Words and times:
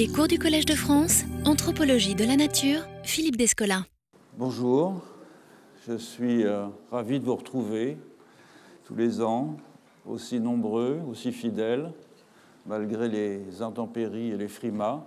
Les 0.00 0.08
cours 0.08 0.28
du 0.28 0.38
Collège 0.38 0.64
de 0.64 0.72
France, 0.72 1.24
Anthropologie 1.44 2.14
de 2.14 2.24
la 2.24 2.34
Nature, 2.34 2.80
Philippe 3.02 3.36
Descola. 3.36 3.84
Bonjour, 4.38 5.02
je 5.86 5.94
suis 5.98 6.46
euh, 6.46 6.68
ravi 6.90 7.20
de 7.20 7.26
vous 7.26 7.36
retrouver 7.36 7.98
tous 8.86 8.94
les 8.94 9.20
ans, 9.20 9.58
aussi 10.06 10.40
nombreux, 10.40 11.00
aussi 11.06 11.32
fidèles, 11.32 11.92
malgré 12.64 13.10
les 13.10 13.60
intempéries 13.60 14.30
et 14.30 14.38
les 14.38 14.48
frimas. 14.48 15.04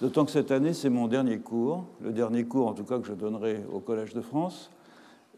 D'autant 0.00 0.24
que 0.24 0.32
cette 0.32 0.50
année, 0.50 0.72
c'est 0.72 0.90
mon 0.90 1.06
dernier 1.06 1.38
cours, 1.38 1.84
le 2.00 2.10
dernier 2.10 2.42
cours 2.42 2.66
en 2.66 2.72
tout 2.72 2.82
cas 2.82 2.98
que 2.98 3.06
je 3.06 3.12
donnerai 3.12 3.60
au 3.72 3.78
Collège 3.78 4.12
de 4.12 4.22
France. 4.22 4.72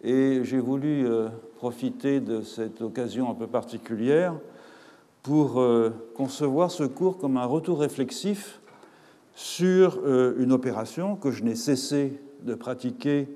Et 0.02 0.40
j'ai 0.44 0.60
voulu 0.60 1.06
euh, 1.06 1.28
profiter 1.56 2.20
de 2.20 2.40
cette 2.40 2.80
occasion 2.80 3.30
un 3.30 3.34
peu 3.34 3.48
particulière 3.48 4.32
pour 5.22 5.60
euh, 5.60 5.90
concevoir 6.16 6.70
ce 6.70 6.84
cours 6.84 7.18
comme 7.18 7.36
un 7.36 7.44
retour 7.44 7.78
réflexif 7.80 8.60
sur 9.34 10.00
euh, 10.04 10.34
une 10.38 10.52
opération 10.52 11.16
que 11.16 11.30
je 11.30 11.42
n'ai 11.42 11.54
cessé 11.54 12.20
de 12.42 12.54
pratiquer 12.54 13.28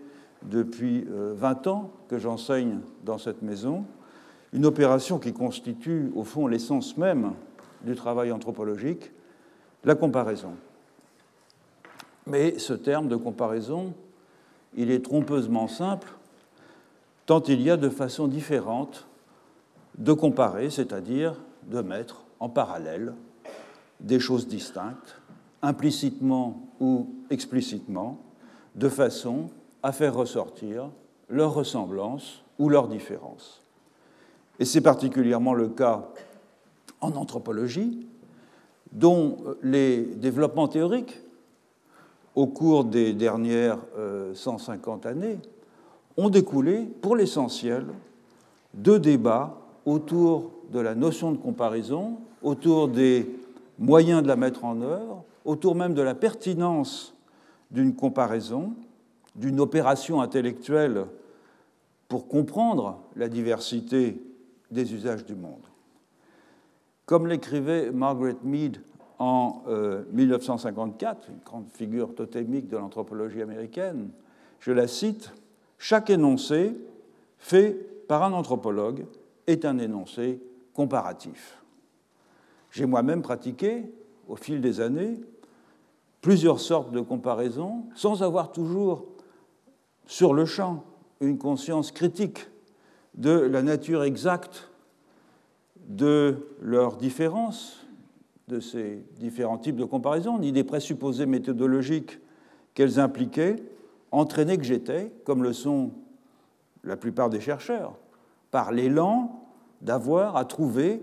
depuis 0.42 1.06
20 1.08 1.66
ans 1.66 1.90
que 2.08 2.18
j'enseigne 2.18 2.80
dans 3.04 3.18
cette 3.18 3.42
maison, 3.42 3.84
une 4.52 4.66
opération 4.66 5.18
qui 5.18 5.32
constitue 5.32 6.12
au 6.14 6.24
fond 6.24 6.46
l'essence 6.46 6.96
même 6.96 7.32
du 7.82 7.94
travail 7.94 8.32
anthropologique, 8.32 9.10
la 9.84 9.94
comparaison. 9.94 10.52
Mais 12.26 12.58
ce 12.58 12.72
terme 12.72 13.08
de 13.08 13.16
comparaison, 13.16 13.94
il 14.76 14.90
est 14.90 15.04
trompeusement 15.04 15.68
simple, 15.68 16.08
tant 17.24 17.42
il 17.42 17.62
y 17.62 17.70
a 17.70 17.76
de 17.76 17.88
façons 17.88 18.28
différentes 18.28 19.06
de 19.98 20.12
comparer, 20.12 20.70
c'est-à-dire 20.70 21.34
de 21.64 21.80
mettre 21.80 22.24
en 22.40 22.48
parallèle 22.48 23.14
des 24.00 24.20
choses 24.20 24.46
distinctes, 24.46 25.20
implicitement 25.62 26.68
ou 26.80 27.08
explicitement, 27.30 28.18
de 28.74 28.88
façon 28.88 29.50
à 29.82 29.92
faire 29.92 30.14
ressortir 30.14 30.90
leur 31.28 31.54
ressemblance 31.54 32.42
ou 32.58 32.68
leur 32.68 32.88
différence. 32.88 33.62
Et 34.58 34.64
c'est 34.64 34.80
particulièrement 34.80 35.54
le 35.54 35.68
cas 35.68 36.08
en 37.00 37.12
anthropologie, 37.12 38.06
dont 38.92 39.36
les 39.62 40.02
développements 40.02 40.68
théoriques 40.68 41.20
au 42.34 42.46
cours 42.46 42.84
des 42.84 43.12
dernières 43.12 43.78
150 44.34 45.06
euh, 45.06 45.10
années 45.10 45.38
ont 46.16 46.30
découlé, 46.30 46.88
pour 47.02 47.16
l'essentiel, 47.16 47.86
de 48.74 48.98
débats 48.98 49.56
autour 49.84 50.50
de 50.72 50.80
la 50.80 50.94
notion 50.94 51.32
de 51.32 51.36
comparaison, 51.36 52.18
autour 52.42 52.88
des 52.88 53.28
moyens 53.78 54.22
de 54.22 54.28
la 54.28 54.36
mettre 54.36 54.64
en 54.64 54.80
œuvre, 54.80 55.24
autour 55.46 55.74
même 55.74 55.94
de 55.94 56.02
la 56.02 56.14
pertinence 56.14 57.14
d'une 57.70 57.94
comparaison, 57.94 58.74
d'une 59.34 59.60
opération 59.60 60.20
intellectuelle 60.20 61.06
pour 62.08 62.28
comprendre 62.28 63.00
la 63.14 63.28
diversité 63.28 64.20
des 64.70 64.92
usages 64.92 65.24
du 65.24 65.34
monde. 65.34 65.62
Comme 67.06 67.28
l'écrivait 67.28 67.90
Margaret 67.92 68.36
Mead 68.42 68.80
en 69.18 69.62
1954, 70.12 71.28
euh, 71.28 71.32
une 71.32 71.38
grande 71.44 71.68
figure 71.70 72.14
totémique 72.14 72.68
de 72.68 72.76
l'anthropologie 72.76 73.40
américaine, 73.40 74.10
je 74.60 74.72
la 74.72 74.88
cite, 74.88 75.32
Chaque 75.78 76.10
énoncé 76.10 76.76
fait 77.38 77.72
par 78.08 78.22
un 78.22 78.32
anthropologue 78.32 79.06
est 79.46 79.64
un 79.64 79.78
énoncé 79.78 80.40
comparatif. 80.74 81.62
J'ai 82.70 82.86
moi-même 82.86 83.22
pratiqué, 83.22 83.84
au 84.28 84.36
fil 84.36 84.60
des 84.60 84.80
années, 84.80 85.20
plusieurs 86.20 86.60
sortes 86.60 86.92
de 86.92 87.00
comparaisons, 87.00 87.84
sans 87.94 88.22
avoir 88.22 88.52
toujours 88.52 89.06
sur 90.06 90.34
le 90.34 90.44
champ 90.44 90.84
une 91.20 91.38
conscience 91.38 91.92
critique 91.92 92.48
de 93.14 93.30
la 93.30 93.62
nature 93.62 94.04
exacte 94.04 94.70
de 95.88 96.48
leurs 96.60 96.96
différences, 96.96 97.86
de 98.48 98.60
ces 98.60 99.04
différents 99.18 99.58
types 99.58 99.76
de 99.76 99.84
comparaisons, 99.84 100.38
ni 100.38 100.52
des 100.52 100.64
présupposés 100.64 101.26
méthodologiques 101.26 102.18
qu'elles 102.74 103.00
impliquaient, 103.00 103.56
entraîné 104.12 104.56
que 104.56 104.64
j'étais, 104.64 105.12
comme 105.24 105.42
le 105.42 105.52
sont 105.52 105.92
la 106.84 106.96
plupart 106.96 107.30
des 107.30 107.40
chercheurs, 107.40 107.96
par 108.50 108.72
l'élan 108.72 109.42
d'avoir 109.80 110.36
à 110.36 110.44
trouver 110.44 111.02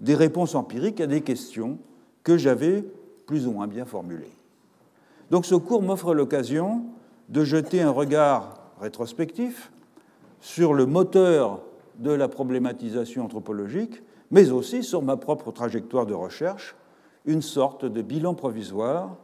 des 0.00 0.14
réponses 0.14 0.54
empiriques 0.54 1.00
à 1.00 1.06
des 1.06 1.20
questions 1.20 1.78
que 2.22 2.36
j'avais 2.36 2.84
plus 3.26 3.46
ou 3.46 3.52
moins 3.52 3.66
bien 3.66 3.84
formulées. 3.84 4.32
Donc 5.30 5.46
ce 5.46 5.54
cours 5.54 5.82
m'offre 5.82 6.14
l'occasion 6.14 6.84
de 7.28 7.44
jeter 7.44 7.82
un 7.82 7.90
regard 7.90 8.60
rétrospectif 8.80 9.72
sur 10.40 10.74
le 10.74 10.86
moteur 10.86 11.62
de 11.98 12.12
la 12.12 12.28
problématisation 12.28 13.24
anthropologique 13.24 14.02
mais 14.30 14.50
aussi 14.50 14.82
sur 14.82 15.02
ma 15.02 15.16
propre 15.16 15.52
trajectoire 15.52 16.06
de 16.06 16.14
recherche, 16.14 16.74
une 17.24 17.42
sorte 17.42 17.84
de 17.84 18.02
bilan 18.02 18.34
provisoire 18.34 19.16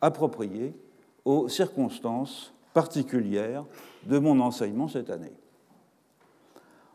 approprié 0.00 0.74
aux 1.24 1.48
circonstances 1.48 2.52
particulières 2.72 3.64
de 4.06 4.18
mon 4.18 4.40
enseignement 4.40 4.88
cette 4.88 5.10
année. 5.10 5.32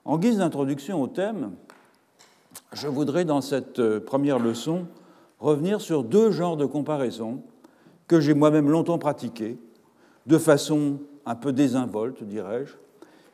En 0.06 0.18
guise 0.18 0.38
d'introduction 0.38 1.02
au 1.02 1.08
thème, 1.08 1.52
je 2.74 2.88
voudrais 2.88 3.26
dans 3.26 3.42
cette 3.42 4.00
première 4.00 4.40
leçon 4.40 4.86
revenir 5.40 5.82
sur 5.82 6.04
deux 6.04 6.32
genres 6.32 6.58
de 6.58 6.66
comparaisons 6.66 7.42
que 8.08 8.20
j'ai 8.20 8.34
moi-même 8.34 8.70
longtemps 8.70 8.98
pratiqués, 8.98 9.58
de 10.26 10.38
façon 10.38 11.00
un 11.26 11.36
peu 11.36 11.54
désinvolte, 11.54 12.24
dirais-je, 12.24 12.74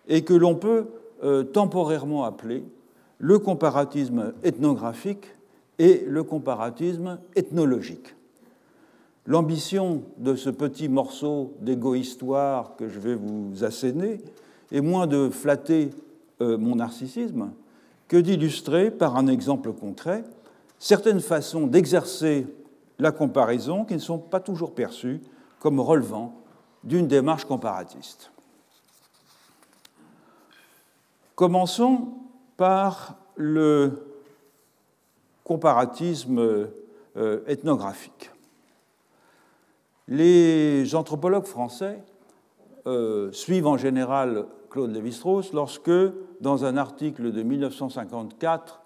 et 0.07 0.23
que 0.23 0.33
l'on 0.33 0.55
peut 0.55 0.87
euh, 1.23 1.43
temporairement 1.43 2.25
appeler 2.25 2.63
le 3.17 3.39
comparatisme 3.39 4.33
ethnographique 4.43 5.25
et 5.79 6.03
le 6.07 6.23
comparatisme 6.23 7.19
ethnologique. 7.35 8.15
L'ambition 9.25 10.03
de 10.17 10.35
ce 10.35 10.49
petit 10.49 10.87
morceau 10.87 11.53
d'égo-histoire 11.61 12.75
que 12.75 12.87
je 12.87 12.99
vais 12.99 13.15
vous 13.15 13.63
asséner 13.63 14.21
est 14.71 14.81
moins 14.81 15.07
de 15.07 15.29
flatter 15.29 15.89
euh, 16.41 16.57
mon 16.57 16.75
narcissisme 16.75 17.51
que 18.07 18.17
d'illustrer 18.17 18.91
par 18.91 19.15
un 19.15 19.27
exemple 19.27 19.73
concret 19.73 20.23
certaines 20.79 21.19
façons 21.19 21.67
d'exercer 21.67 22.47
la 22.99 23.11
comparaison 23.11 23.85
qui 23.85 23.93
ne 23.93 23.99
sont 23.99 24.19
pas 24.19 24.39
toujours 24.39 24.73
perçues 24.73 25.21
comme 25.59 25.79
relevant 25.79 26.41
d'une 26.83 27.07
démarche 27.07 27.45
comparatiste. 27.45 28.31
Commençons 31.35 32.13
par 32.55 33.15
le 33.35 34.07
comparatisme 35.43 36.39
euh, 37.17 37.43
ethnographique. 37.47 38.31
Les 40.07 40.95
anthropologues 40.95 41.45
français 41.45 42.03
euh, 42.87 43.31
suivent 43.31 43.67
en 43.67 43.77
général 43.77 44.45
Claude 44.69 44.91
Lévi-Strauss 44.91 45.51
lorsque, 45.53 45.91
dans 46.41 46.65
un 46.65 46.77
article 46.77 47.31
de 47.31 47.41
1954 47.41 48.73
euh, 48.73 48.84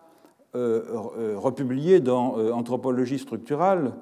republié 0.54 2.00
dans 2.00 2.38
Anthropologie 2.52 3.20
structurale, 3.20 3.94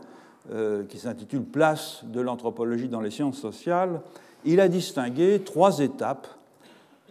qui 0.87 0.97
s'intitule 0.97 1.43
Place 1.43 2.03
de 2.05 2.21
l'anthropologie 2.21 2.87
dans 2.87 3.01
les 3.01 3.11
sciences 3.11 3.37
sociales, 3.37 4.01
il 4.45 4.59
a 4.59 4.69
distingué 4.69 5.41
trois 5.43 5.79
étapes 5.79 6.27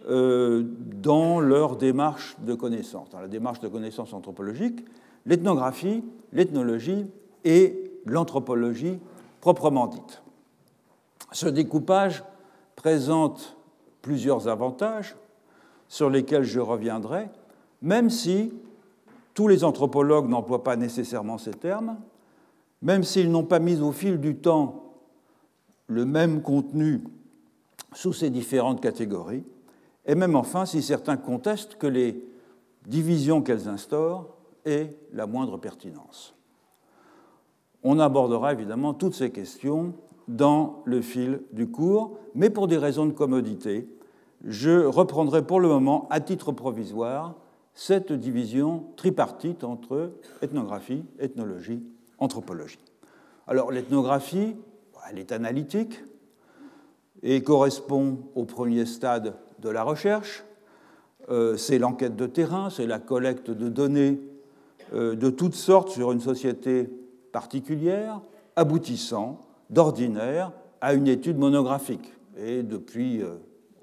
euh, 0.08 0.62
dans 1.02 1.40
leur 1.40 1.76
démarche 1.76 2.36
de 2.38 2.54
connaissance, 2.54 3.10
dans 3.10 3.20
la 3.20 3.26
démarche 3.26 3.58
de 3.58 3.66
connaissance 3.66 4.12
anthropologique, 4.12 4.84
l'ethnographie, 5.24 6.04
l'ethnologie 6.32 7.06
et 7.44 7.90
l'anthropologie 8.04 9.00
proprement 9.40 9.88
dite. 9.88 10.22
Ce 11.32 11.48
découpage 11.48 12.22
présente 12.76 13.56
plusieurs 14.00 14.46
avantages 14.46 15.16
sur 15.88 16.08
lesquels 16.08 16.44
je 16.44 16.60
reviendrai, 16.60 17.28
même 17.82 18.08
si 18.08 18.52
tous 19.36 19.48
les 19.48 19.64
anthropologues 19.64 20.30
n'emploient 20.30 20.64
pas 20.64 20.76
nécessairement 20.76 21.36
ces 21.36 21.52
termes, 21.52 21.98
même 22.80 23.04
s'ils 23.04 23.30
n'ont 23.30 23.44
pas 23.44 23.58
mis 23.58 23.82
au 23.82 23.92
fil 23.92 24.18
du 24.18 24.36
temps 24.36 24.94
le 25.88 26.06
même 26.06 26.40
contenu 26.40 27.04
sous 27.92 28.14
ces 28.14 28.30
différentes 28.30 28.80
catégories, 28.80 29.44
et 30.06 30.14
même 30.14 30.36
enfin 30.36 30.64
si 30.64 30.80
certains 30.80 31.18
contestent 31.18 31.76
que 31.76 31.86
les 31.86 32.26
divisions 32.86 33.42
qu'elles 33.42 33.68
instaurent 33.68 34.38
aient 34.64 34.96
la 35.12 35.26
moindre 35.26 35.58
pertinence. 35.58 36.34
On 37.82 38.00
abordera 38.00 38.54
évidemment 38.54 38.94
toutes 38.94 39.14
ces 39.14 39.30
questions 39.30 39.92
dans 40.28 40.80
le 40.86 41.02
fil 41.02 41.42
du 41.52 41.70
cours, 41.70 42.18
mais 42.34 42.48
pour 42.48 42.68
des 42.68 42.78
raisons 42.78 43.04
de 43.04 43.12
commodité, 43.12 43.86
je 44.46 44.86
reprendrai 44.86 45.46
pour 45.46 45.60
le 45.60 45.68
moment, 45.68 46.06
à 46.08 46.20
titre 46.20 46.52
provisoire, 46.52 47.34
cette 47.76 48.10
division 48.10 48.86
tripartite 48.96 49.62
entre 49.62 50.12
ethnographie, 50.40 51.04
ethnologie, 51.20 51.82
anthropologie. 52.18 52.80
Alors 53.46 53.70
l'ethnographie, 53.70 54.56
elle 55.08 55.18
est 55.18 55.30
analytique 55.30 56.02
et 57.22 57.42
correspond 57.42 58.18
au 58.34 58.44
premier 58.44 58.86
stade 58.86 59.34
de 59.60 59.68
la 59.68 59.82
recherche. 59.82 60.42
Euh, 61.28 61.58
c'est 61.58 61.78
l'enquête 61.78 62.16
de 62.16 62.26
terrain, 62.26 62.70
c'est 62.70 62.86
la 62.86 62.98
collecte 62.98 63.50
de 63.50 63.68
données 63.68 64.20
euh, 64.94 65.14
de 65.14 65.28
toutes 65.28 65.54
sortes 65.54 65.90
sur 65.90 66.12
une 66.12 66.20
société 66.20 66.88
particulière, 67.30 68.22
aboutissant 68.56 69.40
d'ordinaire 69.68 70.50
à 70.80 70.94
une 70.94 71.08
étude 71.08 71.36
monographique. 71.36 72.14
Et 72.38 72.62
depuis 72.62 73.20
euh, 73.20 73.34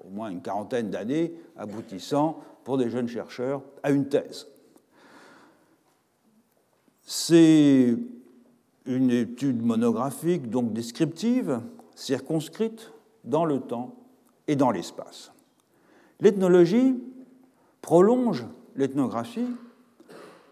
au 0.04 0.10
moins 0.10 0.30
une 0.30 0.42
quarantaine 0.42 0.90
d'années, 0.90 1.32
aboutissant 1.56 2.40
pour 2.64 2.78
des 2.78 2.90
jeunes 2.90 3.08
chercheurs 3.08 3.62
à 3.82 3.90
une 3.90 4.08
thèse. 4.08 4.48
C'est 7.02 7.96
une 8.86 9.10
étude 9.10 9.62
monographique, 9.62 10.50
donc 10.50 10.72
descriptive, 10.72 11.60
circonscrite 11.94 12.92
dans 13.24 13.44
le 13.44 13.60
temps 13.60 13.94
et 14.48 14.56
dans 14.56 14.70
l'espace. 14.70 15.32
L'ethnologie 16.20 16.96
prolonge 17.82 18.46
l'ethnographie 18.76 19.48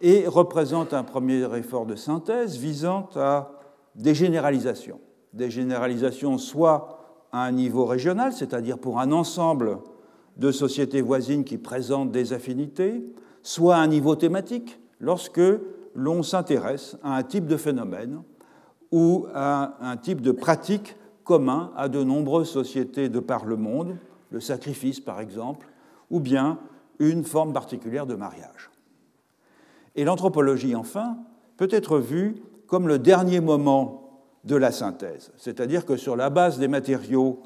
et 0.00 0.26
représente 0.26 0.93
un 0.93 1.05
premier 1.05 1.44
effort 1.56 1.87
de 1.87 1.94
synthèse 1.94 2.56
visant 2.56 3.09
à 3.17 3.53
des 3.94 4.14
généralisations. 4.14 5.00
Des 5.32 5.50
généralisations 5.50 6.38
soit 6.38 6.99
à 7.32 7.44
un 7.44 7.53
niveau 7.53 7.87
régional, 7.87 8.32
c'est-à-dire 8.32 8.79
pour 8.79 8.99
un 9.00 9.12
ensemble 9.12 9.79
de 10.37 10.50
sociétés 10.50 11.00
voisines 11.00 11.44
qui 11.44 11.58
présentent 11.58 12.11
des 12.11 12.32
affinités, 12.32 13.05
soit 13.43 13.76
à 13.76 13.81
un 13.81 13.87
niveau 13.87 14.17
thématique, 14.17 14.81
lorsque 15.00 15.40
l'on 15.94 16.23
s'intéresse 16.23 16.96
à 17.02 17.17
un 17.17 17.23
type 17.23 17.46
de 17.46 17.56
phénomène 17.56 18.23
ou 18.90 19.26
à 19.34 19.76
un 19.81 19.96
type 19.96 20.20
de 20.20 20.32
pratique 20.32 20.96
commun 21.25 21.73
à 21.76 21.88
de 21.88 22.02
nombreuses 22.02 22.50
sociétés 22.50 23.08
de 23.08 23.20
par 23.20 23.44
le 23.44 23.56
monde, 23.56 23.96
le 24.31 24.40
sacrifice 24.40 25.00
par 25.00 25.20
exemple, 25.20 25.67
ou 26.11 26.20
bien 26.20 26.58
une 26.99 27.25
forme 27.25 27.52
particulière 27.52 28.06
de 28.06 28.14
mariage. 28.14 28.70
Et 29.96 30.05
l'anthropologie, 30.05 30.75
enfin, 30.75 31.19
peut 31.56 31.69
être 31.70 31.99
vue 31.99 32.37
comme 32.67 32.88
le 32.88 32.99
dernier 32.99 33.40
moment 33.40 34.23
de 34.44 34.56
la 34.56 34.73
synthèse, 34.73 35.31
c'est-à-dire 35.37 35.85
que 35.85 35.96
sur 35.96 36.17
la 36.17 36.31
base 36.31 36.58
des 36.58 36.69
matériaux 36.69 37.43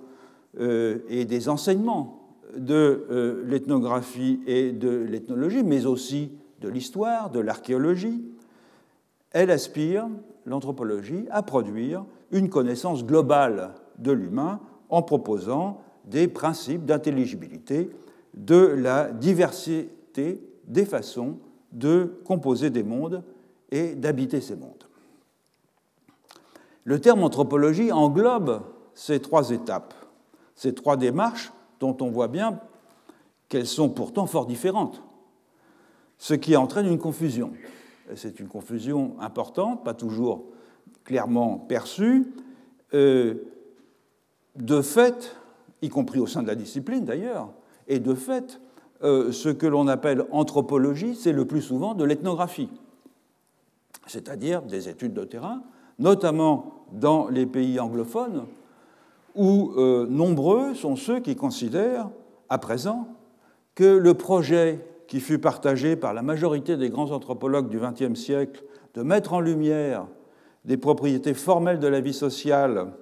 euh, 0.58 1.00
et 1.08 1.24
des 1.24 1.48
enseignements 1.48 2.25
de 2.56 3.06
euh, 3.10 3.44
l'ethnographie 3.46 4.40
et 4.46 4.72
de 4.72 4.90
l'ethnologie, 4.90 5.62
mais 5.62 5.86
aussi 5.86 6.32
de 6.60 6.68
l'histoire, 6.68 7.30
de 7.30 7.40
l'archéologie, 7.40 8.24
elle 9.32 9.50
aspire, 9.50 10.08
l'anthropologie, 10.46 11.26
à 11.30 11.42
produire 11.42 12.04
une 12.30 12.48
connaissance 12.48 13.04
globale 13.04 13.74
de 13.98 14.12
l'humain 14.12 14.60
en 14.88 15.02
proposant 15.02 15.82
des 16.04 16.28
principes 16.28 16.84
d'intelligibilité 16.84 17.90
de 18.34 18.56
la 18.56 19.10
diversité 19.10 20.40
des 20.66 20.84
façons 20.84 21.38
de 21.72 22.20
composer 22.24 22.70
des 22.70 22.82
mondes 22.82 23.22
et 23.70 23.94
d'habiter 23.94 24.40
ces 24.40 24.56
mondes. 24.56 24.84
Le 26.84 27.00
terme 27.00 27.24
anthropologie 27.24 27.90
englobe 27.90 28.62
ces 28.94 29.20
trois 29.20 29.50
étapes, 29.50 29.94
ces 30.54 30.74
trois 30.74 30.96
démarches 30.96 31.52
dont 31.80 31.96
on 32.00 32.10
voit 32.10 32.28
bien 32.28 32.60
qu'elles 33.48 33.66
sont 33.66 33.88
pourtant 33.88 34.26
fort 34.26 34.46
différentes, 34.46 35.02
ce 36.18 36.34
qui 36.34 36.56
entraîne 36.56 36.86
une 36.86 36.98
confusion. 36.98 37.52
C'est 38.14 38.40
une 38.40 38.48
confusion 38.48 39.16
importante, 39.20 39.84
pas 39.84 39.94
toujours 39.94 40.44
clairement 41.04 41.58
perçue. 41.58 42.32
Euh, 42.94 43.34
de 44.56 44.80
fait, 44.80 45.36
y 45.82 45.88
compris 45.88 46.18
au 46.18 46.26
sein 46.26 46.42
de 46.42 46.48
la 46.48 46.54
discipline 46.54 47.04
d'ailleurs, 47.04 47.50
et 47.88 47.98
de 47.98 48.14
fait, 48.14 48.60
euh, 49.02 49.32
ce 49.32 49.48
que 49.48 49.66
l'on 49.66 49.88
appelle 49.88 50.24
anthropologie, 50.30 51.14
c'est 51.14 51.32
le 51.32 51.44
plus 51.44 51.62
souvent 51.62 51.94
de 51.94 52.04
l'ethnographie, 52.04 52.70
c'est-à-dire 54.06 54.62
des 54.62 54.88
études 54.88 55.12
de 55.12 55.24
terrain, 55.24 55.62
notamment 55.98 56.84
dans 56.92 57.28
les 57.28 57.46
pays 57.46 57.78
anglophones, 57.78 58.46
où 59.36 59.72
euh, 59.76 60.06
nombreux 60.08 60.74
sont 60.74 60.96
ceux 60.96 61.20
qui 61.20 61.36
considèrent 61.36 62.10
à 62.48 62.58
présent 62.58 63.08
que 63.74 63.84
le 63.84 64.14
projet 64.14 64.84
qui 65.06 65.20
fut 65.20 65.38
partagé 65.38 65.94
par 65.94 66.14
la 66.14 66.22
majorité 66.22 66.76
des 66.76 66.90
grands 66.90 67.12
anthropologues 67.12 67.68
du 67.68 67.78
XXe 67.78 68.18
siècle 68.18 68.64
de 68.94 69.02
mettre 69.02 69.34
en 69.34 69.40
lumière 69.40 70.06
des 70.64 70.76
propriétés 70.76 71.34
formelles 71.34 71.78
de 71.78 71.86
la 71.86 72.00
vie 72.00 72.14
sociale 72.14 72.92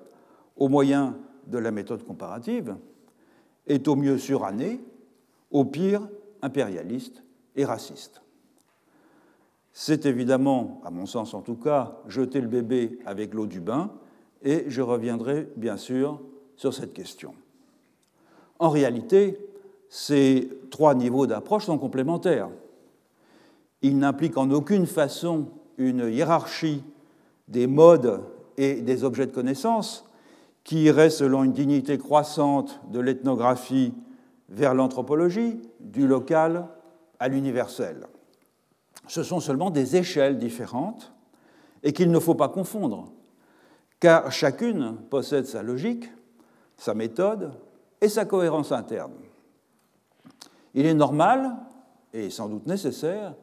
au 0.56 0.68
moyen 0.68 1.16
de 1.46 1.58
la 1.58 1.70
méthode 1.70 2.04
comparative 2.04 2.76
est 3.66 3.88
au 3.88 3.96
mieux 3.96 4.18
suranné, 4.18 4.80
au 5.50 5.64
pire 5.64 6.06
impérialiste 6.42 7.22
et 7.56 7.64
raciste. 7.64 8.22
C'est 9.72 10.06
évidemment, 10.06 10.80
à 10.84 10.90
mon 10.90 11.06
sens 11.06 11.34
en 11.34 11.40
tout 11.40 11.56
cas, 11.56 11.98
jeter 12.06 12.40
le 12.40 12.48
bébé 12.48 12.98
avec 13.06 13.34
l'eau 13.34 13.46
du 13.46 13.60
bain, 13.60 13.90
et 14.44 14.66
je 14.68 14.82
reviendrai 14.82 15.48
bien 15.56 15.76
sûr 15.76 16.20
sur 16.56 16.72
cette 16.72 16.92
question. 16.92 17.34
En 18.58 18.70
réalité, 18.70 19.38
ces 19.88 20.48
trois 20.70 20.94
niveaux 20.94 21.26
d'approche 21.26 21.66
sont 21.66 21.78
complémentaires. 21.78 22.50
Ils 23.82 23.98
n'impliquent 23.98 24.38
en 24.38 24.50
aucune 24.50 24.86
façon 24.86 25.48
une 25.78 26.08
hiérarchie 26.10 26.84
des 27.48 27.66
modes 27.66 28.20
et 28.56 28.82
des 28.82 29.04
objets 29.04 29.26
de 29.26 29.32
connaissance 29.32 30.08
qui 30.62 30.84
irait 30.84 31.10
selon 31.10 31.44
une 31.44 31.52
dignité 31.52 31.98
croissante 31.98 32.80
de 32.90 33.00
l'ethnographie 33.00 33.92
vers 34.48 34.74
l'anthropologie, 34.74 35.60
du 35.80 36.06
local 36.06 36.68
à 37.18 37.28
l'universel. 37.28 38.06
Ce 39.06 39.22
sont 39.22 39.40
seulement 39.40 39.70
des 39.70 39.96
échelles 39.96 40.38
différentes 40.38 41.12
et 41.82 41.92
qu'il 41.92 42.10
ne 42.10 42.18
faut 42.18 42.34
pas 42.34 42.48
confondre, 42.48 43.12
car 44.00 44.30
chacune 44.32 44.96
possède 45.10 45.46
sa 45.46 45.62
logique, 45.62 46.10
sa 46.76 46.94
méthode 46.94 47.52
et 48.00 48.08
sa 48.08 48.24
cohérence 48.24 48.72
interne. 48.72 49.12
Il 50.74 50.86
est 50.86 50.94
normal, 50.94 51.56
et 52.12 52.30
sans 52.30 52.48
doute 52.48 52.66
nécessaire, 52.66 53.34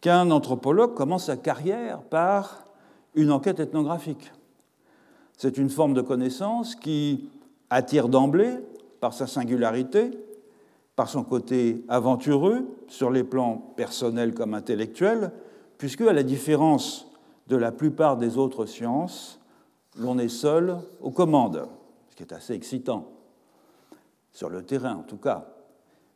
qu'un 0.00 0.30
anthropologue 0.30 0.94
commence 0.94 1.26
sa 1.26 1.36
carrière 1.36 2.02
par 2.02 2.64
une 3.14 3.32
enquête 3.32 3.58
ethnographique. 3.58 4.32
C'est 5.36 5.58
une 5.58 5.70
forme 5.70 5.94
de 5.94 6.02
connaissance 6.02 6.74
qui 6.74 7.30
attire 7.70 8.08
d'emblée 8.08 8.58
par 9.00 9.12
sa 9.12 9.26
singularité, 9.26 10.10
par 10.96 11.08
son 11.08 11.22
côté 11.22 11.84
aventureux 11.88 12.66
sur 12.88 13.10
les 13.10 13.24
plans 13.24 13.72
personnels 13.76 14.34
comme 14.34 14.54
intellectuels, 14.54 15.32
puisque, 15.78 16.00
à 16.02 16.12
la 16.12 16.24
différence 16.24 17.06
de 17.46 17.56
la 17.56 17.70
plupart 17.70 18.16
des 18.16 18.36
autres 18.36 18.66
sciences, 18.66 19.37
l'on 19.98 20.18
est 20.18 20.28
seul 20.28 20.78
aux 21.00 21.10
commandes, 21.10 21.66
ce 22.10 22.16
qui 22.16 22.22
est 22.22 22.32
assez 22.32 22.54
excitant, 22.54 23.10
sur 24.32 24.48
le 24.48 24.62
terrain 24.62 24.96
en 24.96 25.02
tout 25.02 25.16
cas. 25.16 25.48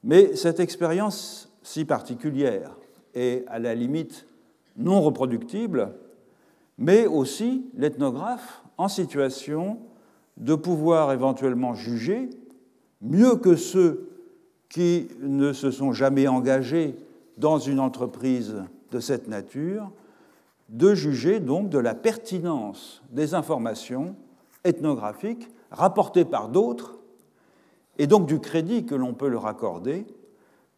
Mais 0.05 0.37
cette 0.37 0.61
expérience 0.61 1.51
si 1.63 1.85
particulière 1.85 2.77
est 3.15 3.45
à 3.49 3.59
la 3.59 3.75
limite 3.75 4.27
non 4.77 5.01
reproductible 5.01 5.95
mais 6.79 7.07
aussi 7.07 7.67
l'ethnographe 7.77 8.63
en 8.79 8.89
situation 8.89 9.79
de 10.37 10.55
pouvoir 10.55 11.13
éventuellement 11.13 11.75
juger, 11.75 12.31
mieux 13.01 13.37
que 13.37 13.57
ceux 13.57 14.09
qui 14.69 15.09
ne 15.21 15.53
se 15.53 15.71
sont 15.71 15.93
jamais 15.93 16.27
engagés 16.27 16.97
dans 17.37 17.59
une 17.59 17.79
entreprise 17.79 18.57
de 18.91 19.01
cette 19.01 19.29
nature, 19.29 19.91
de 20.73 20.95
juger 20.95 21.39
donc 21.39 21.69
de 21.69 21.79
la 21.79 21.95
pertinence 21.95 23.03
des 23.11 23.35
informations 23.35 24.17
ethnographiques 24.65 25.49
rapportées 25.71 26.25
par 26.25 26.49
d'autres, 26.49 26.99
et 27.99 28.07
donc 28.07 28.27
du 28.27 28.41
crédit 28.41 28.87
que 28.87 28.95
l'on 28.95 29.13
peut 29.13 29.29
leur 29.29 29.47
accorder 29.47 30.07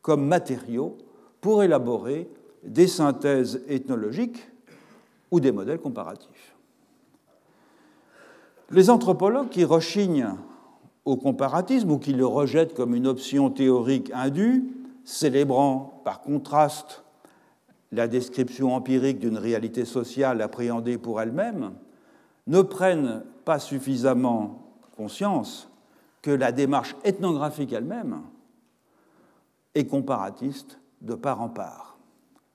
comme 0.03 0.27
matériaux 0.27 0.99
pour 1.41 1.63
élaborer 1.63 2.29
des 2.65 2.89
synthèses 2.89 3.63
ethnologiques 3.69 4.49
ou 5.31 5.39
des 5.39 5.53
modèles 5.53 5.79
comparatifs. 5.79 6.55
Les 8.71 8.91
anthropologues 8.91 9.49
qui 9.49 9.65
rechignent 9.65 10.35
au 11.05 11.17
comparatisme 11.17 11.93
ou 11.93 11.99
qui 11.99 12.13
le 12.13 12.27
rejettent 12.27 12.75
comme 12.75 12.95
une 12.95 13.07
option 13.07 13.51
théorique 13.51 14.11
indue, 14.13 14.65
célébrant 15.05 16.01
par 16.05 16.21
contraste 16.23 17.04
la 17.95 18.09
description 18.09 18.75
empirique 18.75 19.19
d'une 19.19 19.39
réalité 19.39 19.85
sociale 19.85 20.43
appréhendée 20.43 20.99
pour 20.99 21.21
elle-même, 21.21 21.73
ne 22.47 22.61
prennent 22.63 23.23
pas 23.45 23.59
suffisamment 23.59 24.75
conscience 24.97 25.71
que 26.23 26.31
la 26.31 26.53
démarche 26.53 26.95
ethnographique 27.05 27.73
elle-même 27.73 28.23
est 29.75 29.87
comparatiste 29.87 30.79
de 31.01 31.15
part 31.15 31.41
en 31.41 31.49
part. 31.49 31.99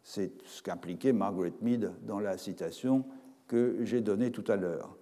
C'est 0.03 0.31
ce 0.45 0.61
qu'impliquait 0.63 1.13
Margaret 1.13 1.53
Mead 1.61 1.91
dans 2.07 2.19
la 2.19 2.37
citation 2.37 3.05
que 3.47 3.77
j'ai 3.83 4.01
donné 4.01 4.31
tout 4.31 4.43
à 4.47 4.55
l'heure. 4.55 4.95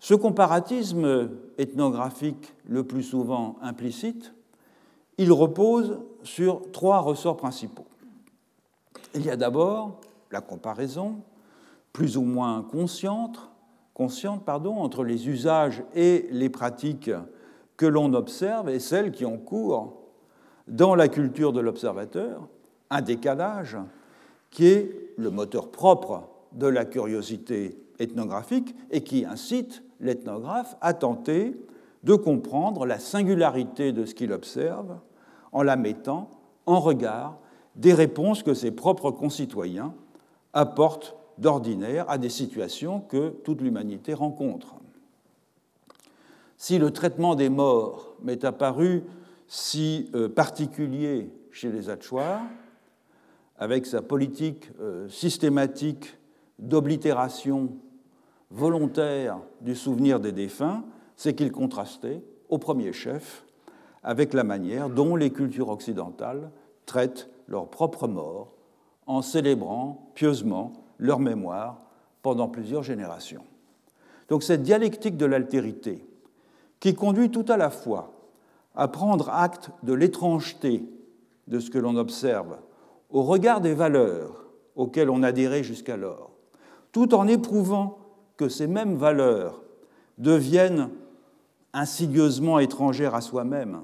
Ce 0.00 0.14
comparatisme 0.14 1.30
ethnographique 1.56 2.54
le 2.66 2.84
plus 2.84 3.02
souvent 3.02 3.56
implicite, 3.62 4.32
il 5.16 5.32
repose 5.32 5.98
sur 6.22 6.70
trois 6.72 7.00
ressorts 7.00 7.36
principaux. 7.36 7.86
Il 9.14 9.24
y 9.24 9.30
a 9.30 9.36
d'abord 9.36 10.00
la 10.30 10.40
comparaison, 10.40 11.16
plus 11.92 12.16
ou 12.16 12.22
moins 12.22 12.62
consciente, 12.62 13.50
entre 14.00 15.02
les 15.02 15.28
usages 15.28 15.82
et 15.94 16.28
les 16.30 16.48
pratiques 16.48 17.10
que 17.76 17.86
l'on 17.86 18.14
observe 18.14 18.68
et 18.68 18.78
celles 18.78 19.10
qui 19.10 19.24
ont 19.24 19.38
cours 19.38 19.94
dans 20.68 20.94
la 20.94 21.08
culture 21.08 21.52
de 21.52 21.60
l'observateur, 21.60 22.46
un 22.90 23.02
décalage 23.02 23.76
qui 24.50 24.66
est 24.66 25.12
le 25.16 25.30
moteur 25.30 25.70
propre 25.70 26.28
de 26.52 26.66
la 26.66 26.84
curiosité 26.84 27.82
ethnographique 27.98 28.74
et 28.90 29.02
qui 29.02 29.24
incite 29.24 29.82
l'ethnographe 30.00 30.76
à 30.80 30.94
tenter 30.94 31.56
de 32.04 32.14
comprendre 32.14 32.86
la 32.86 32.98
singularité 32.98 33.92
de 33.92 34.04
ce 34.04 34.14
qu'il 34.14 34.32
observe 34.32 34.98
en 35.52 35.62
la 35.62 35.76
mettant 35.76 36.30
en 36.66 36.78
regard 36.78 37.38
des 37.78 37.94
réponses 37.94 38.42
que 38.42 38.54
ses 38.54 38.72
propres 38.72 39.10
concitoyens 39.10 39.94
apportent 40.52 41.16
d'ordinaire 41.38 42.10
à 42.10 42.18
des 42.18 42.28
situations 42.28 43.00
que 43.00 43.30
toute 43.44 43.60
l'humanité 43.60 44.12
rencontre. 44.12 44.74
Si 46.56 46.78
le 46.78 46.90
traitement 46.90 47.36
des 47.36 47.48
morts 47.48 48.16
m'est 48.20 48.44
apparu 48.44 49.04
si 49.46 50.10
euh, 50.14 50.28
particulier 50.28 51.30
chez 51.52 51.70
les 51.70 51.88
Hatchoirs, 51.88 52.42
avec 53.56 53.86
sa 53.86 54.02
politique 54.02 54.70
euh, 54.80 55.08
systématique 55.08 56.18
d'oblitération 56.58 57.70
volontaire 58.50 59.38
du 59.60 59.76
souvenir 59.76 60.18
des 60.18 60.32
défunts, 60.32 60.84
c'est 61.16 61.34
qu'il 61.34 61.52
contrastait, 61.52 62.22
au 62.48 62.58
premier 62.58 62.92
chef, 62.92 63.44
avec 64.02 64.32
la 64.34 64.44
manière 64.44 64.90
dont 64.90 65.14
les 65.16 65.30
cultures 65.30 65.68
occidentales 65.68 66.50
traitent 66.86 67.28
leurs 67.48 67.68
propres 67.68 68.06
morts 68.06 68.52
en 69.06 69.22
célébrant 69.22 70.10
pieusement 70.14 70.72
leur 70.98 71.18
mémoire 71.18 71.80
pendant 72.22 72.48
plusieurs 72.48 72.82
générations. 72.82 73.44
Donc 74.28 74.42
cette 74.42 74.62
dialectique 74.62 75.16
de 75.16 75.26
l'altérité, 75.26 76.04
qui 76.80 76.94
conduit 76.94 77.30
tout 77.30 77.46
à 77.48 77.56
la 77.56 77.70
fois 77.70 78.12
à 78.74 78.86
prendre 78.88 79.30
acte 79.30 79.70
de 79.82 79.92
l'étrangeté 79.92 80.84
de 81.48 81.58
ce 81.58 81.70
que 81.70 81.78
l'on 81.78 81.96
observe 81.96 82.58
au 83.10 83.22
regard 83.22 83.60
des 83.60 83.74
valeurs 83.74 84.44
auxquelles 84.76 85.10
on 85.10 85.22
adhérait 85.22 85.64
jusqu'alors, 85.64 86.30
tout 86.92 87.14
en 87.14 87.26
éprouvant 87.26 87.98
que 88.36 88.48
ces 88.48 88.66
mêmes 88.66 88.96
valeurs 88.96 89.62
deviennent 90.18 90.90
insidieusement 91.72 92.58
étrangères 92.58 93.14
à 93.14 93.20
soi-même, 93.20 93.82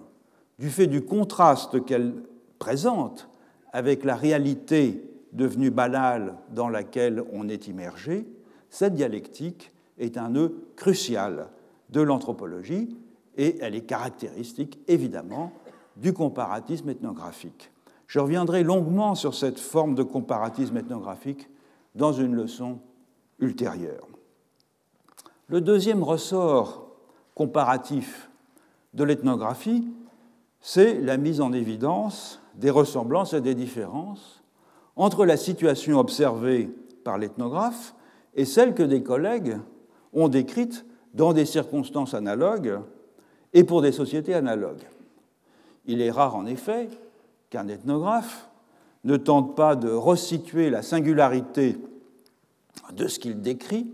du 0.59 0.71
fait 0.71 0.87
du 0.87 1.05
contraste 1.05 1.85
qu'elles 1.85 2.15
présentent 2.59 3.29
avec 3.75 4.05
la 4.05 4.15
réalité 4.15 5.05
devenue 5.33 5.71
banale 5.71 6.37
dans 6.55 6.69
laquelle 6.69 7.25
on 7.33 7.49
est 7.49 7.67
immergé, 7.67 8.25
cette 8.71 8.95
dialectique 8.95 9.73
est 9.99 10.17
un 10.17 10.31
nœud 10.31 10.55
crucial 10.77 11.49
de 11.91 12.01
l'anthropologie 12.01 12.97
et 13.37 13.59
elle 13.61 13.75
est 13.75 13.85
caractéristique 13.85 14.79
évidemment 14.87 15.53
du 15.97 16.13
comparatisme 16.13 16.89
ethnographique. 16.89 17.73
Je 18.07 18.21
reviendrai 18.21 18.63
longuement 18.63 19.17
sur 19.17 19.35
cette 19.35 19.59
forme 19.59 19.97
de 19.97 20.05
comparatisme 20.05 20.77
ethnographique 20.77 21.49
dans 21.97 22.13
une 22.13 22.35
leçon 22.37 22.79
ultérieure. 23.41 24.07
Le 25.49 25.61
deuxième 25.61 26.05
ressort 26.05 26.93
comparatif 27.35 28.31
de 28.95 29.03
l'ethnographie, 29.03 29.89
c'est 30.61 31.01
la 31.01 31.17
mise 31.17 31.41
en 31.41 31.53
évidence 31.53 32.41
des 32.57 32.71
ressemblances 32.71 33.33
et 33.33 33.41
des 33.41 33.55
différences 33.55 34.43
entre 34.97 35.25
la 35.25 35.37
situation 35.37 35.99
observée 35.99 36.71
par 37.03 37.19
l'ethnographe 37.19 37.95
et 38.35 38.45
celle 38.45 38.75
que 38.75 38.83
des 38.83 39.03
collègues 39.03 39.59
ont 40.13 40.29
décrite 40.29 40.85
dans 41.13 41.33
des 41.33 41.45
circonstances 41.45 42.15
analogues 42.15 42.81
et 43.53 43.65
pour 43.65 43.83
des 43.83 43.93
sociétés 43.93 44.35
analogues. 44.35 44.85
Il 45.87 46.01
est 46.01 46.11
rare 46.11 46.37
en 46.37 46.47
effet 46.47 46.89
qu'un 47.51 47.69
ethnographe 47.69 48.49
ne 49.05 49.17
tente 49.17 49.55
pas 49.55 49.77
de 49.77 49.91
resituer 49.91 50.71
la 50.71 50.83
singularité 50.83 51.79
de 52.93 53.07
ce 53.07 53.19
qu'il 53.19 53.41
décrit 53.41 53.87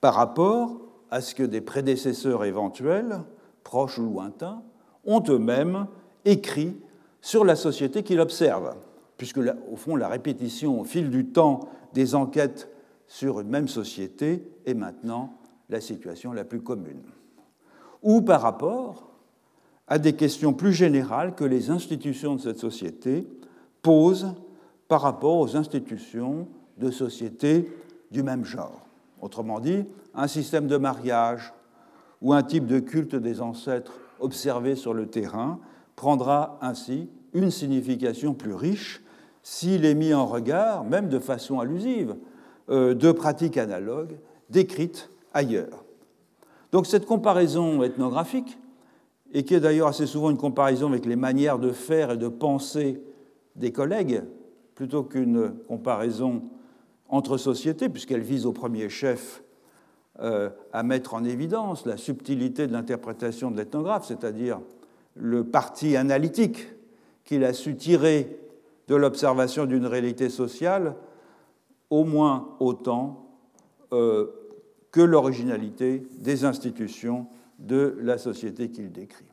par 0.00 0.14
rapport 0.14 0.80
à 1.10 1.20
ce 1.20 1.34
que 1.34 1.42
des 1.42 1.60
prédécesseurs 1.60 2.44
éventuels, 2.44 3.20
proches 3.62 3.98
ou 3.98 4.04
lointains, 4.04 4.62
ont 5.04 5.22
eux-mêmes 5.28 5.86
écrit 6.24 6.76
sur 7.24 7.42
la 7.42 7.56
société 7.56 8.02
qu'il 8.02 8.20
observe 8.20 8.74
puisque 9.16 9.38
au 9.38 9.76
fond 9.76 9.96
la 9.96 10.08
répétition 10.08 10.78
au 10.78 10.84
fil 10.84 11.08
du 11.08 11.24
temps 11.24 11.60
des 11.94 12.14
enquêtes 12.14 12.68
sur 13.06 13.40
une 13.40 13.48
même 13.48 13.66
société 13.66 14.46
est 14.66 14.74
maintenant 14.74 15.32
la 15.70 15.80
situation 15.80 16.34
la 16.34 16.44
plus 16.44 16.60
commune. 16.60 17.00
Ou 18.02 18.20
par 18.20 18.42
rapport 18.42 19.08
à 19.88 19.98
des 19.98 20.12
questions 20.12 20.52
plus 20.52 20.74
générales 20.74 21.34
que 21.34 21.44
les 21.44 21.70
institutions 21.70 22.36
de 22.36 22.42
cette 22.42 22.58
société 22.58 23.26
posent 23.80 24.34
par 24.86 25.00
rapport 25.00 25.38
aux 25.38 25.56
institutions 25.56 26.46
de 26.76 26.90
sociétés 26.90 27.72
du 28.10 28.22
même 28.22 28.44
genre. 28.44 28.86
Autrement 29.22 29.60
dit, 29.60 29.86
un 30.14 30.28
système 30.28 30.66
de 30.66 30.76
mariage 30.76 31.54
ou 32.20 32.34
un 32.34 32.42
type 32.42 32.66
de 32.66 32.80
culte 32.80 33.16
des 33.16 33.40
ancêtres 33.40 33.98
observé 34.20 34.76
sur 34.76 34.92
le 34.92 35.06
terrain 35.06 35.58
prendra 35.96 36.58
ainsi 36.60 37.08
une 37.32 37.50
signification 37.50 38.34
plus 38.34 38.54
riche 38.54 39.02
s'il 39.42 39.84
est 39.84 39.94
mis 39.94 40.14
en 40.14 40.26
regard, 40.26 40.84
même 40.84 41.08
de 41.08 41.18
façon 41.18 41.60
allusive, 41.60 42.16
euh, 42.70 42.94
de 42.94 43.12
pratiques 43.12 43.58
analogues 43.58 44.18
décrites 44.48 45.10
ailleurs. 45.34 45.84
Donc 46.72 46.86
cette 46.86 47.06
comparaison 47.06 47.82
ethnographique, 47.82 48.58
et 49.32 49.42
qui 49.42 49.54
est 49.54 49.60
d'ailleurs 49.60 49.88
assez 49.88 50.06
souvent 50.06 50.30
une 50.30 50.38
comparaison 50.38 50.88
avec 50.88 51.06
les 51.06 51.16
manières 51.16 51.58
de 51.58 51.72
faire 51.72 52.12
et 52.12 52.16
de 52.16 52.28
penser 52.28 53.02
des 53.56 53.72
collègues, 53.72 54.22
plutôt 54.74 55.02
qu'une 55.02 55.52
comparaison 55.68 56.42
entre 57.08 57.36
sociétés, 57.36 57.88
puisqu'elle 57.88 58.22
vise 58.22 58.46
au 58.46 58.52
premier 58.52 58.88
chef 58.88 59.42
euh, 60.20 60.50
à 60.72 60.82
mettre 60.82 61.14
en 61.14 61.24
évidence 61.24 61.86
la 61.86 61.96
subtilité 61.96 62.66
de 62.66 62.72
l'interprétation 62.72 63.50
de 63.50 63.56
l'ethnographe, 63.56 64.06
c'est-à-dire 64.06 64.60
le 65.14 65.44
parti 65.44 65.96
analytique 65.96 66.68
qu'il 67.24 67.44
a 67.44 67.52
su 67.52 67.76
tirer 67.76 68.38
de 68.88 68.94
l'observation 68.94 69.66
d'une 69.66 69.86
réalité 69.86 70.28
sociale 70.28 70.96
au 71.90 72.04
moins 72.04 72.56
autant 72.60 73.30
euh, 73.92 74.26
que 74.90 75.00
l'originalité 75.00 76.06
des 76.18 76.44
institutions 76.44 77.26
de 77.58 77.96
la 78.00 78.18
société 78.18 78.70
qu'il 78.70 78.92
décrit. 78.92 79.26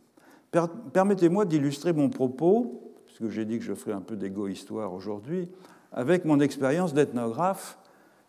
Permettez-moi 0.94 1.46
d'illustrer 1.46 1.94
mon 1.94 2.10
propos, 2.10 2.94
puisque 3.06 3.30
j'ai 3.30 3.46
dit 3.46 3.58
que 3.58 3.64
je 3.64 3.74
ferai 3.74 3.94
un 3.94 4.02
peu 4.02 4.16
d'égo-histoire 4.16 4.94
aujourd'hui, 4.94 5.50
avec 5.92 6.26
mon 6.26 6.40
expérience 6.40 6.94
d'ethnographe 6.94 7.78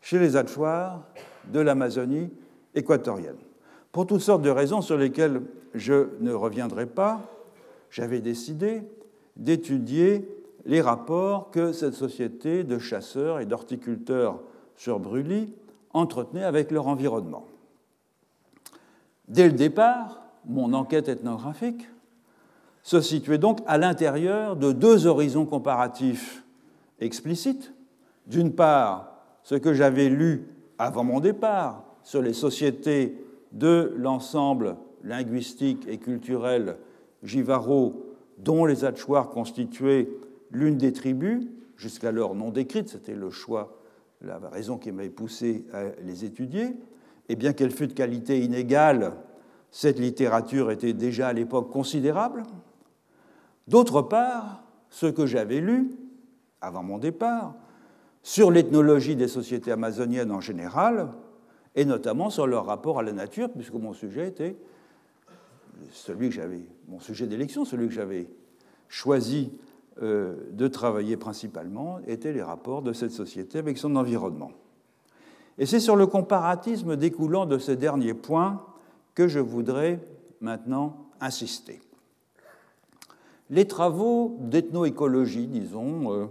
chez 0.00 0.18
les 0.18 0.36
Alchoirs 0.36 1.06
de 1.52 1.60
l'Amazonie 1.60 2.30
équatorienne. 2.74 3.36
Pour 3.92 4.06
toutes 4.06 4.20
sortes 4.20 4.42
de 4.42 4.50
raisons 4.50 4.82
sur 4.82 4.96
lesquelles 4.96 5.42
je 5.74 6.08
ne 6.20 6.32
reviendrai 6.32 6.86
pas, 6.86 7.20
j'avais 7.92 8.20
décidé 8.20 8.82
d'étudier 9.36 10.26
les 10.64 10.80
rapports 10.80 11.50
que 11.50 11.72
cette 11.72 11.94
société 11.94 12.64
de 12.64 12.78
chasseurs 12.78 13.38
et 13.38 13.46
d'horticulteurs 13.46 14.40
sur 14.76 14.98
Brûlis 14.98 15.52
entretenait 15.92 16.42
avec 16.42 16.70
leur 16.70 16.88
environnement. 16.88 17.46
Dès 19.28 19.46
le 19.46 19.52
départ, 19.52 20.22
mon 20.46 20.72
enquête 20.72 21.08
ethnographique 21.08 21.86
se 22.82 23.00
situait 23.00 23.38
donc 23.38 23.60
à 23.66 23.78
l'intérieur 23.78 24.56
de 24.56 24.72
deux 24.72 25.06
horizons 25.06 25.46
comparatifs 25.46 26.44
explicites. 26.98 27.72
D'une 28.26 28.54
part, 28.54 29.12
ce 29.42 29.54
que 29.54 29.74
j'avais 29.74 30.08
lu 30.08 30.48
avant 30.78 31.04
mon 31.04 31.20
départ 31.20 31.84
sur 32.02 32.22
les 32.22 32.32
sociétés 32.32 33.22
de 33.52 33.92
l'ensemble 33.98 34.76
linguistique 35.04 35.86
et 35.88 35.98
culturel 35.98 36.76
jivaro 37.22 38.06
dont 38.38 38.64
les 38.64 38.84
Hatchoirs 38.84 39.30
constituaient 39.30 40.08
l'une 40.50 40.76
des 40.76 40.92
tribus, 40.92 41.46
jusqu'alors 41.76 42.34
non 42.34 42.50
décrite, 42.50 42.88
c'était 42.88 43.14
le 43.14 43.30
choix, 43.30 43.78
la 44.20 44.38
raison 44.38 44.78
qui 44.78 44.92
m'avait 44.92 45.10
poussé 45.10 45.64
à 45.72 45.84
les 46.04 46.24
étudier, 46.24 46.76
et 47.28 47.36
bien 47.36 47.52
qu'elle 47.52 47.70
fût 47.70 47.86
de 47.86 47.92
qualité 47.92 48.40
inégale, 48.40 49.12
cette 49.70 49.98
littérature 49.98 50.70
était 50.70 50.92
déjà 50.92 51.28
à 51.28 51.32
l'époque 51.32 51.70
considérable. 51.70 52.42
D'autre 53.68 54.02
part, 54.02 54.64
ce 54.90 55.06
que 55.06 55.26
j'avais 55.26 55.60
lu, 55.60 55.90
avant 56.60 56.82
mon 56.82 56.98
départ, 56.98 57.54
sur 58.22 58.50
l'ethnologie 58.50 59.16
des 59.16 59.28
sociétés 59.28 59.72
amazoniennes 59.72 60.30
en 60.30 60.40
général, 60.40 61.08
et 61.74 61.84
notamment 61.84 62.28
sur 62.28 62.46
leur 62.46 62.66
rapport 62.66 62.98
à 62.98 63.02
la 63.02 63.12
nature, 63.12 63.50
puisque 63.50 63.74
mon 63.74 63.94
sujet 63.94 64.28
était 64.28 64.56
celui 65.92 66.28
que 66.28 66.34
j'avais, 66.34 66.64
mon 66.88 67.00
sujet 67.00 67.26
d'élection, 67.26 67.64
celui 67.64 67.88
que 67.88 67.94
j'avais 67.94 68.28
choisi 68.88 69.52
euh, 70.02 70.36
de 70.52 70.68
travailler 70.68 71.16
principalement, 71.16 71.98
était 72.06 72.32
les 72.32 72.42
rapports 72.42 72.82
de 72.82 72.92
cette 72.92 73.10
société 73.10 73.58
avec 73.58 73.78
son 73.78 73.96
environnement. 73.96 74.52
Et 75.58 75.66
c'est 75.66 75.80
sur 75.80 75.96
le 75.96 76.06
comparatisme 76.06 76.96
découlant 76.96 77.46
de 77.46 77.58
ce 77.58 77.72
dernier 77.72 78.14
point 78.14 78.64
que 79.14 79.28
je 79.28 79.38
voudrais 79.38 80.00
maintenant 80.40 80.96
insister. 81.20 81.80
Les 83.50 83.66
travaux 83.66 84.38
d'ethnoécologie, 84.40 85.46
disons, 85.46 86.12
euh, 86.12 86.26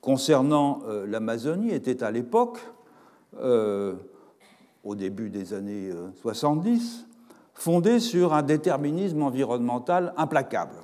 concernant 0.00 0.82
euh, 0.86 1.06
l'Amazonie 1.06 1.70
étaient 1.70 2.02
à 2.02 2.10
l'époque, 2.10 2.58
au 4.84 4.94
début 4.94 5.28
des 5.28 5.54
années 5.54 5.90
70, 6.22 7.04
fondés 7.54 8.00
sur 8.00 8.34
un 8.34 8.42
déterminisme 8.42 9.22
environnemental 9.22 10.12
implacable. 10.16 10.76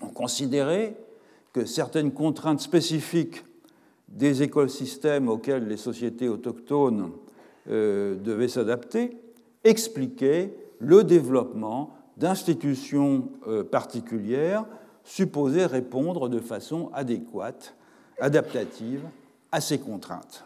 On 0.00 0.08
considérait 0.08 0.96
que 1.52 1.64
certaines 1.64 2.12
contraintes 2.12 2.60
spécifiques 2.60 3.44
des 4.08 4.42
écosystèmes 4.42 5.28
auxquels 5.28 5.66
les 5.66 5.76
sociétés 5.76 6.28
autochtones 6.28 7.10
devaient 7.66 8.48
s'adapter 8.48 9.16
expliquaient 9.64 10.54
le 10.78 11.02
développement 11.02 11.96
d'institutions 12.16 13.30
euh, 13.48 13.64
particulières 13.64 14.64
supposées 15.02 15.66
répondre 15.66 16.28
de 16.28 16.38
façon 16.38 16.90
adéquate, 16.94 17.74
adaptative 18.20 19.02
à 19.50 19.60
ces 19.60 19.78
contraintes. 19.78 20.44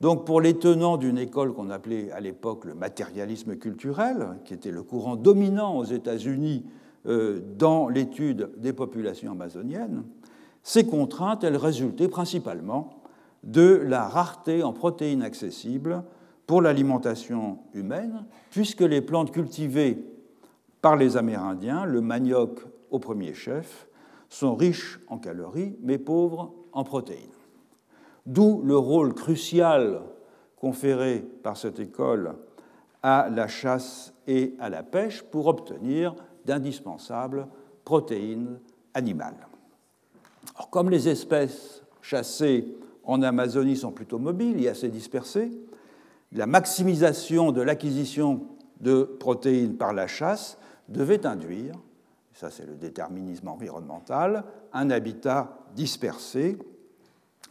Donc 0.00 0.24
pour 0.24 0.40
les 0.40 0.54
tenants 0.54 0.96
d'une 0.96 1.18
école 1.18 1.52
qu'on 1.52 1.70
appelait 1.70 2.10
à 2.10 2.20
l'époque 2.20 2.64
le 2.64 2.74
matérialisme 2.74 3.56
culturel, 3.56 4.38
qui 4.44 4.54
était 4.54 4.70
le 4.70 4.82
courant 4.82 5.16
dominant 5.16 5.76
aux 5.76 5.84
États-Unis 5.84 6.64
euh, 7.06 7.40
dans 7.58 7.88
l'étude 7.88 8.50
des 8.56 8.72
populations 8.72 9.32
amazoniennes, 9.32 10.04
ces 10.62 10.86
contraintes, 10.86 11.44
elles 11.44 11.56
résultaient 11.56 12.08
principalement 12.08 13.02
de 13.44 13.82
la 13.86 14.08
rareté 14.08 14.62
en 14.62 14.72
protéines 14.72 15.22
accessibles 15.22 16.02
pour 16.46 16.62
l'alimentation 16.62 17.58
humaine, 17.74 18.24
puisque 18.50 18.80
les 18.80 19.00
plantes 19.00 19.30
cultivées 19.30 20.04
par 20.82 20.96
les 20.96 21.16
Amérindiens, 21.16 21.84
le 21.84 22.00
manioc 22.00 22.60
au 22.90 22.98
premier 22.98 23.34
chef, 23.34 23.86
sont 24.28 24.54
riches 24.54 25.00
en 25.08 25.18
calories 25.18 25.76
mais 25.82 25.98
pauvres 25.98 26.52
en 26.72 26.84
protéines. 26.84 27.39
D'où 28.26 28.62
le 28.62 28.76
rôle 28.76 29.14
crucial 29.14 30.02
conféré 30.56 31.24
par 31.42 31.56
cette 31.56 31.80
école 31.80 32.34
à 33.02 33.28
la 33.30 33.48
chasse 33.48 34.12
et 34.26 34.54
à 34.60 34.68
la 34.68 34.82
pêche 34.82 35.22
pour 35.22 35.46
obtenir 35.46 36.14
d'indispensables 36.44 37.46
protéines 37.84 38.58
animales. 38.94 39.46
comme 40.70 40.90
les 40.90 41.08
espèces 41.08 41.82
chassées 42.02 42.76
en 43.04 43.22
Amazonie 43.22 43.76
sont 43.76 43.92
plutôt 43.92 44.18
mobiles 44.18 44.62
et 44.62 44.68
assez 44.68 44.88
dispersées, 44.88 45.50
la 46.32 46.46
maximisation 46.46 47.52
de 47.52 47.62
l'acquisition 47.62 48.46
de 48.80 49.02
protéines 49.02 49.76
par 49.76 49.92
la 49.92 50.06
chasse 50.06 50.58
devait 50.88 51.26
induire, 51.26 51.74
ça 52.34 52.50
c'est 52.50 52.66
le 52.66 52.76
déterminisme 52.76 53.48
environnemental, 53.48 54.44
un 54.72 54.90
habitat 54.90 55.58
dispersé, 55.74 56.58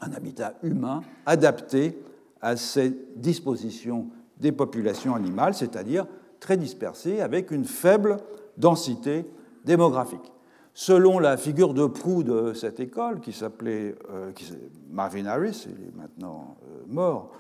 un 0.01 0.12
habitat 0.13 0.55
humain 0.63 1.01
adapté 1.25 2.01
à 2.41 2.55
ces 2.55 2.96
dispositions 3.15 4.08
des 4.38 4.51
populations 4.51 5.15
animales, 5.15 5.53
c'est-à-dire 5.53 6.08
très 6.39 6.58
dispersé 6.58 7.22
avec 7.22 7.51
une 7.51 7.65
faible 7.65 8.17
densité 8.57 9.25
démographique. 9.66 10.31
Selon 10.74 11.20
la 11.20 11.35
figure 11.35 11.74
de 11.74 11.85
proue 11.85 12.24
de 12.24 12.53
cette 12.53 12.79
école, 12.79 13.20
qui 13.20 13.33
s'appelait 13.33 13.96
euh, 14.11 14.31
Marvin 14.90 15.25
Harris, 15.25 15.66
il 15.68 15.87
est 15.87 15.96
maintenant 15.96 16.55
euh, 16.63 16.83
mort, 16.87 17.31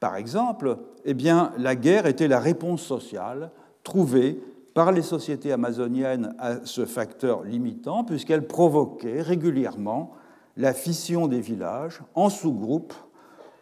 par 0.00 0.16
exemple, 0.16 0.78
eh 1.04 1.12
bien, 1.12 1.52
la 1.58 1.74
guerre 1.74 2.06
était 2.06 2.28
la 2.28 2.40
réponse 2.40 2.82
sociale 2.82 3.50
trouvée 3.82 4.40
par 4.74 4.92
les 4.92 5.02
sociétés 5.02 5.52
amazoniennes 5.52 6.34
à 6.38 6.64
ce 6.64 6.86
facteur 6.86 7.42
limitant, 7.42 8.04
puisqu'elle 8.04 8.46
provoquait 8.46 9.20
régulièrement 9.22 10.12
la 10.58 10.74
fission 10.74 11.28
des 11.28 11.40
villages 11.40 12.00
en 12.14 12.28
sous-groupes 12.28 12.92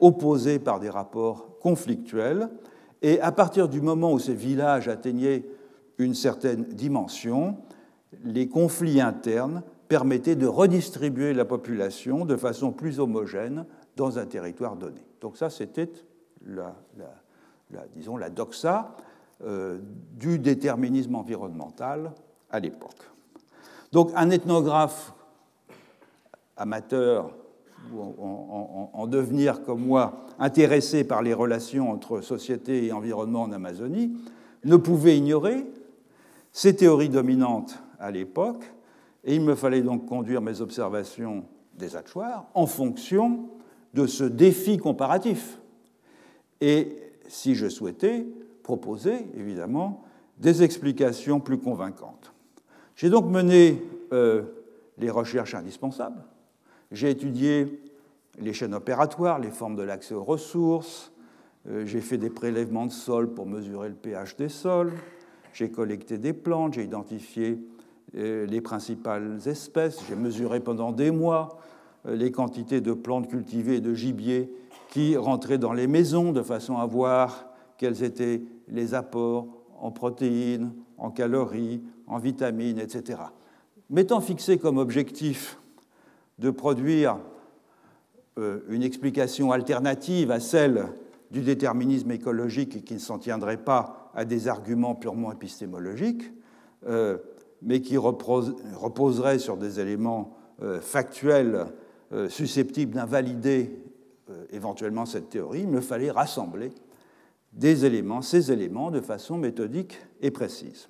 opposés 0.01 0.59
par 0.59 0.81
des 0.81 0.91
rapports 0.91 1.59
conflictuels. 1.61 2.49
Et 3.03 3.21
à 3.21 3.31
partir 3.31 3.69
du 3.69 3.81
moment 3.81 4.13
où 4.13 4.19
ces 4.19 4.35
villages 4.35 4.89
atteignaient 4.89 5.45
une 5.99 6.15
certaine 6.15 6.65
dimension, 6.65 7.59
les 8.25 8.49
conflits 8.49 9.01
internes 9.01 9.63
permettaient 9.89 10.37
de 10.37 10.47
redistribuer 10.47 11.35
la 11.35 11.45
population 11.45 12.25
de 12.25 12.37
façon 12.37 12.73
plus 12.73 12.99
homogène 12.99 13.67
dans 13.97 14.19
un 14.19 14.27
territoire 14.27 14.77
donné. 14.77 15.01
Donc 15.21 15.37
ça, 15.37 15.51
c'était 15.51 15.91
la, 16.47 16.75
doxa 18.31 18.97
euh, 19.45 19.79
du 20.13 20.39
déterminisme 20.39 21.15
environnemental 21.15 22.13
à 22.51 22.59
l'époque. 22.59 23.11
Donc 23.93 24.11
un 24.15 24.31
ethnographe 24.31 25.15
amateur 26.57 27.35
ou 27.93 28.91
en, 28.93 29.07
devenir 29.07 29.63
comme 29.63 29.85
moi 29.85 30.27
intéressé 30.39 31.05
par 31.05 31.23
les 31.23 31.35
relations 31.35 31.91
entre 31.91 32.21
société 32.21 32.87
et 32.87 32.93
environnement 32.93 33.43
en 33.43 33.53
Amazonie 33.53 34.17
ne 34.65 34.77
pouvait 34.77 35.17
ignorer 35.17 35.65
ces 36.53 36.75
théories 36.75 37.09
dominantes 37.09 37.79
à 38.01 38.11
l'époque 38.11 38.65
et 39.25 39.35
il 39.35 39.43
me 39.43 39.55
fallait 39.55 39.83
donc 39.83 40.07
conduire 40.07 40.41
mes 40.41 40.61
observations 40.61 41.45
des 41.75 41.97
hachoirs 41.97 42.47
en 42.55 42.67
fonction 42.67 43.49
de 43.95 44.07
ce 44.07 44.25
défi 44.25 44.79
comparatif. 44.79 45.59
Et 46.61 46.97
si 47.29 47.55
je 47.55 47.69
souhaitais, 47.69 48.27
proposer, 48.63 49.27
évidemment, 49.37 50.03
des 50.39 50.63
explications 50.63 51.41
plus 51.41 51.59
convaincantes. 51.59 52.33
J'ai 52.95 53.11
donc 53.11 53.27
mené 53.27 53.83
euh, 54.13 54.43
les 54.99 55.11
recherches 55.11 55.55
indispensables. 55.55 56.23
J'ai 56.93 57.11
étudié 57.11 57.83
les 58.39 58.53
chaînes 58.53 58.75
opératoires, 58.75 59.39
les 59.39 59.51
formes 59.51 59.77
de 59.77 59.83
l'accès 59.83 60.15
aux 60.15 60.25
ressources. 60.25 61.13
Euh, 61.69 61.85
j'ai 61.87 62.01
fait 62.01 62.19
des 62.19 62.31
prélèvements 62.31 62.87
de 62.87 62.93
sol 62.93 63.33
pour 63.33 63.47
mesurer 63.47 63.89
le 63.89 63.95
pH 63.95 64.37
des 64.37 64.49
sols. 64.49 64.93
J'ai 65.53 65.71
collecté 65.71 66.19
des 66.19 66.33
plantes. 66.33 66.75
J'ai 66.75 66.85
identifié 66.85 67.59
euh, 68.17 68.47
les 68.47 68.61
principales 68.61 69.39
espèces. 69.47 70.01
J'ai 70.09 70.17
mesuré 70.17 70.61
pendant 70.61 70.93
des 70.93 71.11
mois 71.11 71.59
les 72.09 72.31
quantités 72.31 72.81
de 72.81 72.93
plantes 72.93 73.29
cultivées 73.29 73.77
et 73.77 73.81
de 73.81 73.93
gibier 73.93 74.49
qui 74.91 75.17
rentraient 75.17 75.59
dans 75.59 75.73
les 75.73 75.89
maisons 75.89 76.31
de 76.31 76.43
façon 76.43 76.77
à 76.79 76.87
voir 76.87 77.49
quels 77.79 78.05
étaient 78.05 78.43
les 78.69 78.95
apports 78.95 79.49
en 79.81 79.91
protéines, 79.91 80.73
en 80.99 81.11
calories, 81.11 81.83
en 82.07 82.19
vitamines, 82.19 82.79
etc. 82.79 83.19
M'étant 83.91 84.21
fixé 84.21 84.59
comme 84.59 84.79
objectif 84.79 85.59
de 86.39 86.51
produire 86.51 87.19
euh, 88.39 88.61
une 88.69 88.83
explication 88.83 89.53
alternative 89.53 90.31
à 90.31 90.41
celle 90.41 90.89
du 91.31 91.41
déterminisme 91.41 92.11
écologique 92.11 92.85
qui 92.85 92.95
ne 92.95 92.99
s'en 92.99 93.19
tiendrait 93.19 93.57
pas 93.57 94.11
à 94.15 94.25
des 94.25 94.47
arguments 94.49 94.95
purement 94.95 95.33
épistémologiques, 95.33 96.31
euh, 96.87 97.19
mais 97.63 97.81
qui 97.81 97.97
reposerait 97.97 99.39
sur 99.39 99.57
des 99.57 99.81
éléments 99.81 100.37
euh, 100.63 100.81
factuels 100.81 101.67
susceptibles 102.29 102.95
d'invalider 102.95 103.83
éventuellement 104.51 105.07
cette 105.07 105.29
théorie, 105.29 105.63
il 105.63 105.69
me 105.69 105.81
fallait 105.81 106.13
rassembler 106.13 106.71
ces 107.61 107.85
éléments 107.85 108.93
de 108.93 109.01
façon 109.01 109.39
méthodique 109.39 109.99
et 110.21 110.31
précise. 110.31 110.89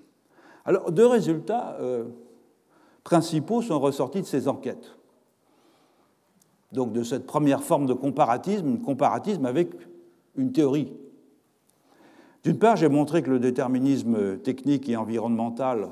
Alors, 0.67 0.93
deux 0.93 1.07
résultats 1.07 1.79
principaux 3.03 3.63
sont 3.63 3.81
ressortis 3.81 4.21
de 4.21 4.27
ces 4.27 4.47
enquêtes. 4.47 4.96
Donc, 6.73 6.93
de 6.93 7.03
cette 7.03 7.27
première 7.27 7.63
forme 7.63 7.87
de 7.87 7.93
comparatisme, 7.93 8.79
comparatisme 8.79 9.47
avec 9.47 9.71
une 10.37 10.53
théorie. 10.53 10.93
D'une 12.43 12.59
part, 12.59 12.77
j'ai 12.77 12.89
montré 12.89 13.23
que 13.23 13.31
le 13.31 13.39
déterminisme 13.39 14.39
technique 14.39 14.89
et 14.89 14.97
environnemental, 14.97 15.89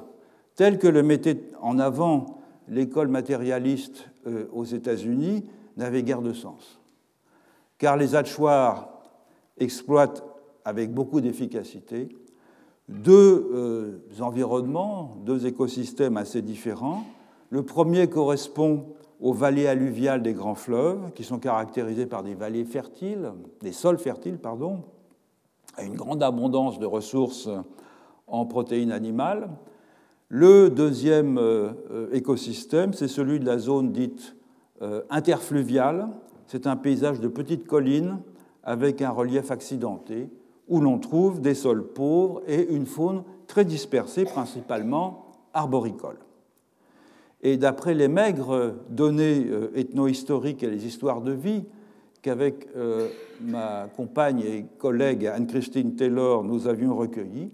tel 0.54 0.78
que 0.78 0.88
le 0.88 1.02
mettait 1.02 1.40
en 1.60 1.78
avant 1.78 2.40
l'école 2.68 3.08
matérialiste 3.08 4.08
euh, 4.26 4.46
aux 4.52 4.64
États-Unis, 4.64 5.44
n'avait 5.76 6.02
guère 6.02 6.22
de 6.22 6.32
sens. 6.32 6.80
Car 7.78 7.96
les 7.96 8.14
hachoirs 8.14 8.88
exploitent 9.58 10.24
avec 10.64 10.92
beaucoup 10.92 11.20
d'efficacité 11.20 12.08
deux 12.88 13.50
euh, 13.52 13.98
environnements, 14.20 15.16
deux 15.24 15.46
écosystèmes 15.46 16.16
assez 16.16 16.42
différents. 16.42 17.04
Le 17.50 17.62
premier 17.62 18.08
correspond 18.08 18.86
aux 19.20 19.32
vallées 19.32 19.66
alluviales 19.66 20.22
des 20.22 20.34
grands 20.34 20.54
fleuves, 20.54 21.12
qui 21.14 21.24
sont 21.24 21.38
caractérisées 21.38 22.06
par 22.06 22.22
des 22.22 22.34
vallées 22.34 22.64
fertiles, 22.64 23.32
des 23.60 23.72
sols 23.72 23.98
fertiles, 23.98 24.38
pardon, 24.38 24.82
à 25.76 25.84
une 25.84 25.94
grande 25.94 26.22
abondance 26.22 26.78
de 26.78 26.86
ressources 26.86 27.48
en 28.26 28.46
protéines 28.46 28.92
animales. 28.92 29.50
Le 30.28 30.70
deuxième 30.70 31.38
euh, 31.38 32.08
écosystème, 32.12 32.92
c'est 32.92 33.08
celui 33.08 33.38
de 33.38 33.46
la 33.46 33.58
zone 33.58 33.92
dite 33.92 34.36
euh, 34.82 35.02
interfluviale. 35.10 36.08
C'est 36.46 36.66
un 36.66 36.76
paysage 36.76 37.20
de 37.20 37.28
petites 37.28 37.66
collines 37.66 38.18
avec 38.62 39.02
un 39.02 39.10
relief 39.10 39.50
accidenté, 39.50 40.28
où 40.68 40.80
l'on 40.80 40.98
trouve 40.98 41.40
des 41.40 41.54
sols 41.54 41.86
pauvres 41.86 42.42
et 42.46 42.72
une 42.74 42.86
faune 42.86 43.22
très 43.46 43.64
dispersée, 43.64 44.24
principalement 44.24 45.26
arboricole. 45.52 46.16
Et 47.44 47.58
d'après 47.58 47.94
les 47.94 48.08
maigres 48.08 48.72
données 48.88 49.46
euh, 49.50 49.70
ethnohistoriques 49.76 50.62
et 50.62 50.70
les 50.70 50.86
histoires 50.86 51.20
de 51.20 51.32
vie 51.32 51.64
qu'avec 52.22 52.66
euh, 52.74 53.08
ma 53.42 53.86
compagne 53.94 54.40
et 54.40 54.64
collègue 54.78 55.26
Anne-Christine 55.26 55.94
Taylor 55.94 56.42
nous 56.42 56.66
avions 56.66 56.96
recueillies, 56.96 57.50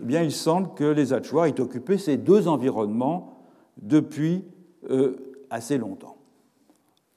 eh 0.00 0.04
bien, 0.04 0.22
il 0.22 0.32
semble 0.32 0.74
que 0.74 0.84
les 0.84 1.12
Achuars 1.12 1.46
aient 1.46 1.60
occupé 1.60 1.98
ces 1.98 2.16
deux 2.16 2.48
environnements 2.48 3.38
depuis 3.76 4.44
euh, 4.90 5.16
assez 5.50 5.78
longtemps. 5.78 6.16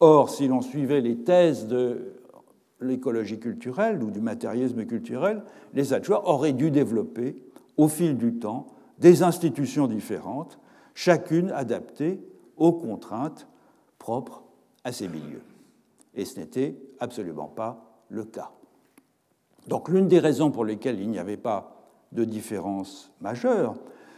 Or, 0.02 0.30
si 0.30 0.48
l'on 0.48 0.62
suivait 0.62 1.02
les 1.02 1.18
thèses 1.18 1.68
de 1.68 2.14
l'écologie 2.82 3.40
culturelle 3.40 4.02
ou 4.02 4.12
du 4.12 4.22
matérialisme 4.22 4.86
culturel, 4.86 5.44
les 5.74 5.94
Achuars 5.94 6.28
auraient 6.28 6.54
dû 6.54 6.72
développer, 6.72 7.36
au 7.78 7.88
fil 7.88 8.18
du 8.18 8.36
temps, 8.36 8.68
des 8.98 9.24
institutions 9.24 9.88
différentes 9.88 10.60
chacune 11.00 11.50
adaptée 11.52 12.20
aux 12.58 12.74
contraintes 12.74 13.48
propres 14.00 14.44
à 14.84 14.92
ces 14.92 15.08
milieux. 15.08 15.44
Et 16.14 16.26
ce 16.26 16.38
n'était 16.38 16.76
absolument 17.00 17.48
pas 17.48 18.04
le 18.10 18.26
cas. 18.26 18.52
Donc 19.70 19.88
l'une 19.88 20.10
des 20.10 20.20
raisons 20.20 20.52
pour 20.52 20.66
lesquelles 20.66 21.00
il 21.00 21.10
n'y 21.10 21.18
avait 21.18 21.38
pas 21.38 21.78
de 22.12 22.26
différence 22.26 23.14
majeure, 23.22 23.76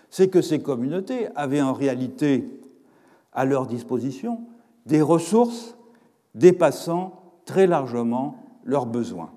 c'est 0.10 0.30
que 0.30 0.42
ces 0.42 0.64
communautés 0.64 1.28
avaient 1.36 1.62
en 1.62 1.74
réalité 1.74 2.50
à 3.32 3.46
leur 3.46 3.68
disposition 3.68 4.42
des 4.88 5.04
ressources 5.04 5.78
dépassant 6.34 7.22
très 7.46 7.68
largement 7.68 8.38
leurs 8.64 8.88
besoins. 8.88 9.30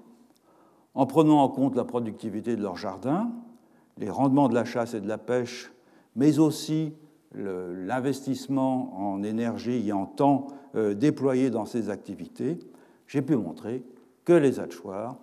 En 0.94 1.04
prenant 1.04 1.42
en 1.42 1.50
compte 1.50 1.76
la 1.76 1.84
productivité 1.84 2.56
de 2.56 2.62
leurs 2.62 2.78
jardins, 2.78 3.30
les 3.98 4.08
rendements 4.08 4.48
de 4.48 4.54
la 4.54 4.64
chasse 4.64 4.94
et 4.94 5.00
de 5.02 5.08
la 5.08 5.18
pêche, 5.18 5.70
mais 6.16 6.38
aussi 6.38 6.94
l'investissement 7.34 9.12
en 9.12 9.22
énergie 9.22 9.88
et 9.88 9.92
en 9.92 10.06
temps 10.06 10.48
euh, 10.74 10.94
déployé 10.94 11.50
dans 11.50 11.66
ces 11.66 11.90
activités, 11.90 12.58
j'ai 13.06 13.22
pu 13.22 13.36
montrer 13.36 13.82
que 14.24 14.32
les 14.32 14.60
hachoirs 14.60 15.16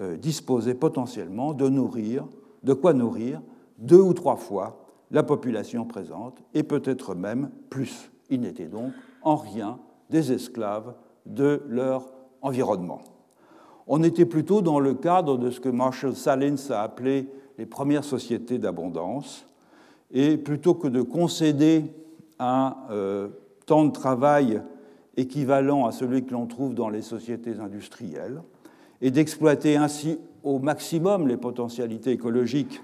euh, 0.00 0.16
disposaient 0.16 0.74
potentiellement 0.74 1.52
de 1.52 1.68
nourrir, 1.68 2.26
de 2.62 2.72
quoi 2.72 2.92
nourrir 2.92 3.40
deux 3.78 4.00
ou 4.00 4.12
trois 4.12 4.36
fois 4.36 4.86
la 5.10 5.22
population 5.22 5.84
présente, 5.84 6.38
et 6.54 6.62
peut-être 6.62 7.14
même 7.14 7.50
plus. 7.68 8.10
Ils 8.30 8.40
n'étaient 8.40 8.66
donc 8.66 8.92
en 9.22 9.36
rien 9.36 9.78
des 10.08 10.32
esclaves 10.32 10.94
de 11.26 11.62
leur 11.68 12.12
environnement. 12.42 13.00
On 13.86 14.02
était 14.02 14.24
plutôt 14.24 14.62
dans 14.62 14.78
le 14.78 14.94
cadre 14.94 15.36
de 15.36 15.50
ce 15.50 15.58
que 15.58 15.68
Marshall 15.68 16.14
Salins 16.14 16.70
a 16.70 16.82
appelé 16.82 17.28
les 17.58 17.66
premières 17.66 18.04
sociétés 18.04 18.58
d'abondance, 18.58 19.46
et 20.12 20.36
plutôt 20.36 20.74
que 20.74 20.88
de 20.88 21.02
concéder 21.02 21.84
un 22.38 22.76
euh, 22.90 23.28
temps 23.66 23.84
de 23.84 23.92
travail 23.92 24.60
équivalent 25.16 25.86
à 25.86 25.92
celui 25.92 26.24
que 26.24 26.32
l'on 26.32 26.46
trouve 26.46 26.74
dans 26.74 26.88
les 26.88 27.02
sociétés 27.02 27.58
industrielles, 27.60 28.42
et 29.00 29.10
d'exploiter 29.10 29.76
ainsi 29.76 30.18
au 30.42 30.58
maximum 30.58 31.28
les 31.28 31.36
potentialités 31.36 32.12
écologiques 32.12 32.80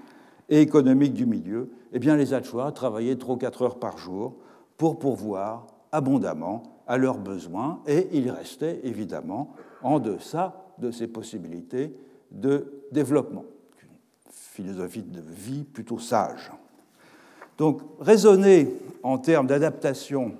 et 0.49 0.61
économiques 0.61 1.13
du 1.13 1.25
milieu, 1.25 1.69
eh 1.93 1.99
bien 1.99 2.15
les 2.15 2.33
Hachois 2.33 2.71
travaillaient 2.71 3.15
3 3.15 3.35
ou 3.35 3.37
4 3.37 3.61
heures 3.63 3.79
par 3.79 3.97
jour 3.97 4.35
pour 4.77 4.99
pourvoir 4.99 5.67
abondamment 5.91 6.63
à 6.87 6.97
leurs 6.97 7.17
besoins, 7.17 7.81
et 7.87 8.07
ils 8.13 8.31
restaient 8.31 8.79
évidemment 8.83 9.53
en 9.83 9.99
deçà 9.99 10.73
de 10.79 10.91
ces 10.91 11.07
possibilités 11.07 11.93
de 12.31 12.83
développement. 12.91 13.43
Une 13.83 13.97
philosophie 14.31 15.03
de 15.03 15.21
vie 15.21 15.63
plutôt 15.63 15.99
sage. 15.99 16.51
Donc 17.57 17.81
raisonner 17.99 18.73
en 19.03 19.17
termes 19.17 19.47
d'adaptation 19.47 20.33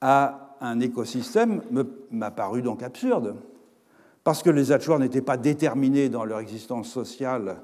à 0.00 0.56
un 0.60 0.80
écosystème 0.80 1.62
m'a 2.10 2.30
paru 2.30 2.62
donc 2.62 2.82
absurde, 2.82 3.34
parce 4.24 4.42
que 4.42 4.50
les 4.50 4.72
Achuars 4.72 4.98
n'étaient 4.98 5.20
pas 5.20 5.36
déterminés 5.36 6.08
dans 6.08 6.24
leur 6.24 6.38
existence 6.38 6.88
sociale 6.88 7.56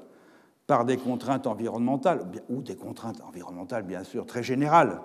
par 0.67 0.85
des 0.85 0.97
contraintes 0.97 1.47
environnementales, 1.47 2.21
ou 2.49 2.61
des 2.61 2.75
contraintes 2.75 3.21
environnementales 3.27 3.83
bien 3.83 4.03
sûr 4.03 4.25
très 4.25 4.43
générales, 4.43 5.01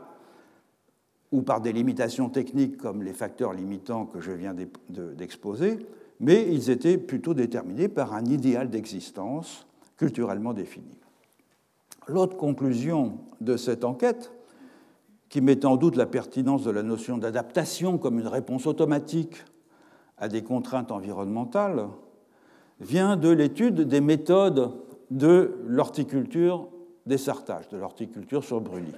ou 1.32 1.42
par 1.42 1.60
des 1.60 1.72
limitations 1.72 2.28
techniques 2.28 2.76
comme 2.76 3.02
les 3.02 3.12
facteurs 3.12 3.52
limitants 3.52 4.06
que 4.06 4.20
je 4.20 4.32
viens 4.32 4.54
d'exposer, 4.88 5.78
mais 6.20 6.46
ils 6.52 6.70
étaient 6.70 6.98
plutôt 6.98 7.34
déterminés 7.34 7.88
par 7.88 8.14
un 8.14 8.24
idéal 8.24 8.70
d'existence 8.70 9.66
culturellement 9.96 10.52
défini. 10.52 10.94
L'autre 12.06 12.36
conclusion 12.36 13.18
de 13.40 13.56
cette 13.56 13.84
enquête, 13.84 14.32
qui 15.28 15.40
met 15.40 15.64
en 15.64 15.76
doute 15.76 15.96
la 15.96 16.06
pertinence 16.06 16.62
de 16.62 16.70
la 16.70 16.82
notion 16.82 17.18
d'adaptation 17.18 17.98
comme 17.98 18.20
une 18.20 18.28
réponse 18.28 18.66
automatique 18.66 19.44
à 20.18 20.28
des 20.28 20.42
contraintes 20.42 20.92
environnementales, 20.92 21.88
vient 22.80 23.16
de 23.16 23.30
l'étude 23.30 23.80
des 23.80 24.00
méthodes 24.00 24.72
de 25.10 25.56
l'horticulture 25.66 26.68
des 27.06 27.18
sartages, 27.18 27.68
de 27.68 27.76
l'horticulture 27.76 28.44
sur 28.44 28.60
brûlis. 28.60 28.94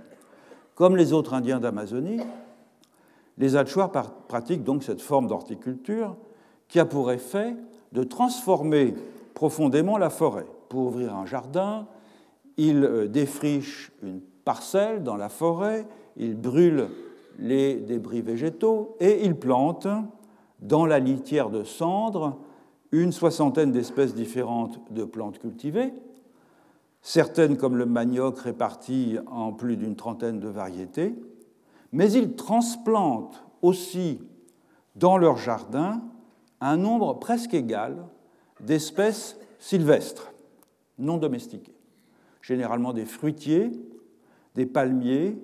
Comme 0.75 0.97
les 0.97 1.13
autres 1.13 1.35
Indiens 1.35 1.61
d'Amazonie, 1.61 2.21
les 3.39 3.57
Achuars 3.57 3.91
pratiquent 4.29 4.65
donc 4.65 4.83
cette 4.83 5.01
forme 5.01 5.27
d'horticulture 5.27 6.17
qui 6.69 6.81
a 6.81 6.85
pour 6.85 7.13
effet 7.13 7.57
de 7.93 8.03
transformer 8.03 8.95
profondément 9.35 9.99
la 9.99 10.11
forêt 10.11 10.47
pour 10.69 10.87
ouvrir 10.87 11.15
un 11.15 11.27
jardin, 11.27 11.87
il 12.57 12.85
euh, 12.85 13.09
défriche 13.09 13.93
une 14.03 14.21
parcelle 14.45 15.03
dans 15.03 15.17
la 15.17 15.29
forêt, 15.29 15.87
il 16.17 16.37
brûle 16.37 16.89
les 17.39 17.75
débris 17.75 18.23
végétaux 18.23 18.97
et 19.01 19.25
il 19.25 19.37
plante 19.37 19.87
dans 20.61 20.87
la 20.87 20.99
litière 20.99 21.51
de 21.51 21.65
cendres 21.65 22.39
une 22.93 23.13
soixantaine 23.13 23.73
d'espèces 23.73 24.15
différentes 24.15 24.81
de 24.91 25.05
plantes 25.05 25.39
cultivées, 25.39 25.93
certaines 27.03 27.57
comme 27.57 27.77
le 27.77 27.85
manioc 27.85 28.39
réparties 28.39 29.19
en 29.27 29.53
plus 29.53 29.77
d'une 29.77 29.97
trentaine 29.97 30.41
de 30.41 30.49
variétés, 30.49 31.15
mais 31.93 32.11
il 32.13 32.37
transplante 32.37 33.45
aussi 33.61 34.21
dans 34.95 35.19
leur 35.19 35.37
jardin 35.37 36.03
un 36.61 36.77
nombre 36.77 37.19
presque 37.19 37.53
égal 37.53 38.07
d'espèces 38.61 39.39
sylvestres, 39.59 40.33
non 40.99 41.19
domestiquées 41.19 41.76
généralement 42.47 42.93
des 42.93 43.07
fruitiers, 43.07 43.73
des 44.55 44.67
palmiers 44.67 45.37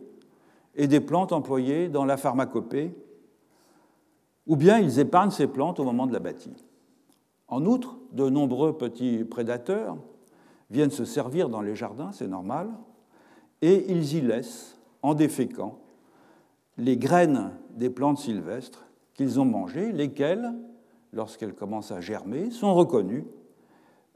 et 0.77 0.87
des 0.87 1.01
plantes 1.01 1.33
employées 1.33 1.89
dans 1.89 2.05
la 2.05 2.17
pharmacopée, 2.17 2.95
ou 4.47 4.55
bien 4.55 4.79
ils 4.79 5.01
épargnent 5.01 5.33
ces 5.33 5.49
plantes 5.49 5.81
au 5.81 5.85
moment 5.85 6.07
de 6.07 6.13
la 6.13 6.21
bâtie. 6.21 6.55
En 7.49 7.67
outre, 7.67 7.99
de 8.13 8.29
nombreux 8.29 8.79
petits 8.79 9.25
prédateurs 9.25 9.97
viennent 10.71 10.93
se 10.93 11.05
servir 11.05 11.49
dans 11.49 11.61
les 11.61 11.75
jardins, 11.75 12.13
c'est 12.13 12.29
normal, 12.29 12.71
et 13.63 13.85
ils 13.91 14.15
y 14.15 14.21
laissent, 14.21 14.79
en 15.03 15.15
déféquant, 15.15 15.81
les 16.79 16.97
graines 16.97 17.51
des 17.71 17.91
plantes 17.91 18.19
sylvestres 18.19 18.87
qu'ils 19.15 19.41
ont 19.41 19.45
mangées, 19.45 19.91
lesquelles, 19.91 20.53
lorsqu'elles 21.13 21.55
commencent 21.55 21.91
à 21.91 22.01
germer, 22.01 22.53
sont 22.53 22.75
reconnues 22.75 23.27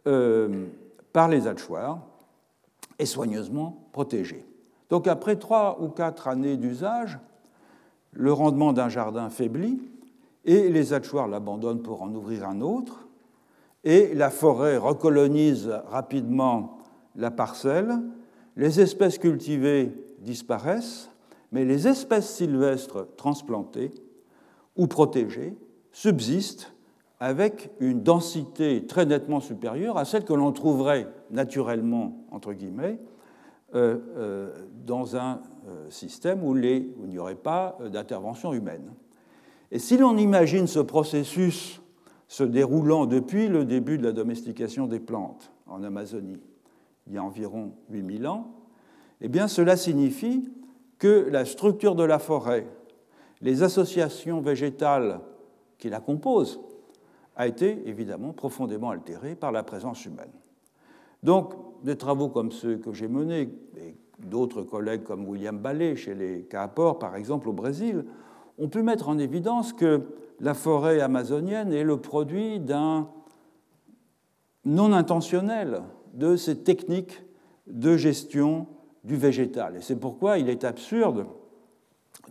euh, 0.07 0.67
par 1.13 1.29
les 1.29 1.49
hachoirs 1.49 2.01
est 2.99 3.07
soigneusement 3.07 3.89
protégé. 3.93 4.45
Donc 4.91 5.09
après 5.09 5.37
trois 5.37 5.83
ou 5.83 5.89
quatre 5.89 6.29
années 6.29 6.57
d'usage, 6.57 7.19
le 8.13 8.33
rendement 8.33 8.73
d'un 8.73 8.89
jardin 8.89 9.29
faiblit 9.31 9.81
et 10.45 10.69
les 10.69 10.93
hachoirs 10.93 11.29
l'abandonnent 11.29 11.83
pour 11.83 12.03
en 12.03 12.15
ouvrir 12.15 12.49
un 12.49 12.61
autre 12.61 13.07
et 13.85 14.15
la 14.15 14.31
forêt 14.31 14.77
recolonise 14.77 15.71
rapidement 15.87 16.79
la 17.15 17.31
parcelle, 17.31 18.01
les 18.57 18.81
espèces 18.81 19.19
cultivées 19.19 19.93
disparaissent, 20.21 21.11
mais 21.53 21.65
les 21.65 21.87
espèces 21.87 22.35
sylvestres 22.35 23.07
transplantées 23.17 23.93
ou 24.77 24.87
protégées 24.87 25.57
subsistent 25.93 26.76
avec 27.21 27.71
une 27.81 28.03
densité 28.03 28.87
très 28.87 29.07
nettement 29.07 29.41
supérieure 29.41 29.97
à 29.97 30.05
celle 30.05 30.25
que 30.25 30.35
l'on 30.35 30.53
trouverait 30.53 31.09
naturellement, 31.31 32.27
entre 32.31 32.53
guillemets, 32.53 32.99
euh, 33.75 33.99
euh, 34.17 34.53
dans 34.85 35.17
un 35.17 35.41
euh, 35.67 35.91
système 35.91 36.45
où, 36.45 36.57
il 36.57 36.93
n'y 37.09 37.19
aurait 37.19 37.35
pas 37.35 37.79
d'intervention 37.91 38.53
humaine. 38.53 38.93
Et 39.73 39.79
si 39.79 39.97
l'on 39.97 40.17
imagine 40.17 40.67
ce 40.67 40.79
processus 40.79 41.81
se 42.29 42.45
déroulant 42.45 43.07
depuis 43.07 43.49
le 43.49 43.65
début 43.65 43.99
de 43.99 44.05
la 44.05 44.13
domestication 44.13 44.87
des 44.87 45.01
plantes 45.01 45.51
en 45.67 45.83
Amazonie, 45.83 46.41
il 47.07 47.15
y 47.15 47.19
a 47.19 47.25
environ 47.25 47.73
8000 47.91 48.27
ans, 48.27 48.53
eh 49.21 49.29
bien 49.29 49.49
cela 49.49 49.77
signifie 49.77 50.49
que 50.99 51.29
la 51.31 51.45
structure 51.45 51.95
de 51.95 52.05
la 52.05 52.19
forêt, 52.19 52.67
les 53.41 53.63
associations 53.63 54.41
végétales 54.41 55.21
qui 55.79 55.89
la 55.89 56.01
composent, 56.01 56.61
a 57.37 57.47
été 57.47 57.89
évidemment 57.89 58.33
profondément 58.33 58.91
altérée 58.91 59.35
par 59.35 59.53
la 59.53 59.63
présence 59.63 60.05
humaine. 60.05 60.33
Donc, 61.23 61.55
des 61.83 61.97
travaux 61.97 62.29
comme 62.29 62.51
ceux 62.51 62.79
que 62.79 62.93
j'ai 62.93 63.09
menés, 63.09 63.51
et 63.77 63.95
d'autres 64.19 64.63
collègues 64.63 65.03
comme 65.03 65.29
William 65.29 65.59
Ballet 65.59 65.97
chez 65.97 66.15
les 66.15 66.43
Kaapor, 66.45 66.99
par 66.99 67.17
exemple, 67.17 67.49
au 67.49 67.53
Brésil, 67.53 68.05
ont 68.59 68.69
pu 68.69 68.83
mettre 68.83 69.09
en 69.09 69.19
évidence 69.19 69.73
que 69.73 70.03
la 70.41 70.55
forêt 70.55 71.01
amazonienne 71.01 71.73
est 71.73 71.85
le 71.85 71.99
produit 71.99 72.61
d'un 72.61 73.09
non 74.65 74.93
intentionnel 74.93 75.83
de 76.15 76.37
ces 76.37 76.63
techniques 76.63 77.23
de 77.67 77.97
gestion 77.97 78.67
du 79.05 79.17
végétal. 79.17 79.77
Et 79.77 79.81
c'est 79.81 79.97
pourquoi 79.97 80.39
il 80.39 80.49
est 80.49 80.65
absurde 80.65 81.27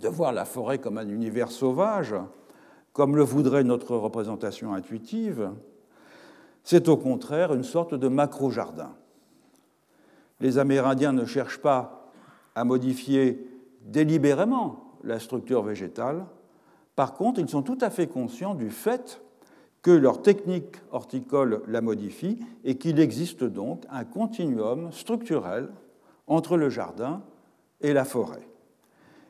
de 0.01 0.07
voir 0.07 0.33
la 0.33 0.45
forêt 0.45 0.79
comme 0.79 0.97
un 0.97 1.07
univers 1.07 1.51
sauvage, 1.51 2.15
comme 2.95 3.17
le 3.17 3.23
voudrait 3.23 3.65
notre 3.65 3.97
représentation 3.97 4.73
intuitive. 4.73 5.51
C'est 6.63 6.87
au 6.87 6.95
contraire 6.95 7.53
une 7.53 7.65
sorte 7.65 7.93
de 7.93 8.07
macro-jardin. 8.07 8.95
Les 10.39 10.57
Amérindiens 10.59 11.11
ne 11.11 11.25
cherchent 11.25 11.61
pas 11.61 12.09
à 12.55 12.63
modifier 12.63 13.45
délibérément 13.81 14.93
la 15.03 15.19
structure 15.19 15.61
végétale. 15.61 16.25
Par 16.95 17.15
contre, 17.15 17.41
ils 17.41 17.49
sont 17.49 17.63
tout 17.63 17.77
à 17.81 17.89
fait 17.89 18.07
conscients 18.07 18.55
du 18.55 18.69
fait 18.69 19.21
que 19.81 19.91
leur 19.91 20.21
technique 20.21 20.77
horticole 20.93 21.63
la 21.67 21.81
modifie 21.81 22.39
et 22.63 22.77
qu'il 22.77 23.01
existe 23.01 23.43
donc 23.43 23.83
un 23.91 24.05
continuum 24.05 24.93
structurel 24.93 25.67
entre 26.27 26.55
le 26.55 26.69
jardin 26.69 27.23
et 27.81 27.91
la 27.91 28.05
forêt. 28.05 28.47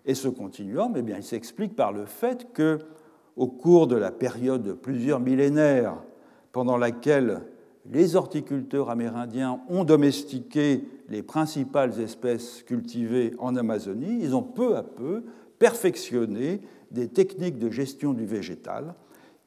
Et 0.05 0.13
ce 0.13 0.27
continuum, 0.27 0.93
eh 0.95 1.01
bien, 1.01 1.17
il 1.17 1.23
s'explique 1.23 1.75
par 1.75 1.91
le 1.91 2.05
fait 2.05 2.53
que, 2.53 2.77
au 3.35 3.47
cours 3.47 3.87
de 3.87 3.95
la 3.95 4.11
période 4.11 4.63
de 4.63 4.73
plusieurs 4.73 5.19
millénaires 5.19 5.95
pendant 6.51 6.77
laquelle 6.77 7.41
les 7.91 8.15
horticulteurs 8.15 8.89
amérindiens 8.89 9.59
ont 9.69 9.83
domestiqué 9.83 10.87
les 11.09 11.21
principales 11.21 11.99
espèces 11.99 12.63
cultivées 12.63 13.33
en 13.37 13.55
Amazonie, 13.55 14.19
ils 14.21 14.35
ont 14.35 14.41
peu 14.41 14.75
à 14.75 14.83
peu 14.83 15.23
perfectionné 15.59 16.61
des 16.91 17.07
techniques 17.07 17.59
de 17.59 17.69
gestion 17.69 18.13
du 18.13 18.25
végétal 18.25 18.95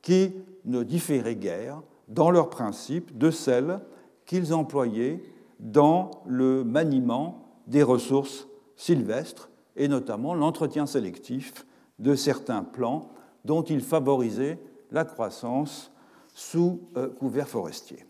qui 0.03 0.33
ne 0.65 0.83
différaient 0.83 1.37
guère 1.37 1.83
dans 2.09 2.31
leurs 2.31 2.51
principes 2.51 3.17
de 3.17 3.31
celles 3.31 3.81
qu'ils 4.25 4.55
employaient 4.55 5.23
dans 5.59 6.11
le 6.27 6.63
maniement 6.63 7.49
des 7.67 7.83
ressources 7.83 8.49
sylvestres 8.77 9.51
et 9.77 9.89
notamment 9.89 10.35
l'entretien 10.35 10.87
sélectif 10.87 11.67
de 11.99 12.15
certains 12.15 12.63
plants 12.63 13.11
dont 13.45 13.63
ils 13.63 13.81
favorisaient 13.81 14.59
la 14.91 15.05
croissance 15.05 15.91
sous 16.35 16.81
euh, 16.97 17.09
couvert 17.09 17.49
forestier. 17.49 18.05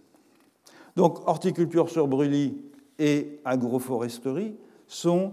Donc 0.96 1.26
horticulture 1.26 1.88
sur 1.88 2.08
brûlis 2.08 2.56
et 2.98 3.40
agroforesterie 3.44 4.56
sont 4.86 5.32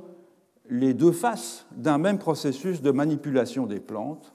les 0.69 0.93
deux 0.93 1.11
faces 1.11 1.65
d'un 1.71 1.97
même 1.97 2.17
processus 2.17 2.81
de 2.81 2.91
manipulation 2.91 3.65
des 3.65 3.79
plantes, 3.79 4.33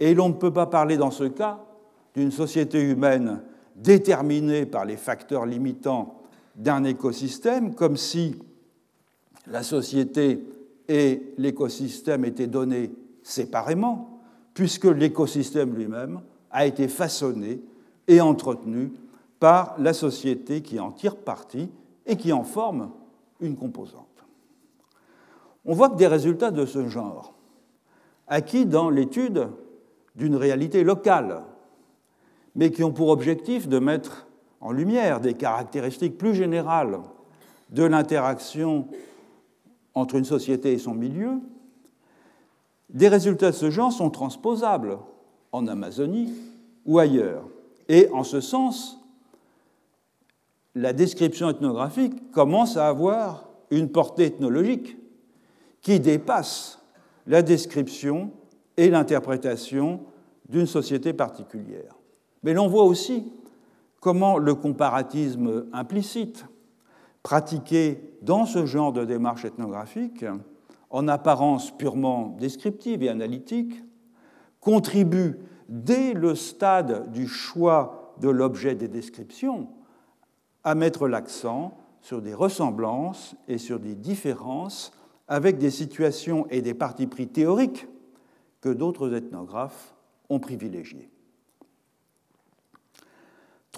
et 0.00 0.14
l'on 0.14 0.28
ne 0.28 0.34
peut 0.34 0.52
pas 0.52 0.66
parler 0.66 0.96
dans 0.96 1.10
ce 1.10 1.24
cas 1.24 1.60
d'une 2.14 2.30
société 2.30 2.80
humaine 2.80 3.42
déterminée 3.76 4.66
par 4.66 4.84
les 4.84 4.96
facteurs 4.96 5.46
limitants 5.46 6.22
d'un 6.56 6.84
écosystème, 6.84 7.74
comme 7.74 7.96
si 7.96 8.36
la 9.46 9.62
société 9.62 10.44
et 10.88 11.34
l'écosystème 11.36 12.24
étaient 12.24 12.46
donnés 12.46 12.90
séparément, 13.22 14.07
puisque 14.58 14.86
l'écosystème 14.86 15.76
lui-même 15.76 16.20
a 16.50 16.66
été 16.66 16.88
façonné 16.88 17.60
et 18.08 18.20
entretenu 18.20 18.90
par 19.38 19.76
la 19.78 19.92
société 19.92 20.62
qui 20.62 20.80
en 20.80 20.90
tire 20.90 21.14
parti 21.14 21.70
et 22.06 22.16
qui 22.16 22.32
en 22.32 22.42
forme 22.42 22.90
une 23.38 23.54
composante. 23.54 24.24
On 25.64 25.74
voit 25.74 25.90
que 25.90 25.94
des 25.94 26.08
résultats 26.08 26.50
de 26.50 26.66
ce 26.66 26.88
genre, 26.88 27.34
acquis 28.26 28.66
dans 28.66 28.90
l'étude 28.90 29.46
d'une 30.16 30.34
réalité 30.34 30.82
locale, 30.82 31.44
mais 32.56 32.72
qui 32.72 32.82
ont 32.82 32.90
pour 32.90 33.10
objectif 33.10 33.68
de 33.68 33.78
mettre 33.78 34.26
en 34.60 34.72
lumière 34.72 35.20
des 35.20 35.34
caractéristiques 35.34 36.18
plus 36.18 36.34
générales 36.34 36.98
de 37.70 37.84
l'interaction 37.84 38.88
entre 39.94 40.16
une 40.16 40.24
société 40.24 40.72
et 40.72 40.78
son 40.78 40.94
milieu, 40.94 41.38
des 42.90 43.08
résultats 43.08 43.50
de 43.50 43.56
ce 43.56 43.70
genre 43.70 43.92
sont 43.92 44.10
transposables 44.10 44.98
en 45.52 45.66
Amazonie 45.66 46.32
ou 46.86 46.98
ailleurs. 46.98 47.44
Et 47.88 48.08
en 48.12 48.24
ce 48.24 48.40
sens, 48.40 48.98
la 50.74 50.92
description 50.92 51.48
ethnographique 51.50 52.30
commence 52.30 52.76
à 52.76 52.88
avoir 52.88 53.48
une 53.70 53.90
portée 53.90 54.26
ethnologique 54.26 54.96
qui 55.82 56.00
dépasse 56.00 56.80
la 57.26 57.42
description 57.42 58.30
et 58.76 58.90
l'interprétation 58.90 60.00
d'une 60.48 60.66
société 60.66 61.12
particulière. 61.12 61.94
Mais 62.42 62.54
l'on 62.54 62.68
voit 62.68 62.84
aussi 62.84 63.24
comment 64.00 64.38
le 64.38 64.54
comparatisme 64.54 65.66
implicite 65.72 66.46
pratiqué 67.22 68.00
dans 68.22 68.46
ce 68.46 68.64
genre 68.64 68.92
de 68.92 69.04
démarche 69.04 69.44
ethnographique, 69.44 70.24
en 70.90 71.08
apparence 71.08 71.76
purement 71.76 72.36
descriptive 72.38 73.02
et 73.02 73.08
analytique, 73.08 73.82
contribue 74.60 75.38
dès 75.68 76.14
le 76.14 76.34
stade 76.34 77.10
du 77.12 77.26
choix 77.26 78.14
de 78.20 78.28
l'objet 78.28 78.74
des 78.74 78.88
descriptions 78.88 79.68
à 80.64 80.74
mettre 80.74 81.08
l'accent 81.08 81.76
sur 82.00 82.22
des 82.22 82.34
ressemblances 82.34 83.36
et 83.48 83.58
sur 83.58 83.78
des 83.78 83.94
différences 83.94 84.92
avec 85.28 85.58
des 85.58 85.70
situations 85.70 86.46
et 86.50 86.62
des 86.62 86.74
partis 86.74 87.06
pris 87.06 87.28
théoriques 87.28 87.86
que 88.60 88.70
d'autres 88.70 89.14
ethnographes 89.14 89.94
ont 90.30 90.40
privilégiés. 90.40 91.10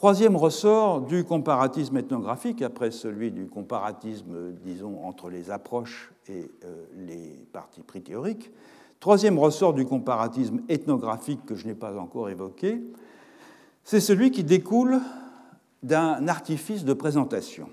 Troisième 0.00 0.34
ressort 0.34 1.02
du 1.02 1.24
comparatisme 1.24 1.98
ethnographique, 1.98 2.62
après 2.62 2.90
celui 2.90 3.30
du 3.30 3.48
comparatisme, 3.48 4.52
disons, 4.64 5.04
entre 5.04 5.28
les 5.28 5.50
approches 5.50 6.10
et 6.26 6.50
euh, 6.64 6.86
les 7.06 7.46
partis 7.52 7.82
pris 7.82 8.00
théoriques, 8.00 8.50
troisième 8.98 9.38
ressort 9.38 9.74
du 9.74 9.84
comparatisme 9.84 10.62
ethnographique 10.70 11.44
que 11.44 11.54
je 11.54 11.66
n'ai 11.66 11.74
pas 11.74 11.98
encore 11.98 12.30
évoqué, 12.30 12.82
c'est 13.84 14.00
celui 14.00 14.30
qui 14.30 14.42
découle 14.42 15.00
d'un 15.82 16.28
artifice 16.28 16.86
de 16.86 16.94
présentation. 16.94 17.68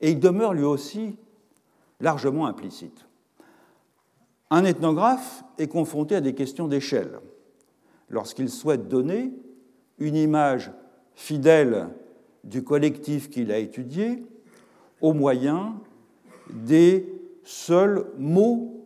Et 0.00 0.12
il 0.12 0.20
demeure 0.20 0.54
lui 0.54 0.64
aussi 0.64 1.18
largement 2.00 2.46
implicite. 2.46 3.04
Un 4.48 4.64
ethnographe 4.64 5.44
est 5.58 5.68
confronté 5.68 6.16
à 6.16 6.22
des 6.22 6.34
questions 6.34 6.68
d'échelle 6.68 7.18
lorsqu'il 8.08 8.48
souhaite 8.48 8.88
donner 8.88 9.30
une 9.98 10.16
image 10.16 10.72
fidèle 11.14 11.88
du 12.42 12.62
collectif 12.62 13.30
qu'il 13.30 13.50
a 13.52 13.58
étudié 13.58 14.22
au 15.00 15.12
moyen 15.12 15.74
des 16.50 17.06
seuls 17.44 18.06
mots 18.18 18.84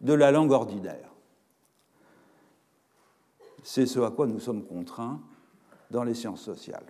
de 0.00 0.12
la 0.12 0.30
langue 0.30 0.52
ordinaire. 0.52 1.10
C'est 3.62 3.86
ce 3.86 4.00
à 4.00 4.10
quoi 4.10 4.26
nous 4.26 4.40
sommes 4.40 4.64
contraints 4.64 5.20
dans 5.90 6.04
les 6.04 6.14
sciences 6.14 6.42
sociales. 6.42 6.84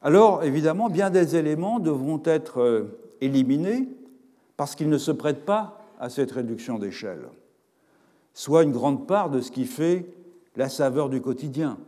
Alors, 0.00 0.44
évidemment, 0.44 0.88
bien 0.88 1.10
des 1.10 1.34
éléments 1.34 1.80
devront 1.80 2.22
être 2.24 2.60
euh, 2.60 2.98
éliminés 3.20 3.88
parce 4.56 4.74
qu'ils 4.74 4.88
ne 4.88 4.98
se 4.98 5.10
prêtent 5.10 5.44
pas 5.44 5.82
à 5.98 6.08
cette 6.08 6.30
réduction 6.30 6.78
d'échelle, 6.78 7.28
soit 8.32 8.62
une 8.62 8.70
grande 8.70 9.08
part 9.08 9.30
de 9.30 9.40
ce 9.40 9.50
qui 9.50 9.64
fait 9.64 10.06
la 10.56 10.68
saveur 10.68 11.08
du 11.08 11.20
quotidien. 11.20 11.78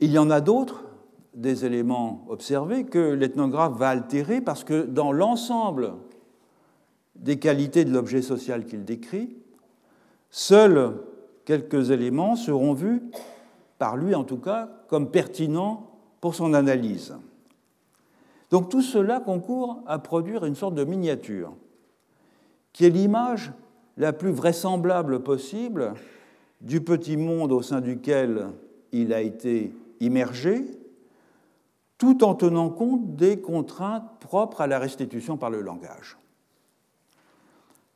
Il 0.00 0.10
y 0.12 0.18
en 0.18 0.30
a 0.30 0.40
d'autres, 0.40 0.84
des 1.34 1.66
éléments 1.66 2.24
observés, 2.28 2.84
que 2.84 3.12
l'ethnographe 3.12 3.76
va 3.76 3.90
altérer 3.90 4.40
parce 4.40 4.64
que 4.64 4.84
dans 4.84 5.12
l'ensemble 5.12 5.92
des 7.16 7.38
qualités 7.38 7.84
de 7.84 7.92
l'objet 7.92 8.22
social 8.22 8.64
qu'il 8.64 8.84
décrit, 8.84 9.36
seuls 10.30 10.94
quelques 11.44 11.90
éléments 11.90 12.34
seront 12.34 12.72
vus, 12.72 13.02
par 13.78 13.96
lui 13.96 14.14
en 14.14 14.24
tout 14.24 14.38
cas, 14.38 14.70
comme 14.88 15.10
pertinents 15.10 15.90
pour 16.22 16.34
son 16.34 16.54
analyse. 16.54 17.14
Donc 18.50 18.70
tout 18.70 18.82
cela 18.82 19.20
concourt 19.20 19.82
à 19.86 19.98
produire 19.98 20.46
une 20.46 20.54
sorte 20.54 20.74
de 20.74 20.84
miniature, 20.84 21.52
qui 22.72 22.86
est 22.86 22.90
l'image 22.90 23.52
la 23.98 24.14
plus 24.14 24.30
vraisemblable 24.30 25.22
possible 25.22 25.92
du 26.62 26.80
petit 26.80 27.18
monde 27.18 27.52
au 27.52 27.60
sein 27.60 27.80
duquel 27.80 28.46
il 28.92 29.12
a 29.12 29.20
été 29.20 29.72
immergé, 30.00 30.64
tout 31.98 32.24
en 32.24 32.34
tenant 32.34 32.70
compte 32.70 33.14
des 33.14 33.40
contraintes 33.40 34.18
propres 34.20 34.62
à 34.62 34.66
la 34.66 34.78
restitution 34.78 35.36
par 35.36 35.50
le 35.50 35.60
langage. 35.60 36.16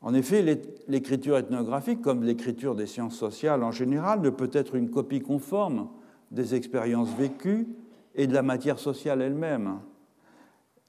En 0.02 0.12
effet, 0.12 0.42
l'écriture 0.86 1.38
ethnographique, 1.38 2.02
comme 2.02 2.24
l'écriture 2.24 2.74
des 2.74 2.86
sciences 2.86 3.16
sociales 3.16 3.62
en 3.62 3.70
général, 3.70 4.20
ne 4.20 4.28
peut 4.28 4.50
être 4.52 4.74
une 4.74 4.90
copie 4.90 5.20
conforme 5.20 5.88
des 6.30 6.54
expériences 6.54 7.08
vécues 7.14 7.66
et 8.14 8.26
de 8.26 8.34
la 8.34 8.42
matière 8.42 8.78
sociale 8.78 9.22
elle-même. 9.22 9.78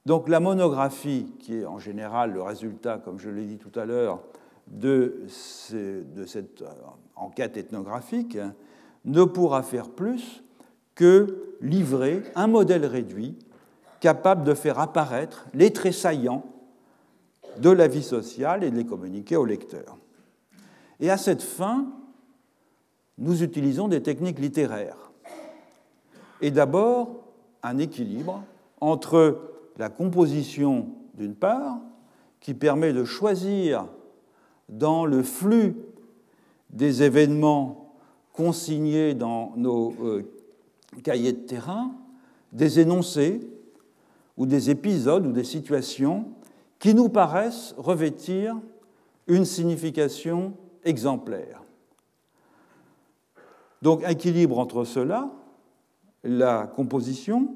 Donc 0.06 0.28
la 0.28 0.42
monographie, 0.42 1.34
qui 1.40 1.56
est 1.56 1.66
en 1.66 1.80
général 1.80 2.34
le 2.34 2.42
résultat, 2.42 2.98
comme 2.98 3.18
je 3.18 3.30
l'ai 3.30 3.46
dit 3.46 3.58
tout 3.58 3.80
à 3.80 3.86
l'heure, 3.86 4.22
de, 4.68 5.24
cette 5.28 6.62
euh, 6.62 6.66
enquête 7.16 7.56
ethnographique, 7.56 8.38
ne 9.06 9.24
pourra 9.24 9.64
faire 9.64 9.90
plus 9.90 10.44
que 10.96 11.56
livrer 11.62 12.24
un 12.36 12.48
modèle 12.48 12.86
réduit 12.86 13.38
capable 14.00 14.44
de 14.44 14.54
faire 14.54 14.80
apparaître 14.80 15.46
les 15.54 15.72
traits 15.72 15.94
saillants 15.94 16.46
de 17.60 17.70
la 17.70 17.88
vie 17.88 18.04
sociale 18.04 18.64
et 18.64 18.72
de 18.72 18.76
les 18.76 18.86
communiquer 18.86 19.36
au 19.36 19.46
lecteur. 19.46 19.98
Et 21.00 21.10
à 21.10 21.18
cette 21.18 21.42
fin, 21.42 21.88
nous 23.18 23.44
utilisons 23.44 23.88
des 23.88 24.02
techniques 24.02 24.40
littéraires. 24.40 25.12
Et 26.42 26.52
d'abord, 26.52 27.24
un 27.64 27.78
équilibre 27.78 28.44
entre 28.82 29.40
la 29.78 29.90
composition 29.90 30.90
d'une 31.16 31.36
part, 31.36 31.80
qui 32.40 32.54
permet 32.54 32.94
de 32.94 33.06
choisir 33.06 33.88
dans 34.70 35.06
le 35.06 35.24
flux 35.24 35.76
des 36.70 37.04
événements 37.04 37.96
consignés 38.34 39.14
dans 39.14 39.54
nos 39.56 39.94
euh, 40.04 40.35
cahiers 41.04 41.34
de 41.34 41.46
terrain, 41.46 41.92
des 42.52 42.80
énoncés 42.80 43.42
ou 44.38 44.46
des 44.46 44.70
épisodes 44.70 45.26
ou 45.26 45.32
des 45.32 45.44
situations 45.44 46.26
qui 46.80 46.94
nous 46.94 47.10
paraissent 47.10 47.74
revêtir 47.78 48.56
une 49.28 49.46
signification 49.46 50.54
exemplaire. 50.84 51.64
Donc 53.82 54.04
équilibre 54.08 54.60
entre 54.60 54.84
cela, 54.84 55.32
la 56.24 56.68
composition, 56.68 57.56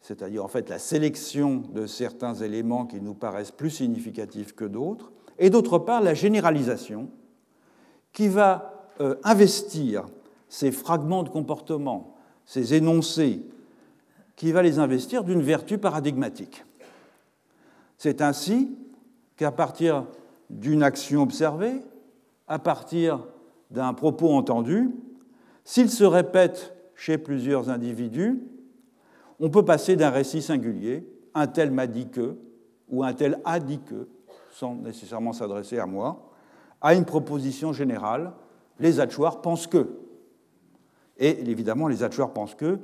c'est-à-dire 0.00 0.44
en 0.44 0.48
fait 0.48 0.68
la 0.68 0.78
sélection 0.78 1.62
de 1.72 1.86
certains 1.86 2.34
éléments 2.34 2.86
qui 2.86 3.00
nous 3.00 3.14
paraissent 3.14 3.50
plus 3.50 3.70
significatifs 3.70 4.54
que 4.54 4.64
d'autres, 4.64 5.12
et 5.38 5.50
d'autre 5.50 5.78
part 5.78 6.00
la 6.00 6.14
généralisation 6.14 7.08
qui 8.12 8.28
va 8.28 8.88
euh, 9.00 9.16
investir 9.24 10.06
ces 10.48 10.70
fragments 10.70 11.22
de 11.22 11.28
comportement, 11.28 12.13
ces 12.46 12.74
énoncés, 12.74 13.42
qui 14.36 14.52
va 14.52 14.62
les 14.62 14.78
investir 14.78 15.24
d'une 15.24 15.42
vertu 15.42 15.78
paradigmatique. 15.78 16.64
C'est 17.98 18.20
ainsi 18.20 18.76
qu'à 19.36 19.52
partir 19.52 20.06
d'une 20.50 20.82
action 20.82 21.22
observée, 21.22 21.80
à 22.48 22.58
partir 22.58 23.26
d'un 23.70 23.94
propos 23.94 24.34
entendu, 24.34 24.90
s'il 25.64 25.90
se 25.90 26.04
répète 26.04 26.74
chez 26.94 27.18
plusieurs 27.18 27.70
individus, 27.70 28.42
on 29.40 29.50
peut 29.50 29.64
passer 29.64 29.96
d'un 29.96 30.10
récit 30.10 30.42
singulier, 30.42 31.08
un 31.34 31.46
tel 31.46 31.70
m'a 31.70 31.86
dit 31.86 32.08
que, 32.08 32.36
ou 32.88 33.02
un 33.02 33.12
tel 33.12 33.40
a 33.44 33.58
dit 33.58 33.80
que, 33.80 34.08
sans 34.52 34.74
nécessairement 34.74 35.32
s'adresser 35.32 35.78
à 35.78 35.86
moi, 35.86 36.30
à 36.80 36.94
une 36.94 37.04
proposition 37.04 37.72
générale, 37.72 38.32
les 38.78 39.00
Hatchoirs 39.00 39.40
pensent 39.40 39.66
que. 39.66 39.88
Et 41.18 41.48
évidemment, 41.50 41.88
les 41.88 42.02
Hatchoirs 42.02 42.32
pensent 42.32 42.54
que, 42.54 42.78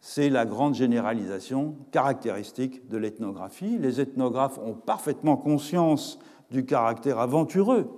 c'est 0.00 0.30
la 0.30 0.44
grande 0.44 0.74
généralisation 0.74 1.76
caractéristique 1.92 2.88
de 2.88 2.96
l'ethnographie. 2.96 3.78
Les 3.78 4.00
ethnographes 4.00 4.58
ont 4.58 4.74
parfaitement 4.74 5.36
conscience 5.36 6.18
du 6.50 6.64
caractère 6.64 7.20
aventureux 7.20 7.88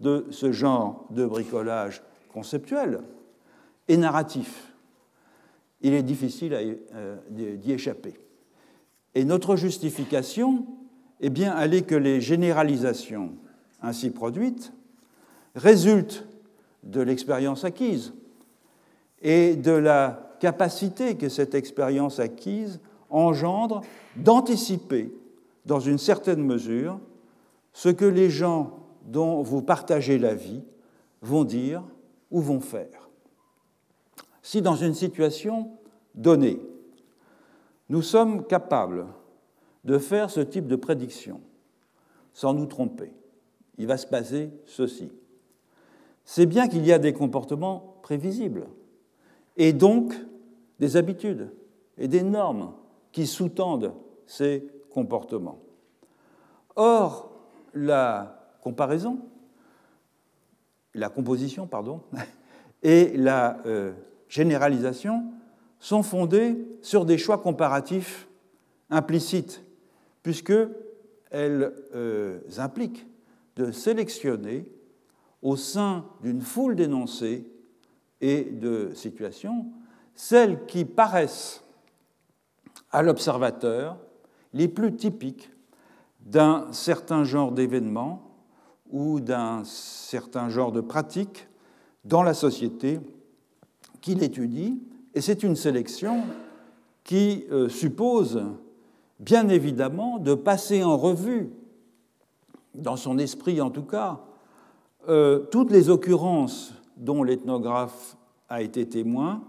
de 0.00 0.26
ce 0.30 0.52
genre 0.52 1.06
de 1.10 1.24
bricolage 1.24 2.02
conceptuel 2.32 3.00
et 3.88 3.96
narratif. 3.96 4.74
Il 5.80 5.94
est 5.94 6.02
difficile 6.02 6.54
euh, 6.94 7.16
d'y 7.30 7.72
échapper. 7.72 8.18
Et 9.14 9.24
notre 9.24 9.56
justification, 9.56 10.66
eh 11.20 11.30
bien, 11.30 11.58
elle 11.58 11.72
est 11.72 11.86
que 11.86 11.94
les 11.94 12.20
généralisations 12.20 13.32
ainsi 13.80 14.10
produites 14.10 14.72
résultent 15.54 16.26
de 16.82 17.00
l'expérience 17.00 17.64
acquise 17.64 18.12
et 19.24 19.56
de 19.56 19.72
la 19.72 20.36
capacité 20.38 21.16
que 21.16 21.30
cette 21.30 21.54
expérience 21.54 22.20
acquise 22.20 22.78
engendre 23.08 23.80
d'anticiper, 24.16 25.12
dans 25.64 25.80
une 25.80 25.98
certaine 25.98 26.44
mesure, 26.44 27.00
ce 27.72 27.88
que 27.88 28.04
les 28.04 28.28
gens 28.28 28.78
dont 29.06 29.42
vous 29.42 29.62
partagez 29.62 30.18
la 30.18 30.34
vie 30.34 30.62
vont 31.22 31.44
dire 31.44 31.82
ou 32.30 32.40
vont 32.40 32.60
faire. 32.60 33.08
Si 34.42 34.60
dans 34.60 34.76
une 34.76 34.92
situation 34.92 35.70
donnée, 36.14 36.60
nous 37.88 38.02
sommes 38.02 38.46
capables 38.46 39.06
de 39.84 39.96
faire 39.98 40.28
ce 40.28 40.40
type 40.40 40.66
de 40.66 40.76
prédiction 40.76 41.40
sans 42.34 42.52
nous 42.52 42.66
tromper, 42.66 43.12
il 43.78 43.86
va 43.86 43.96
se 43.96 44.06
passer 44.06 44.50
ceci. 44.66 45.10
C'est 46.26 46.46
bien 46.46 46.68
qu'il 46.68 46.84
y 46.84 46.92
a 46.92 46.98
des 46.98 47.12
comportements 47.14 47.96
prévisibles 48.02 48.66
et 49.56 49.72
donc 49.72 50.14
des 50.78 50.96
habitudes 50.96 51.50
et 51.96 52.08
des 52.08 52.22
normes 52.22 52.72
qui 53.12 53.26
sous-tendent 53.26 53.94
ces 54.26 54.66
comportements. 54.90 55.60
Or, 56.76 57.30
la 57.74 58.56
comparaison, 58.60 59.18
la 60.94 61.08
composition, 61.08 61.66
pardon, 61.66 62.00
et 62.82 63.16
la 63.16 63.58
euh, 63.66 63.92
généralisation 64.28 65.24
sont 65.78 66.02
fondées 66.02 66.56
sur 66.82 67.04
des 67.04 67.18
choix 67.18 67.38
comparatifs 67.38 68.28
implicites, 68.90 69.64
puisqu'elles 70.22 71.72
euh, 71.94 72.40
impliquent 72.56 73.06
de 73.56 73.70
sélectionner 73.70 74.64
au 75.42 75.56
sein 75.56 76.06
d'une 76.22 76.40
foule 76.40 76.74
d'énoncés 76.74 77.46
et 78.24 78.44
de 78.44 78.90
situations 78.94 79.66
celles 80.14 80.64
qui 80.64 80.86
paraissent 80.86 81.62
à 82.90 83.02
l'observateur 83.02 83.98
les 84.54 84.66
plus 84.66 84.96
typiques 84.96 85.50
d'un 86.20 86.68
certain 86.72 87.24
genre 87.24 87.52
d'événement 87.52 88.22
ou 88.90 89.20
d'un 89.20 89.62
certain 89.64 90.48
genre 90.48 90.72
de 90.72 90.80
pratique 90.80 91.48
dans 92.06 92.22
la 92.22 92.32
société 92.32 92.98
qu'il 94.00 94.22
étudie. 94.22 94.80
Et 95.14 95.20
c'est 95.20 95.42
une 95.42 95.56
sélection 95.56 96.22
qui 97.02 97.44
euh, 97.50 97.68
suppose 97.68 98.42
bien 99.20 99.50
évidemment 99.50 100.18
de 100.18 100.32
passer 100.32 100.82
en 100.82 100.96
revue, 100.96 101.50
dans 102.74 102.96
son 102.96 103.18
esprit 103.18 103.60
en 103.60 103.70
tout 103.70 103.82
cas, 103.82 104.20
euh, 105.08 105.40
toutes 105.50 105.70
les 105.70 105.90
occurrences 105.90 106.72
dont 106.96 107.22
l'ethnographe 107.22 108.16
a 108.48 108.62
été 108.62 108.88
témoin, 108.88 109.42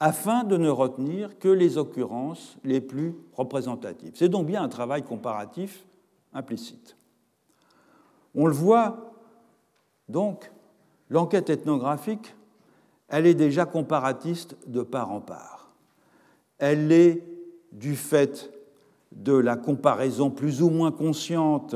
afin 0.00 0.44
de 0.44 0.56
ne 0.56 0.68
retenir 0.68 1.38
que 1.38 1.48
les 1.48 1.78
occurrences 1.78 2.56
les 2.64 2.80
plus 2.80 3.14
représentatives. 3.32 4.12
C'est 4.14 4.28
donc 4.28 4.46
bien 4.46 4.62
un 4.62 4.68
travail 4.68 5.02
comparatif 5.02 5.84
implicite. 6.32 6.96
On 8.34 8.46
le 8.46 8.52
voit 8.52 9.14
donc, 10.08 10.52
l'enquête 11.08 11.50
ethnographique, 11.50 12.34
elle 13.08 13.26
est 13.26 13.34
déjà 13.34 13.64
comparatiste 13.64 14.56
de 14.66 14.82
part 14.82 15.10
en 15.10 15.20
part. 15.20 15.72
Elle 16.58 16.92
est 16.92 17.24
du 17.72 17.96
fait 17.96 18.52
de 19.12 19.34
la 19.34 19.56
comparaison 19.56 20.30
plus 20.30 20.62
ou 20.62 20.70
moins 20.70 20.92
consciente 20.92 21.74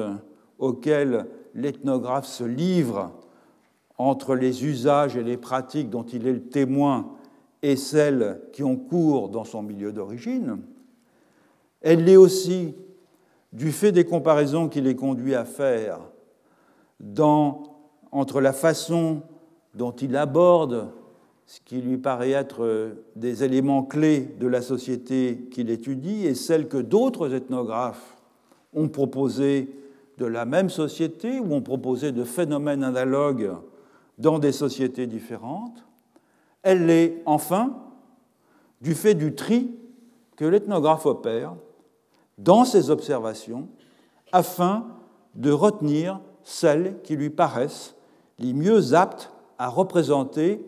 auquel 0.58 1.26
l'ethnographe 1.54 2.26
se 2.26 2.44
livre 2.44 3.12
entre 4.00 4.34
les 4.34 4.64
usages 4.64 5.18
et 5.18 5.22
les 5.22 5.36
pratiques 5.36 5.90
dont 5.90 6.04
il 6.04 6.26
est 6.26 6.32
le 6.32 6.42
témoin 6.42 7.10
et 7.60 7.76
celles 7.76 8.40
qui 8.50 8.62
ont 8.62 8.76
cours 8.76 9.28
dans 9.28 9.44
son 9.44 9.62
milieu 9.62 9.92
d'origine. 9.92 10.56
Elle 11.82 12.04
l'est 12.04 12.16
aussi 12.16 12.74
du 13.52 13.72
fait 13.72 13.92
des 13.92 14.04
comparaisons 14.04 14.70
qu'il 14.70 14.86
est 14.86 14.94
conduit 14.94 15.34
à 15.34 15.44
faire 15.44 16.00
entre 18.10 18.40
la 18.40 18.54
façon 18.54 19.20
dont 19.74 19.92
il 19.92 20.16
aborde 20.16 20.88
ce 21.44 21.60
qui 21.60 21.82
lui 21.82 21.98
paraît 21.98 22.30
être 22.30 22.94
des 23.16 23.44
éléments 23.44 23.82
clés 23.82 24.34
de 24.40 24.46
la 24.46 24.62
société 24.62 25.46
qu'il 25.50 25.68
étudie 25.68 26.26
et 26.26 26.34
celle 26.34 26.68
que 26.68 26.78
d'autres 26.78 27.34
ethnographes 27.34 28.16
ont 28.72 28.88
proposé 28.88 29.68
de 30.16 30.24
la 30.24 30.46
même 30.46 30.70
société 30.70 31.38
où 31.38 31.52
on 31.52 31.60
proposait 31.60 32.12
de 32.12 32.24
phénomènes 32.24 32.82
analogues 32.82 33.50
dans 34.20 34.38
des 34.38 34.52
sociétés 34.52 35.06
différentes. 35.06 35.84
Elle 36.62 36.86
l'est 36.86 37.22
enfin 37.24 37.74
du 38.80 38.94
fait 38.94 39.14
du 39.14 39.34
tri 39.34 39.74
que 40.36 40.44
l'ethnographe 40.44 41.06
opère 41.06 41.56
dans 42.38 42.64
ses 42.64 42.90
observations 42.90 43.68
afin 44.32 44.86
de 45.34 45.50
retenir 45.50 46.20
celles 46.42 47.00
qui 47.02 47.16
lui 47.16 47.30
paraissent 47.30 47.94
les 48.38 48.52
mieux 48.52 48.94
aptes 48.94 49.32
à 49.58 49.68
représenter 49.68 50.64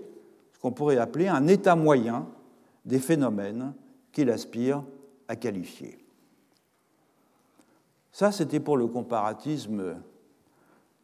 ce 0.52 0.58
qu'on 0.58 0.72
pourrait 0.72 0.98
appeler 0.98 1.28
un 1.28 1.46
état 1.46 1.76
moyen 1.76 2.26
des 2.84 2.98
phénomènes 2.98 3.74
qu'il 4.12 4.30
aspire 4.30 4.82
à 5.28 5.36
qualifier. 5.36 5.98
Ça, 8.12 8.32
c'était 8.32 8.60
pour 8.60 8.76
le 8.76 8.86
comparatisme 8.86 9.96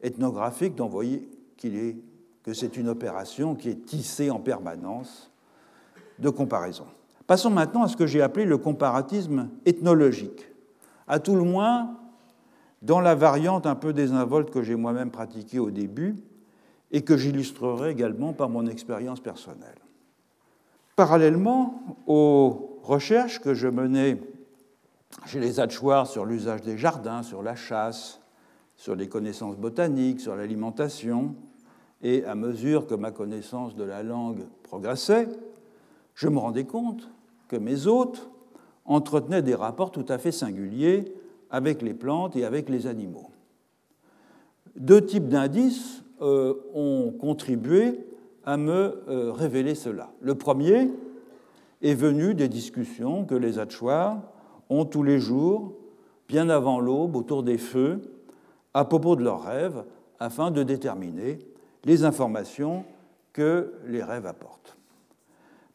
ethnographique, 0.03 0.79
voyez 0.79 1.29
est, 1.65 1.97
que 2.49 2.55
c'est 2.55 2.79
une 2.79 2.89
opération 2.89 3.55
qui 3.55 3.69
est 3.69 3.85
tissée 3.85 4.31
en 4.31 4.41
permanence 4.41 5.31
de 6.19 6.31
comparaison. 6.31 6.87
Passons 7.27 7.51
maintenant 7.51 7.83
à 7.83 7.89
ce 7.89 7.97
que 7.99 8.07
j'ai 8.07 8.23
appelé 8.23 8.47
le 8.47 8.57
comparatisme 8.57 9.51
ethnologique. 9.67 10.49
À 11.07 11.19
tout 11.19 11.35
le 11.35 11.43
moins, 11.43 11.99
dans 12.81 13.01
la 13.01 13.15
variante 13.15 13.67
un 13.67 13.75
peu 13.75 13.93
désinvolte 13.93 14.49
que 14.49 14.63
j'ai 14.63 14.77
moi-même 14.77 15.11
pratiquée 15.11 15.59
au 15.59 15.71
début 15.71 16.17
et 16.91 17.03
que 17.03 17.19
j'illustrerai 17.19 17.91
également 17.91 18.33
par 18.33 18.49
mon 18.49 18.67
expérience 18.67 19.21
personnelle. 19.21 19.83
Parallèlement 20.97 21.99
aux 22.07 22.81
recherches 22.83 23.41
que 23.41 23.53
je 23.53 23.69
menais 23.69 24.23
chez 25.27 25.39
les 25.39 25.61
Hatchoirs 25.61 26.07
sur 26.07 26.25
l'usage 26.25 26.63
des 26.63 26.79
jardins, 26.79 27.23
sur 27.23 27.43
la 27.43 27.57
chasse, 27.57 28.23
sur 28.75 28.95
les 28.95 29.11
connaissances 29.11 29.59
botaniques, 29.59 30.23
sur 30.23 30.35
l'alimentation, 30.35 31.35
et 32.03 32.25
à 32.25 32.35
mesure 32.35 32.87
que 32.87 32.95
ma 32.95 33.11
connaissance 33.11 33.75
de 33.75 33.85
la 33.85 34.03
langue 34.03 34.47
progressait, 34.63 35.29
je 36.15 36.29
me 36.29 36.39
rendais 36.39 36.65
compte 36.65 37.09
que 37.49 37.57
mes 37.57 37.87
hôtes 37.87 38.29
entretenaient 38.85 39.43
des 39.43 39.55
rapports 39.55 39.91
tout 39.91 40.07
à 40.09 40.19
fait 40.19 40.33
singuliers 40.33 41.13
avec 41.51 41.83
les 41.83 41.95
plantes 41.95 42.37
et 42.37 42.45
avec 42.45 42.69
les 42.69 42.87
animaux. 42.87 43.31
Deux 44.77 45.05
types 45.05 45.29
d'indices 45.29 46.03
euh, 46.21 46.55
ont 46.75 47.13
contribué 47.19 48.01
à 48.45 48.57
me 48.57 49.03
euh, 49.09 49.33
révéler 49.33 49.75
cela. 49.75 50.11
Le 50.21 50.35
premier 50.35 50.91
est 51.83 51.95
venu 51.95 52.35
des 52.35 52.49
discussions 52.49 53.25
que 53.25 53.35
les 53.35 53.59
Hatchoirs 53.59 54.21
ont 54.71 54.85
tous 54.85 55.03
les 55.03 55.19
jours, 55.19 55.75
bien 56.29 56.49
avant 56.49 56.81
l'aube, 56.81 57.17
autour 57.17 57.43
des 57.43 57.59
feux, 57.59 58.01
à 58.75 58.85
propos 58.85 59.17
de 59.17 59.25
leurs 59.25 59.43
rêves, 59.45 59.85
afin 60.21 60.51
de 60.51 60.63
déterminer 60.63 61.39
les 61.85 62.05
informations 62.05 62.85
que 63.33 63.75
les 63.87 64.03
rêves 64.03 64.27
apportent. 64.27 64.77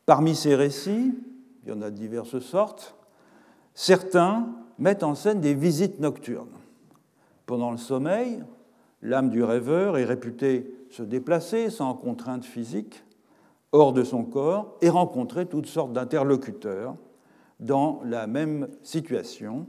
Parmi 0.06 0.36
ces 0.36 0.56
récits, 0.56 1.14
il 1.64 1.70
y 1.70 1.72
en 1.72 1.82
a 1.82 1.90
de 1.90 1.96
diverses 1.96 2.40
sortes, 2.40 2.96
certains 3.74 4.50
mettent 4.78 5.04
en 5.04 5.16
scène 5.16 5.40
des 5.40 5.54
visites 5.54 6.00
nocturnes. 6.00 6.58
Pendant 7.46 7.72
le 7.72 7.78
sommeil, 7.78 8.44
l'âme 9.02 9.30
du 9.30 9.44
rêveur 9.44 9.98
est 9.98 10.06
réputée 10.06 10.74
se 10.90 11.04
déplacer 11.04 11.70
sans 11.70 11.94
contrainte 11.94 12.46
physique, 12.46 13.04
hors 13.72 13.94
de 13.94 14.04
son 14.04 14.24
corps, 14.24 14.78
et 14.82 14.90
rencontrer 14.90 15.46
toutes 15.46 15.66
sortes 15.66 15.94
d'interlocuteurs 15.94 16.96
dans 17.60 18.02
la 18.06 18.28
même 18.28 18.68
situation 18.84 19.68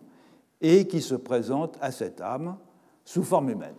et 0.60 0.86
qui 0.86 1.00
se 1.00 1.14
présentent 1.14 1.78
à 1.80 1.90
cette 1.90 2.20
âme 2.20 2.56
sous 3.04 3.22
forme 3.22 3.50
humaine. 3.50 3.74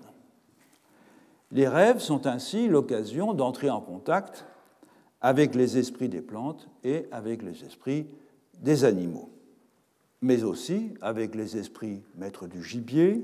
Les 1.51 1.67
rêves 1.67 1.99
sont 1.99 2.27
ainsi 2.27 2.67
l'occasion 2.67 3.33
d'entrer 3.33 3.69
en 3.69 3.81
contact 3.81 4.45
avec 5.21 5.55
les 5.55 5.77
esprits 5.77 6.09
des 6.09 6.21
plantes 6.21 6.69
et 6.83 7.07
avec 7.11 7.41
les 7.41 7.63
esprits 7.63 8.07
des 8.59 8.83
animaux, 8.83 9.29
mais 10.21 10.43
aussi 10.43 10.93
avec 11.01 11.35
les 11.35 11.57
esprits 11.57 12.03
maîtres 12.15 12.47
du 12.47 12.63
gibier, 12.63 13.23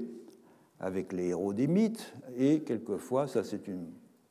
avec 0.79 1.13
les 1.13 1.27
héros 1.27 1.53
des 1.53 1.67
mythes, 1.67 2.13
et 2.37 2.61
quelquefois, 2.61 3.27
ça 3.27 3.43
c'est 3.43 3.69
un 3.69 3.85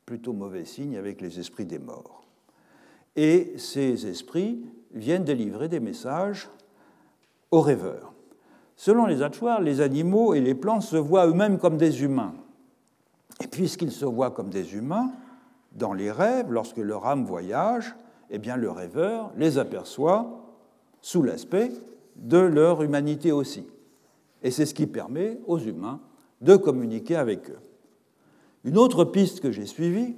plutôt 0.05 0.33
mauvais 0.33 0.65
signe, 0.65 0.97
avec 0.97 1.21
les 1.21 1.39
esprits 1.39 1.65
des 1.65 1.79
morts. 1.79 2.23
Et 3.15 3.53
ces 3.57 4.07
esprits 4.07 4.65
viennent 4.93 5.23
délivrer 5.23 5.69
des 5.69 5.79
messages 5.79 6.49
aux 7.51 7.61
rêveurs. 7.61 8.13
Selon 8.75 9.05
les 9.05 9.21
Hatchoirs, 9.21 9.61
les 9.61 9.79
animaux 9.79 10.33
et 10.33 10.41
les 10.41 10.55
plantes 10.55 10.83
se 10.83 10.95
voient 10.97 11.27
eux-mêmes 11.27 11.57
comme 11.57 11.77
des 11.77 12.03
humains. 12.03 12.33
Et 13.41 13.47
puisqu'ils 13.47 13.91
se 13.91 14.05
voient 14.05 14.31
comme 14.31 14.49
des 14.49 14.75
humains, 14.75 15.11
dans 15.71 15.93
les 15.93 16.11
rêves, 16.11 16.51
lorsque 16.51 16.77
leur 16.77 17.07
âme 17.07 17.25
voyage, 17.25 17.95
eh 18.29 18.37
bien 18.37 18.55
le 18.55 18.69
rêveur 18.69 19.31
les 19.35 19.57
aperçoit 19.57 20.55
sous 21.01 21.23
l'aspect 21.23 21.71
de 22.17 22.37
leur 22.37 22.83
humanité 22.83 23.31
aussi. 23.31 23.65
Et 24.43 24.51
c'est 24.51 24.65
ce 24.65 24.73
qui 24.73 24.85
permet 24.85 25.39
aux 25.47 25.59
humains 25.59 25.99
de 26.41 26.55
communiquer 26.55 27.15
avec 27.15 27.49
eux. 27.49 27.59
Une 28.63 28.77
autre 28.77 29.05
piste 29.05 29.39
que 29.39 29.51
j'ai 29.51 29.65
suivie, 29.65 30.15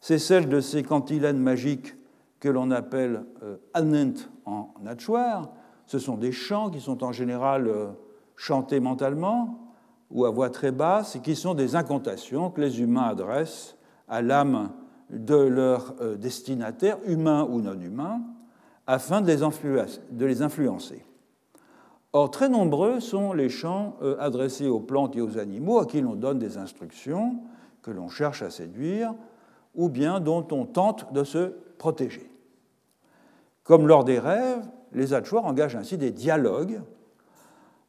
c'est 0.00 0.18
celle 0.18 0.48
de 0.48 0.60
ces 0.60 0.82
cantilènes 0.82 1.38
magiques 1.38 1.94
que 2.40 2.48
l'on 2.48 2.70
appelle 2.70 3.24
euh, 3.42 3.56
anent 3.72 4.14
en 4.44 4.74
nachoir. 4.82 5.52
Ce 5.86 5.98
sont 5.98 6.16
des 6.16 6.32
chants 6.32 6.70
qui 6.70 6.80
sont 6.80 7.02
en 7.02 7.12
général 7.12 7.66
euh, 7.66 7.88
chantés 8.36 8.80
mentalement 8.80 9.65
ou 10.10 10.24
à 10.24 10.30
voix 10.30 10.50
très 10.50 10.72
basse 10.72 11.18
qui 11.22 11.36
sont 11.36 11.54
des 11.54 11.76
incantations 11.76 12.50
que 12.50 12.60
les 12.60 12.80
humains 12.80 13.08
adressent 13.08 13.76
à 14.08 14.22
l'âme 14.22 14.70
de 15.10 15.36
leur 15.36 15.94
euh, 16.00 16.16
destinataire, 16.16 16.98
humain 17.06 17.46
ou 17.50 17.60
non 17.60 17.80
humain, 17.80 18.20
afin 18.86 19.20
de 19.20 20.24
les 20.24 20.42
influencer. 20.42 21.04
Or, 22.12 22.30
très 22.30 22.48
nombreux 22.48 23.00
sont 23.00 23.32
les 23.32 23.48
chants 23.48 23.96
euh, 24.02 24.16
adressés 24.18 24.68
aux 24.68 24.80
plantes 24.80 25.16
et 25.16 25.20
aux 25.20 25.38
animaux 25.38 25.78
à 25.78 25.86
qui 25.86 26.00
l'on 26.00 26.14
donne 26.14 26.38
des 26.38 26.56
instructions, 26.56 27.40
que 27.82 27.90
l'on 27.90 28.08
cherche 28.08 28.42
à 28.42 28.50
séduire, 28.50 29.14
ou 29.74 29.88
bien 29.88 30.20
dont 30.20 30.46
on 30.50 30.64
tente 30.64 31.12
de 31.12 31.24
se 31.24 31.52
protéger. 31.78 32.30
Comme 33.64 33.86
lors 33.86 34.04
des 34.04 34.18
rêves, 34.18 34.66
les 34.92 35.12
Hatchoirs 35.12 35.44
engagent 35.44 35.76
ainsi 35.76 35.98
des 35.98 36.10
dialogues 36.10 36.80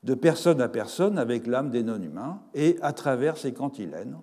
de 0.04 0.14
personne 0.14 0.62
à 0.62 0.70
personne 0.70 1.18
avec 1.18 1.48
l'âme 1.48 1.70
des 1.70 1.84
non-humains, 1.84 2.42
et 2.54 2.78
à 2.82 2.94
travers 2.94 3.38
ces 3.38 3.54
cantilènes, 3.54 4.18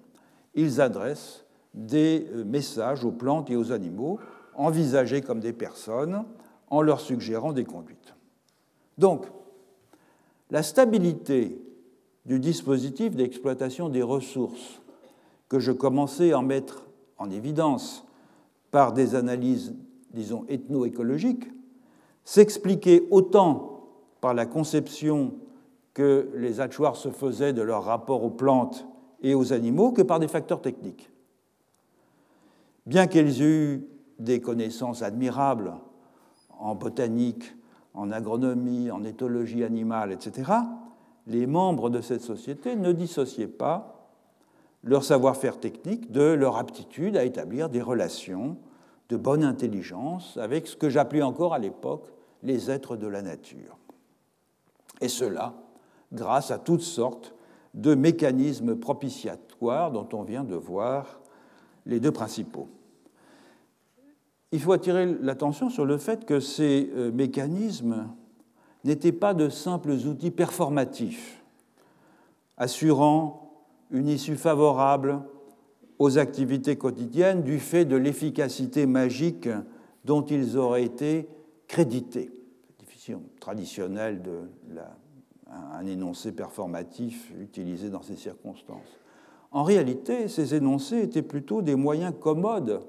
ils 0.54 0.80
adressent 0.80 1.44
des 1.74 2.28
euh, 2.32 2.44
messages 2.44 3.04
aux 3.04 3.12
plantes 3.12 3.50
et 3.50 3.56
aux 3.56 3.72
animaux, 3.72 4.18
envisagés 4.54 5.20
comme 5.20 5.40
des 5.40 5.52
personnes, 5.52 6.24
en 6.68 6.80
leur 6.80 7.00
suggérant 7.00 7.52
des 7.52 7.64
conduites. 7.64 8.14
Donc, 8.98 9.26
la 10.50 10.62
stabilité 10.62 11.60
du 12.24 12.38
dispositif 12.38 13.16
d'exploitation 13.16 13.88
des 13.88 14.02
ressources 14.02 14.80
que 15.48 15.58
je 15.58 15.72
commençais 15.72 16.32
à 16.32 16.40
mettre 16.42 16.86
en 17.18 17.30
évidence 17.30 18.06
par 18.70 18.92
des 18.92 19.14
analyses, 19.14 19.74
disons, 20.12 20.44
ethno-écologiques, 20.48 21.50
s'expliquait 22.24 23.06
autant 23.10 23.88
par 24.20 24.32
la 24.34 24.46
conception 24.46 25.34
que 25.94 26.28
les 26.34 26.60
hachoirs 26.60 26.96
se 26.96 27.08
faisaient 27.08 27.52
de 27.52 27.62
leur 27.62 27.84
rapport 27.84 28.24
aux 28.24 28.30
plantes 28.30 28.86
et 29.22 29.34
aux 29.34 29.52
animaux 29.52 29.92
que 29.92 30.02
par 30.02 30.18
des 30.18 30.28
facteurs 30.28 30.60
techniques. 30.60 31.10
Bien 32.84 33.06
qu'elles 33.06 33.40
aient 33.40 33.44
eu 33.44 33.88
des 34.18 34.40
connaissances 34.40 35.02
admirables 35.02 35.74
en 36.58 36.74
botanique, 36.74 37.54
en 37.94 38.10
agronomie, 38.10 38.90
en 38.90 39.04
éthologie 39.04 39.64
animale, 39.64 40.12
etc., 40.12 40.52
les 41.26 41.46
membres 41.46 41.88
de 41.88 42.00
cette 42.00 42.20
société 42.20 42.76
ne 42.76 42.92
dissociaient 42.92 43.46
pas 43.46 44.10
leur 44.82 45.04
savoir-faire 45.04 45.58
technique 45.58 46.12
de 46.12 46.32
leur 46.32 46.58
aptitude 46.58 47.16
à 47.16 47.24
établir 47.24 47.70
des 47.70 47.80
relations 47.80 48.58
de 49.08 49.16
bonne 49.16 49.44
intelligence 49.44 50.36
avec 50.36 50.66
ce 50.66 50.76
que 50.76 50.90
j'appelais 50.90 51.22
encore 51.22 51.54
à 51.54 51.58
l'époque 51.58 52.08
les 52.42 52.70
êtres 52.70 52.96
de 52.96 53.06
la 53.06 53.22
nature. 53.22 53.78
Et 55.00 55.08
cela 55.08 55.54
grâce 56.14 56.50
à 56.50 56.58
toutes 56.58 56.82
sortes 56.82 57.34
de 57.74 57.94
mécanismes 57.94 58.76
propitiatoires 58.76 59.90
dont 59.90 60.08
on 60.12 60.22
vient 60.22 60.44
de 60.44 60.54
voir 60.54 61.20
les 61.86 62.00
deux 62.00 62.12
principaux. 62.12 62.68
Il 64.52 64.60
faut 64.60 64.72
attirer 64.72 65.06
l'attention 65.20 65.68
sur 65.68 65.84
le 65.84 65.98
fait 65.98 66.24
que 66.24 66.38
ces 66.38 66.90
euh, 66.94 67.10
mécanismes 67.10 68.08
n'étaient 68.84 69.12
pas 69.12 69.34
de 69.34 69.48
simples 69.48 69.90
outils 69.90 70.30
performatifs, 70.30 71.42
assurant 72.56 73.50
une 73.90 74.08
issue 74.08 74.36
favorable 74.36 75.20
aux 75.98 76.18
activités 76.18 76.76
quotidiennes 76.76 77.42
du 77.42 77.58
fait 77.58 77.84
de 77.84 77.96
l'efficacité 77.96 78.86
magique 78.86 79.48
dont 80.04 80.24
ils 80.24 80.56
auraient 80.56 80.84
été 80.84 81.28
crédités. 81.66 82.30
Traditionnelle 83.38 84.22
de 84.22 84.48
la 84.72 84.96
un 85.72 85.86
énoncé 85.86 86.32
performatif 86.32 87.32
utilisé 87.40 87.90
dans 87.90 88.02
ces 88.02 88.16
circonstances. 88.16 88.98
En 89.50 89.62
réalité, 89.62 90.28
ces 90.28 90.54
énoncés 90.54 91.02
étaient 91.02 91.22
plutôt 91.22 91.62
des 91.62 91.76
moyens 91.76 92.14
commodes 92.20 92.80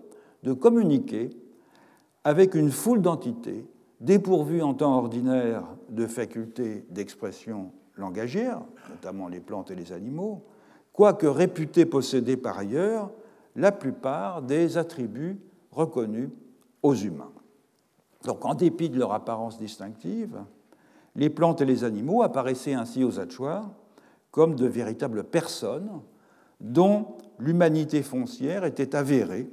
de 0.43 0.53
communiquer 0.53 1.29
avec 2.23 2.55
une 2.55 2.71
foule 2.71 3.01
d'entités 3.01 3.65
dépourvues 3.99 4.61
en 4.61 4.73
temps 4.73 4.97
ordinaire 4.97 5.63
de 5.89 6.07
facultés 6.07 6.85
d'expression 6.89 7.71
langagière, 7.95 8.61
notamment 8.89 9.27
les 9.27 9.39
plantes 9.39 9.71
et 9.71 9.75
les 9.75 9.91
animaux, 9.91 10.43
quoique 10.91 11.27
réputés 11.27 11.85
posséder 11.85 12.35
par 12.35 12.57
ailleurs 12.57 13.11
la 13.55 13.71
plupart 13.71 14.41
des 14.41 14.77
attributs 14.77 15.39
reconnus 15.71 16.29
aux 16.83 16.95
humains. 16.95 17.31
Donc, 18.23 18.43
en 18.43 18.55
dépit 18.55 18.89
de 18.89 18.97
leur 18.97 19.13
apparence 19.13 19.59
distinctive, 19.59 20.43
les 21.15 21.29
plantes 21.29 21.61
et 21.61 21.65
les 21.65 21.83
animaux 21.83 22.23
apparaissaient 22.23 22.73
ainsi 22.73 23.03
aux 23.03 23.19
Hatchoirs 23.19 23.69
comme 24.31 24.55
de 24.55 24.67
véritables 24.67 25.23
personnes 25.23 25.89
dont 26.59 27.17
l'humanité 27.39 28.03
foncière 28.03 28.65
était 28.65 28.95
avérée 28.95 29.49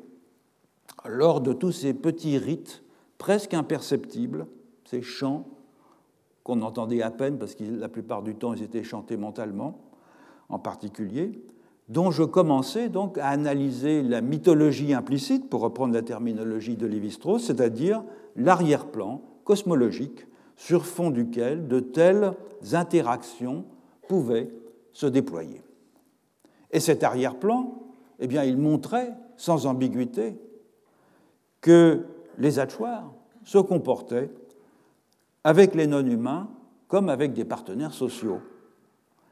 lors 1.04 1.40
de 1.40 1.52
tous 1.52 1.72
ces 1.72 1.94
petits 1.94 2.38
rites 2.38 2.82
presque 3.18 3.54
imperceptibles, 3.54 4.46
ces 4.84 5.02
chants 5.02 5.46
qu'on 6.42 6.62
entendait 6.62 7.02
à 7.02 7.10
peine 7.10 7.38
parce 7.38 7.54
que 7.54 7.64
la 7.64 7.88
plupart 7.88 8.22
du 8.22 8.34
temps 8.34 8.54
ils 8.54 8.62
étaient 8.62 8.82
chantés 8.82 9.16
mentalement 9.16 9.80
en 10.48 10.58
particulier, 10.58 11.40
dont 11.88 12.10
je 12.10 12.24
commençais 12.24 12.88
donc 12.88 13.18
à 13.18 13.28
analyser 13.28 14.02
la 14.02 14.20
mythologie 14.20 14.92
implicite, 14.94 15.48
pour 15.48 15.60
reprendre 15.60 15.94
la 15.94 16.02
terminologie 16.02 16.76
de 16.76 16.86
Lévi-Strauss, 16.86 17.44
c'est-à-dire 17.44 18.02
l'arrière-plan 18.36 19.22
cosmologique 19.44 20.26
sur 20.56 20.86
fond 20.86 21.10
duquel 21.10 21.68
de 21.68 21.80
telles 21.80 22.34
interactions 22.72 23.64
pouvaient 24.08 24.50
se 24.92 25.06
déployer. 25.06 25.62
Et 26.70 26.80
cet 26.80 27.02
arrière-plan, 27.02 27.74
eh 28.18 28.26
bien, 28.26 28.44
il 28.44 28.56
montrait 28.56 29.14
sans 29.36 29.66
ambiguïté 29.66 30.36
que 31.60 32.04
les 32.38 32.58
Hachoirs 32.58 33.12
se 33.44 33.58
comportaient 33.58 34.30
avec 35.44 35.74
les 35.74 35.86
non-humains 35.86 36.48
comme 36.88 37.08
avec 37.08 37.32
des 37.32 37.44
partenaires 37.44 37.94
sociaux, 37.94 38.40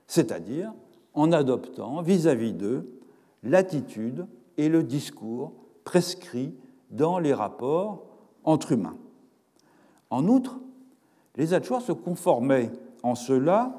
c'est-à-dire 0.06 0.72
en 1.14 1.32
adoptant 1.32 2.02
vis-à-vis 2.02 2.52
d'eux 2.52 3.00
l'attitude 3.42 4.26
et 4.56 4.68
le 4.68 4.82
discours 4.82 5.52
prescrits 5.84 6.54
dans 6.90 7.18
les 7.18 7.34
rapports 7.34 8.06
entre 8.44 8.72
humains. 8.72 8.96
En 10.10 10.26
outre, 10.26 10.58
les 11.40 11.54
Hachoirs 11.54 11.80
se 11.80 11.92
conformaient 11.92 12.70
en 13.02 13.14
cela 13.14 13.72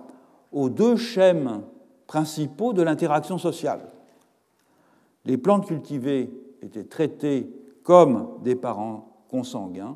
aux 0.51 0.71
deux 0.71 0.97
schèmes 0.97 1.61
principaux 2.07 2.73
de 2.73 2.81
l'interaction 2.81 3.37
sociale. 3.37 3.81
Les 5.25 5.37
plantes 5.37 5.67
cultivées 5.67 6.31
étaient 6.63 6.85
traitées 6.85 7.53
comme 7.83 8.39
des 8.43 8.55
parents 8.55 9.13
consanguins, 9.29 9.95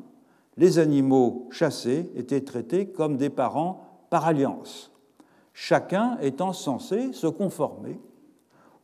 les 0.56 0.78
animaux 0.78 1.48
chassés 1.50 2.08
étaient 2.14 2.42
traités 2.42 2.86
comme 2.86 3.16
des 3.16 3.30
parents 3.30 4.06
par 4.10 4.26
alliance, 4.26 4.92
chacun 5.52 6.18
étant 6.20 6.52
censé 6.52 7.12
se 7.12 7.26
conformer 7.26 7.98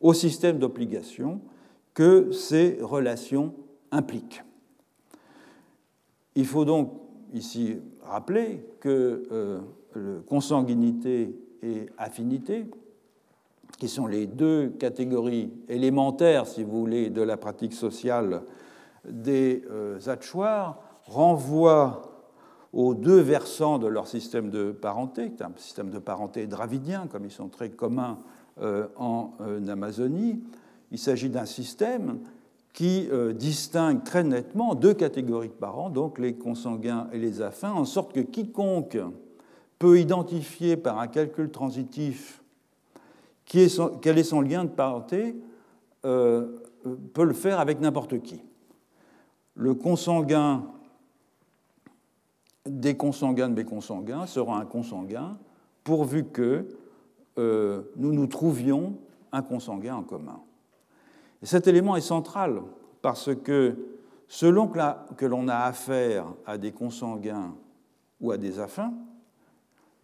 au 0.01 0.13
système 0.13 0.59
d'obligation 0.59 1.41
que 1.95 2.33
ces 2.33 2.79
relations 2.83 3.55
impliquent. 3.93 4.43
Il 6.35 6.47
faut 6.47 6.65
donc 6.65 6.91
ici 7.33 7.77
rappeler 8.13 8.65
que 8.81 9.23
euh, 9.33 10.21
consanguinité 10.27 11.35
et 11.63 11.87
affinité, 11.99 12.67
qui 13.79 13.89
sont 13.89 14.07
les 14.07 14.27
deux 14.27 14.69
catégories 14.69 15.53
élémentaires, 15.69 16.47
si 16.47 16.63
vous 16.63 16.79
voulez, 16.79 17.11
de 17.11 17.23
la 17.23 17.37
pratique 17.37 17.73
sociale 17.73 18.43
des 19.05 19.65
euh, 19.71 19.99
renvoient 21.07 22.13
aux 22.73 22.95
deux 22.95 23.21
versants 23.21 23.79
de 23.79 23.87
leur 23.87 24.07
système 24.07 24.51
de 24.51 24.73
parenté, 24.73 25.33
un 25.41 25.53
système 25.57 25.91
de 25.91 25.99
parenté 25.99 26.47
dravidien, 26.47 27.07
comme 27.07 27.25
ils 27.25 27.31
sont 27.31 27.49
très 27.49 27.71
communs 27.71 28.19
euh, 28.61 28.87
en 28.97 29.33
euh, 29.41 29.67
Amazonie. 29.67 30.43
Il 30.91 30.99
s'agit 30.99 31.29
d'un 31.29 31.45
système 31.45 32.21
qui 32.73 33.09
euh, 33.11 33.33
distingue 33.33 34.03
très 34.05 34.25
nettement 34.25 34.75
deux 34.75 34.95
catégories 34.95 35.49
de 35.49 35.53
parents, 35.53 35.91
donc 35.91 36.19
les 36.19 36.35
consanguins 36.35 37.09
et 37.13 37.19
les 37.19 37.43
affins, 37.43 37.73
en 37.73 37.85
sorte 37.85 38.13
que 38.13 38.21
quiconque 38.21 38.99
peut 39.79 40.01
identifier 40.01 40.77
par 40.77 40.99
un 40.99 41.09
calcul 41.09 41.51
transitif 41.51 42.43
quel 43.45 44.19
est 44.19 44.25
son 44.25 44.41
lien 44.41 44.65
de 44.65 44.71
parenté 44.71 45.37
peut 46.03 47.25
le 47.25 47.35
faire 47.35 47.61
avec 47.61 47.81
n'importe 47.81 48.23
qui. 48.23 48.41
Le 49.55 49.75
consanguin 49.75 50.65
des 52.67 52.97
consanguins 52.97 53.49
de 53.49 53.55
mes 53.55 53.65
consanguins 53.65 54.27
sera 54.27 54.59
un 54.59 54.65
consanguin 54.65 55.39
pourvu 55.85 56.25
que 56.25 56.67
euh, 57.39 57.83
nous 57.97 58.13
nous 58.13 58.27
trouvions 58.27 58.95
un 59.33 59.43
consanguin 59.43 59.97
en 59.97 60.03
commun. 60.03 60.41
Et 61.43 61.47
cet 61.47 61.67
élément 61.67 61.97
est 61.97 62.01
central 62.01 62.63
parce 63.03 63.35
que 63.35 63.77
selon 64.29 64.69
que 64.69 65.27
l'on 65.27 65.49
a 65.49 65.59
affaire 65.59 66.27
à 66.47 66.57
des 66.57 66.73
consanguins 66.73 67.55
ou 68.21 68.31
à 68.31 68.39
des 68.39 68.61
affins, 68.61 68.95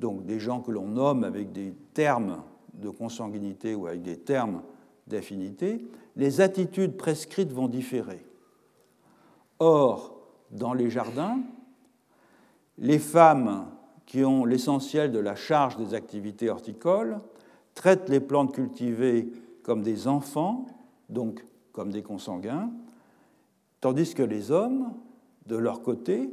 donc 0.00 0.26
des 0.26 0.40
gens 0.40 0.60
que 0.60 0.70
l'on 0.70 0.88
nomme 0.88 1.24
avec 1.24 1.52
des 1.52 1.72
termes 1.94 2.42
de 2.74 2.90
consanguinité 2.90 3.74
ou 3.74 3.86
avec 3.86 4.02
des 4.02 4.16
termes 4.16 4.62
d'affinité, 5.06 5.84
les 6.16 6.40
attitudes 6.40 6.96
prescrites 6.96 7.52
vont 7.52 7.68
différer. 7.68 8.24
Or, 9.58 10.16
dans 10.50 10.74
les 10.74 10.90
jardins, 10.90 11.40
les 12.78 12.98
femmes 12.98 13.66
qui 14.06 14.24
ont 14.24 14.44
l'essentiel 14.44 15.12
de 15.12 15.18
la 15.18 15.34
charge 15.34 15.76
des 15.76 15.94
activités 15.94 16.48
horticoles 16.48 17.18
traitent 17.74 18.08
les 18.08 18.20
plantes 18.20 18.54
cultivées 18.54 19.32
comme 19.62 19.82
des 19.82 20.08
enfants, 20.08 20.66
donc 21.08 21.44
comme 21.72 21.90
des 21.90 22.02
consanguins, 22.02 22.70
tandis 23.80 24.14
que 24.14 24.22
les 24.22 24.50
hommes, 24.50 24.92
de 25.46 25.56
leur 25.56 25.82
côté, 25.82 26.30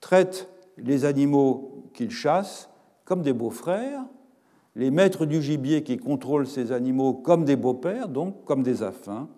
traitent 0.00 0.48
les 0.78 1.04
animaux 1.04 1.84
qu'ils 1.92 2.10
chassent 2.10 2.70
comme 3.04 3.22
des 3.22 3.32
beaux-frères, 3.32 4.04
les 4.76 4.90
maîtres 4.90 5.26
du 5.26 5.42
gibier 5.42 5.82
qui 5.82 5.98
contrôlent 5.98 6.46
ces 6.46 6.72
animaux 6.72 7.12
comme 7.12 7.44
des 7.44 7.56
beaux-pères, 7.56 8.08
donc 8.08 8.44
comme 8.44 8.62
des 8.62 8.82
affins. 8.82 9.28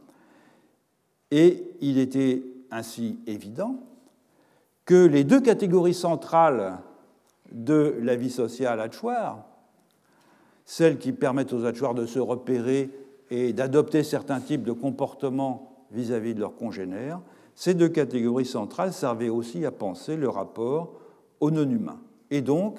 Et 1.30 1.64
il 1.80 1.98
était 1.98 2.42
ainsi 2.70 3.18
évident 3.26 3.76
que 4.84 5.06
les 5.06 5.24
deux 5.24 5.40
catégories 5.40 5.94
centrales 5.94 6.78
de 7.50 7.96
la 8.02 8.16
vie 8.16 8.30
sociale 8.30 8.80
hachoir, 8.80 9.46
celles 10.64 10.98
qui 10.98 11.12
permettent 11.12 11.52
aux 11.52 11.64
hachoirs 11.64 11.94
de 11.94 12.06
se 12.06 12.18
repérer 12.18 12.90
et 13.32 13.54
d'adopter 13.54 14.04
certains 14.04 14.40
types 14.40 14.62
de 14.62 14.72
comportements 14.72 15.86
vis-à-vis 15.90 16.34
de 16.34 16.40
leurs 16.40 16.54
congénères, 16.54 17.22
ces 17.54 17.72
deux 17.72 17.88
catégories 17.88 18.44
centrales 18.44 18.92
servaient 18.92 19.30
aussi 19.30 19.64
à 19.64 19.70
penser 19.70 20.16
le 20.16 20.28
rapport 20.28 21.00
au 21.40 21.50
non-humain. 21.50 21.98
Et 22.30 22.42
donc, 22.42 22.78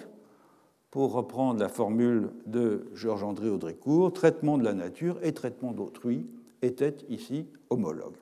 pour 0.91 1.11
reprendre 1.11 1.59
la 1.59 1.69
formule 1.69 2.29
de 2.45 2.85
Georges-André 2.93 3.49
Audricourt, 3.49 4.13
traitement 4.13 4.59
de 4.59 4.63
la 4.63 4.73
nature 4.73 5.17
et 5.23 5.33
traitement 5.33 5.71
d'autrui 5.71 6.27
étaient 6.61 6.97
ici 7.09 7.47
homologues. 7.71 8.19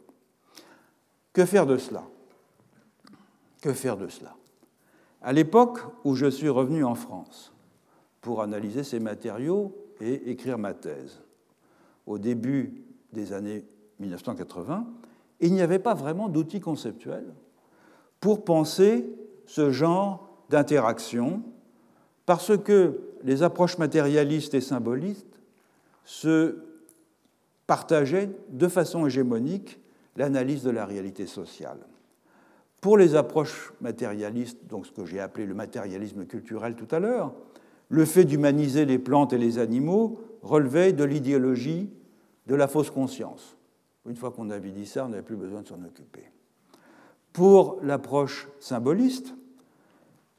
Que 1.33 1.45
faire 1.45 1.65
de 1.65 1.75
cela? 1.75 2.05
Que 3.61 3.73
faire 3.73 3.97
de 3.97 4.07
cela? 4.07 4.37
À 5.21 5.33
l'époque 5.33 5.79
où 6.05 6.15
je 6.15 6.27
suis 6.27 6.49
revenu 6.49 6.85
en 6.85 6.95
France 6.95 7.51
pour 8.21 8.41
analyser 8.41 8.85
ces 8.85 9.01
matériaux 9.01 9.75
et 9.99 10.31
écrire 10.31 10.57
ma 10.57 10.73
thèse, 10.73 11.19
au 12.05 12.17
début 12.17 12.83
des 13.13 13.33
années 13.33 13.65
1980, 13.99 14.85
il 15.39 15.53
n'y 15.53 15.61
avait 15.61 15.79
pas 15.79 15.93
vraiment 15.93 16.29
d'outils 16.29 16.59
conceptuels 16.59 17.33
pour 18.19 18.43
penser 18.43 19.09
ce 19.45 19.71
genre 19.71 20.29
d'interaction, 20.49 21.41
parce 22.25 22.57
que 22.57 22.99
les 23.23 23.43
approches 23.43 23.77
matérialistes 23.77 24.53
et 24.53 24.61
symbolistes 24.61 25.39
se 26.05 26.63
partageaient 27.67 28.29
de 28.49 28.67
façon 28.67 29.05
hégémonique 29.07 29.79
l'analyse 30.15 30.63
de 30.63 30.69
la 30.69 30.85
réalité 30.85 31.25
sociale. 31.25 31.79
Pour 32.81 32.97
les 32.97 33.15
approches 33.15 33.73
matérialistes, 33.81 34.57
donc 34.67 34.85
ce 34.85 34.91
que 34.91 35.05
j'ai 35.05 35.19
appelé 35.19 35.45
le 35.45 35.53
matérialisme 35.53 36.25
culturel 36.25 36.75
tout 36.75 36.93
à 36.93 36.99
l'heure, 36.99 37.33
le 37.89 38.05
fait 38.05 38.25
d'humaniser 38.25 38.85
les 38.85 38.99
plantes 38.99 39.33
et 39.33 39.37
les 39.37 39.59
animaux 39.59 40.19
relevait 40.41 40.93
de 40.93 41.03
l'idéologie 41.03 41.89
de 42.47 42.55
la 42.55 42.67
fausse 42.67 42.89
conscience. 42.89 43.57
Une 44.07 44.15
fois 44.15 44.31
qu'on 44.31 44.49
avait 44.49 44.71
dit 44.71 44.85
ça, 44.85 45.05
on 45.05 45.09
n'avait 45.09 45.21
plus 45.21 45.35
besoin 45.35 45.61
de 45.61 45.67
s'en 45.67 45.83
occuper. 45.83 46.31
Pour 47.33 47.79
l'approche 47.83 48.49
symboliste, 48.59 49.35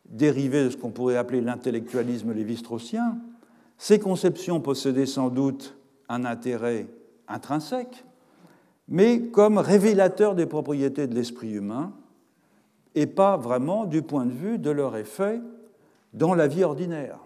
dérivé 0.06 0.64
de 0.64 0.70
ce 0.70 0.76
qu'on 0.76 0.90
pourrait 0.90 1.16
appeler 1.16 1.40
l'intellectualisme 1.40 2.32
lévi-straussien, 2.32 3.18
ces 3.78 3.98
conceptions 3.98 4.60
possédaient 4.60 5.06
sans 5.06 5.30
doute 5.30 5.76
un 6.08 6.24
intérêt 6.24 6.86
intrinsèque, 7.28 8.04
mais 8.88 9.22
comme 9.28 9.58
révélateurs 9.58 10.34
des 10.34 10.46
propriétés 10.46 11.06
de 11.06 11.14
l'esprit 11.14 11.52
humain, 11.52 11.92
et 12.94 13.06
pas 13.06 13.36
vraiment 13.36 13.86
du 13.86 14.02
point 14.02 14.26
de 14.26 14.32
vue 14.32 14.58
de 14.58 14.70
leur 14.70 14.96
effet 14.96 15.40
dans 16.12 16.34
la 16.34 16.46
vie 16.46 16.62
ordinaire. 16.62 17.18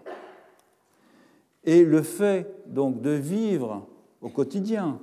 Et 1.67 1.85
le 1.85 2.03
fait 2.03 2.51
donc 2.67 3.03
de 3.03 3.11
vivre 3.11 3.87
au 4.23 4.29
quotidien 4.29 4.99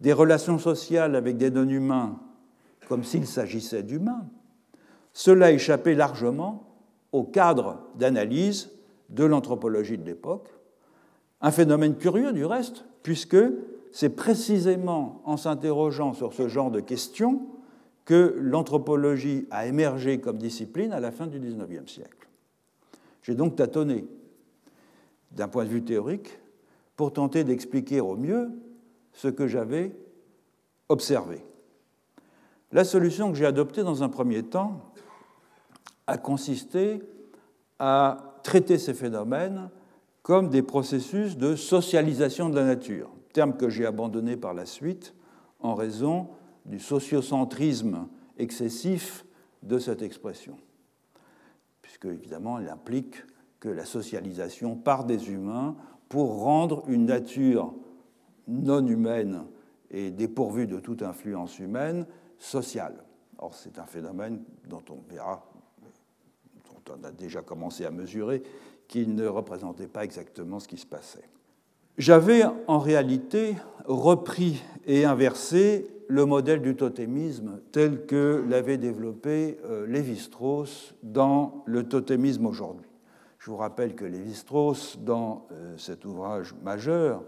des 0.00 0.12
relations 0.12 0.58
sociales 0.58 1.16
avec 1.16 1.36
des 1.36 1.50
non-humains 1.50 2.18
comme 2.90 3.04
s'il 3.04 3.28
s'agissait 3.28 3.84
d'humains, 3.84 4.26
cela 5.12 5.52
échappait 5.52 5.94
largement 5.94 6.64
au 7.12 7.22
cadre 7.22 7.78
d'analyse 7.94 8.72
de 9.10 9.22
l'anthropologie 9.22 9.96
de 9.96 10.04
l'époque. 10.04 10.48
Un 11.40 11.52
phénomène 11.52 11.96
curieux 11.96 12.32
du 12.32 12.44
reste, 12.44 12.84
puisque 13.04 13.36
c'est 13.92 14.16
précisément 14.16 15.22
en 15.24 15.36
s'interrogeant 15.36 16.14
sur 16.14 16.32
ce 16.32 16.48
genre 16.48 16.72
de 16.72 16.80
questions 16.80 17.42
que 18.06 18.34
l'anthropologie 18.40 19.46
a 19.52 19.68
émergé 19.68 20.18
comme 20.18 20.38
discipline 20.38 20.92
à 20.92 20.98
la 20.98 21.12
fin 21.12 21.28
du 21.28 21.38
XIXe 21.38 21.88
siècle. 21.90 22.28
J'ai 23.22 23.36
donc 23.36 23.54
tâtonné 23.54 24.04
d'un 25.30 25.48
point 25.48 25.64
de 25.64 25.70
vue 25.70 25.84
théorique 25.84 26.38
pour 26.96 27.12
tenter 27.12 27.44
d'expliquer 27.44 28.00
au 28.00 28.16
mieux 28.16 28.50
ce 29.12 29.28
que 29.28 29.46
j'avais 29.46 29.96
observé. 30.88 31.44
La 32.72 32.84
solution 32.84 33.32
que 33.32 33.38
j'ai 33.38 33.46
adoptée 33.46 33.82
dans 33.82 34.02
un 34.02 34.08
premier 34.08 34.42
temps 34.42 34.92
a 36.06 36.18
consisté 36.18 37.02
à 37.78 38.40
traiter 38.42 38.78
ces 38.78 38.94
phénomènes 38.94 39.70
comme 40.22 40.48
des 40.48 40.62
processus 40.62 41.36
de 41.36 41.56
socialisation 41.56 42.50
de 42.50 42.56
la 42.56 42.64
nature, 42.64 43.10
terme 43.32 43.56
que 43.56 43.68
j'ai 43.68 43.86
abandonné 43.86 44.36
par 44.36 44.54
la 44.54 44.66
suite 44.66 45.14
en 45.60 45.74
raison 45.74 46.28
du 46.66 46.78
sociocentrisme 46.78 48.08
excessif 48.36 49.24
de 49.62 49.78
cette 49.78 50.02
expression, 50.02 50.56
puisque 51.82 52.06
évidemment 52.06 52.58
elle 52.58 52.68
implique 52.68 53.16
que 53.60 53.68
la 53.68 53.84
socialisation 53.84 54.74
part 54.74 55.04
des 55.04 55.30
humains 55.30 55.76
pour 56.08 56.40
rendre 56.40 56.82
une 56.88 57.06
nature 57.06 57.72
non 58.48 58.84
humaine 58.86 59.44
et 59.90 60.10
dépourvue 60.10 60.66
de 60.66 60.80
toute 60.80 61.02
influence 61.02 61.58
humaine 61.58 62.06
sociale. 62.38 63.04
Or, 63.38 63.54
c'est 63.54 63.78
un 63.78 63.86
phénomène 63.86 64.42
dont 64.68 64.82
on 64.90 64.98
verra, 65.12 65.46
dont 66.64 66.94
on 66.94 67.04
a 67.04 67.12
déjà 67.12 67.42
commencé 67.42 67.84
à 67.84 67.90
mesurer, 67.90 68.42
qu'il 68.88 69.14
ne 69.14 69.26
représentait 69.26 69.86
pas 69.86 70.04
exactement 70.04 70.58
ce 70.58 70.66
qui 70.66 70.78
se 70.78 70.86
passait. 70.86 71.28
J'avais 71.96 72.42
en 72.66 72.78
réalité 72.78 73.56
repris 73.84 74.62
et 74.86 75.04
inversé 75.04 75.86
le 76.08 76.24
modèle 76.26 76.60
du 76.60 76.74
totémisme 76.74 77.60
tel 77.70 78.06
que 78.06 78.44
l'avait 78.48 78.78
développé 78.78 79.58
euh, 79.64 79.86
Lévi-Strauss 79.86 80.94
dans 81.04 81.62
le 81.66 81.84
totémisme 81.84 82.46
aujourd'hui. 82.46 82.89
Je 83.40 83.50
vous 83.50 83.56
rappelle 83.56 83.94
que 83.94 84.04
Lévi-Strauss, 84.04 84.98
dans 85.00 85.46
euh, 85.50 85.74
cet 85.78 86.04
ouvrage 86.04 86.54
majeur, 86.62 87.24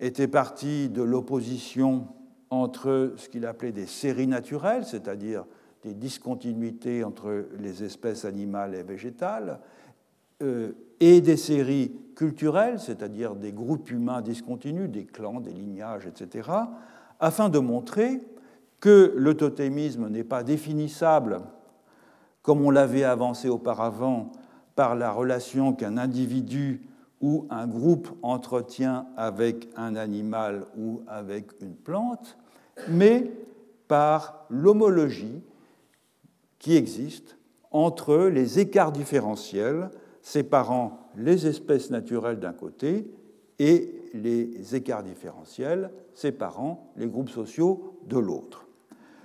était 0.00 0.26
parti 0.26 0.88
de 0.88 1.00
l'opposition 1.00 2.08
entre 2.50 3.12
ce 3.16 3.28
qu'il 3.28 3.46
appelait 3.46 3.70
des 3.70 3.86
séries 3.86 4.26
naturelles, 4.26 4.84
c'est-à-dire 4.84 5.44
des 5.84 5.94
discontinuités 5.94 7.04
entre 7.04 7.46
les 7.56 7.84
espèces 7.84 8.24
animales 8.24 8.74
et 8.74 8.82
végétales, 8.82 9.60
euh, 10.42 10.72
et 10.98 11.20
des 11.20 11.36
séries 11.36 11.92
culturelles, 12.16 12.80
c'est-à-dire 12.80 13.36
des 13.36 13.52
groupes 13.52 13.92
humains 13.92 14.22
discontinus, 14.22 14.90
des 14.90 15.04
clans, 15.04 15.38
des 15.38 15.52
lignages, 15.52 16.08
etc., 16.08 16.50
afin 17.20 17.48
de 17.48 17.60
montrer 17.60 18.20
que 18.80 19.14
le 19.16 19.36
totémisme 19.36 20.08
n'est 20.08 20.24
pas 20.24 20.42
définissable, 20.42 21.42
comme 22.42 22.60
on 22.62 22.70
l'avait 22.70 23.04
avancé 23.04 23.48
auparavant, 23.48 24.32
par 24.78 24.94
la 24.94 25.10
relation 25.10 25.72
qu'un 25.72 25.96
individu 25.96 26.80
ou 27.20 27.48
un 27.50 27.66
groupe 27.66 28.10
entretient 28.22 29.08
avec 29.16 29.68
un 29.74 29.96
animal 29.96 30.66
ou 30.76 31.02
avec 31.08 31.50
une 31.60 31.74
plante, 31.74 32.38
mais 32.88 33.28
par 33.88 34.46
l'homologie 34.48 35.42
qui 36.60 36.76
existe 36.76 37.38
entre 37.72 38.28
les 38.28 38.60
écarts 38.60 38.92
différentiels 38.92 39.90
séparant 40.22 41.10
les 41.16 41.48
espèces 41.48 41.90
naturelles 41.90 42.38
d'un 42.38 42.52
côté 42.52 43.10
et 43.58 43.92
les 44.14 44.76
écarts 44.76 45.02
différentiels 45.02 45.90
séparant 46.14 46.92
les 46.96 47.08
groupes 47.08 47.30
sociaux 47.30 47.98
de 48.06 48.18
l'autre. 48.18 48.68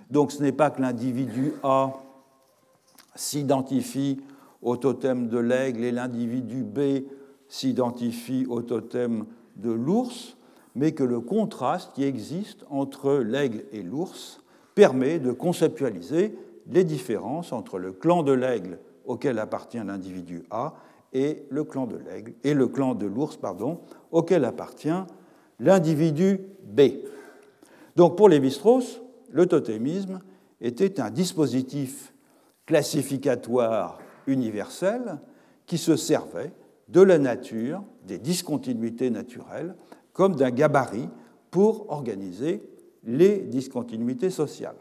Donc 0.09 0.31
ce 0.31 0.41
n'est 0.41 0.51
pas 0.51 0.71
que 0.71 0.81
l'individu 0.81 1.53
A 1.61 1.93
s'identifie 3.13 4.19
au 4.63 4.77
totem 4.77 5.27
de 5.27 5.37
l'aigle 5.37 5.83
et 5.83 5.91
l'individu 5.91 6.63
B 6.63 7.05
s'identifie 7.47 8.45
au 8.49 8.61
totem 8.61 9.25
de 9.57 9.71
l'ours, 9.71 10.37
mais 10.75 10.93
que 10.93 11.03
le 11.03 11.19
contraste 11.19 11.93
qui 11.93 12.03
existe 12.03 12.65
entre 12.69 13.15
l'aigle 13.15 13.63
et 13.71 13.83
l'ours 13.83 14.41
permet 14.73 15.19
de 15.19 15.31
conceptualiser 15.31 16.35
les 16.67 16.83
différences 16.83 17.51
entre 17.53 17.77
le 17.77 17.91
clan 17.91 18.23
de 18.23 18.31
l'aigle 18.31 18.79
auquel 19.05 19.37
appartient 19.37 19.77
l'individu 19.77 20.43
A 20.49 20.73
et 21.11 21.45
le 21.49 21.63
clan 21.63 21.85
de 22.95 23.05
l'ours 23.05 23.37
pardon, 23.37 23.81
auquel 24.11 24.45
appartient 24.45 24.89
l'individu 25.59 26.39
B. 26.63 26.81
Donc 27.95 28.17
pour 28.17 28.29
Lévi-Strauss, 28.29 29.01
le 29.29 29.45
totémisme 29.45 30.21
était 30.61 30.99
un 30.99 31.11
dispositif 31.11 32.13
classificatoire 32.65 33.99
universel 34.27 35.19
qui 35.65 35.77
se 35.77 35.95
servait 35.95 36.51
de 36.89 37.01
la 37.01 37.17
nature, 37.17 37.83
des 38.05 38.17
discontinuités 38.17 39.09
naturelles, 39.09 39.75
comme 40.11 40.35
d'un 40.35 40.51
gabarit 40.51 41.09
pour 41.49 41.89
organiser 41.91 42.61
les 43.03 43.39
discontinuités 43.39 44.29
sociales. 44.29 44.75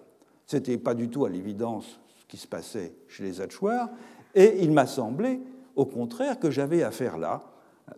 Ce 0.46 0.56
n'était 0.56 0.78
pas 0.78 0.94
du 0.94 1.08
tout 1.08 1.24
à 1.24 1.30
l'évidence 1.30 2.00
ce 2.20 2.26
qui 2.26 2.36
se 2.36 2.46
passait 2.46 2.94
chez 3.08 3.24
les 3.24 3.40
Hatchoirs, 3.40 3.90
et 4.34 4.62
il 4.62 4.72
m'a 4.72 4.86
semblé, 4.86 5.40
au 5.76 5.86
contraire, 5.86 6.38
que 6.38 6.50
j'avais 6.50 6.82
affaire 6.82 7.18
là, 7.18 7.42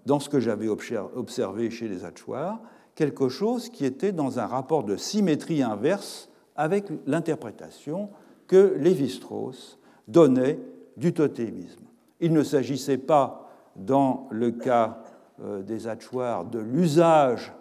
dans 0.06 0.20
ce 0.20 0.28
que 0.28 0.40
j'avais 0.40 0.68
observé 0.68 1.70
chez 1.70 1.88
les 1.88 2.04
Hatchoirs, 2.04 2.60
quelque 2.94 3.28
chose 3.28 3.68
qui 3.68 3.84
était 3.84 4.12
dans 4.12 4.38
un 4.38 4.46
rapport 4.46 4.84
de 4.84 4.96
symétrie 4.96 5.62
inverse 5.62 6.28
avec 6.56 6.86
l'interprétation 7.06 8.10
que 8.46 8.76
Lévi-Strauss 8.78 9.78
donnait 10.08 10.58
du 10.96 11.12
totémisme. 11.12 11.84
Il 12.20 12.32
ne 12.32 12.42
s'agissait 12.42 12.98
pas, 12.98 13.50
dans 13.76 14.28
le 14.30 14.52
cas 14.52 15.02
euh, 15.42 15.62
des 15.62 15.88
hachoirs, 15.88 16.44
de 16.44 16.58
l'usage 16.58 17.52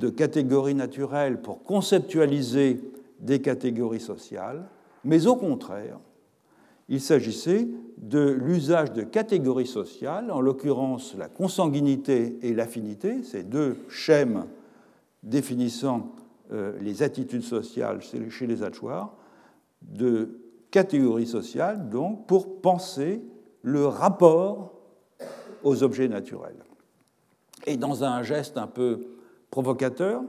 de 0.00 0.08
catégories 0.08 0.74
naturelles 0.74 1.40
pour 1.40 1.62
conceptualiser 1.62 2.80
des 3.20 3.40
catégories 3.40 4.00
sociales, 4.00 4.64
mais 5.04 5.26
au 5.26 5.36
contraire, 5.36 5.98
il 6.88 7.00
s'agissait 7.00 7.68
de 7.98 8.30
l'usage 8.30 8.92
de 8.92 9.02
catégories 9.02 9.66
sociales, 9.66 10.30
en 10.30 10.40
l'occurrence 10.40 11.14
la 11.16 11.28
consanguinité 11.28 12.38
et 12.42 12.54
l'affinité, 12.54 13.22
ces 13.22 13.42
deux 13.44 13.76
schèmes 13.88 14.46
définissant 15.22 16.12
euh, 16.52 16.72
les 16.80 17.02
attitudes 17.02 17.44
sociales 17.44 18.00
chez 18.00 18.46
les 18.46 18.62
hachoirs, 18.62 19.14
de 19.82 20.41
catégorie 20.72 21.28
sociale, 21.28 21.88
donc, 21.88 22.26
pour 22.26 22.60
penser 22.60 23.22
le 23.62 23.86
rapport 23.86 24.72
aux 25.62 25.84
objets 25.84 26.08
naturels. 26.08 26.64
Et 27.66 27.76
dans 27.76 28.02
un 28.02 28.24
geste 28.24 28.58
un 28.58 28.66
peu 28.66 29.06
provocateur, 29.50 30.24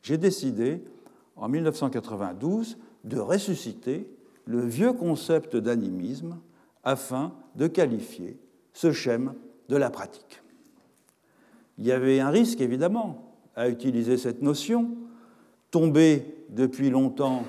j'ai 0.00 0.16
décidé, 0.16 0.82
en 1.36 1.48
1992, 1.48 2.78
de 3.04 3.18
ressusciter 3.18 4.08
le 4.46 4.60
vieux 4.64 4.94
concept 4.94 5.56
d'animisme 5.56 6.38
afin 6.84 7.32
de 7.56 7.66
qualifier 7.66 8.38
ce 8.72 8.92
schème 8.92 9.34
de 9.68 9.76
la 9.76 9.90
pratique. 9.90 10.42
Il 11.78 11.86
y 11.86 11.92
avait 11.92 12.20
un 12.20 12.30
risque, 12.30 12.60
évidemment, 12.60 13.34
à 13.56 13.68
utiliser 13.68 14.16
cette 14.16 14.42
notion, 14.42 14.90
tombée 15.70 16.24
depuis 16.50 16.90
longtemps 16.90 17.44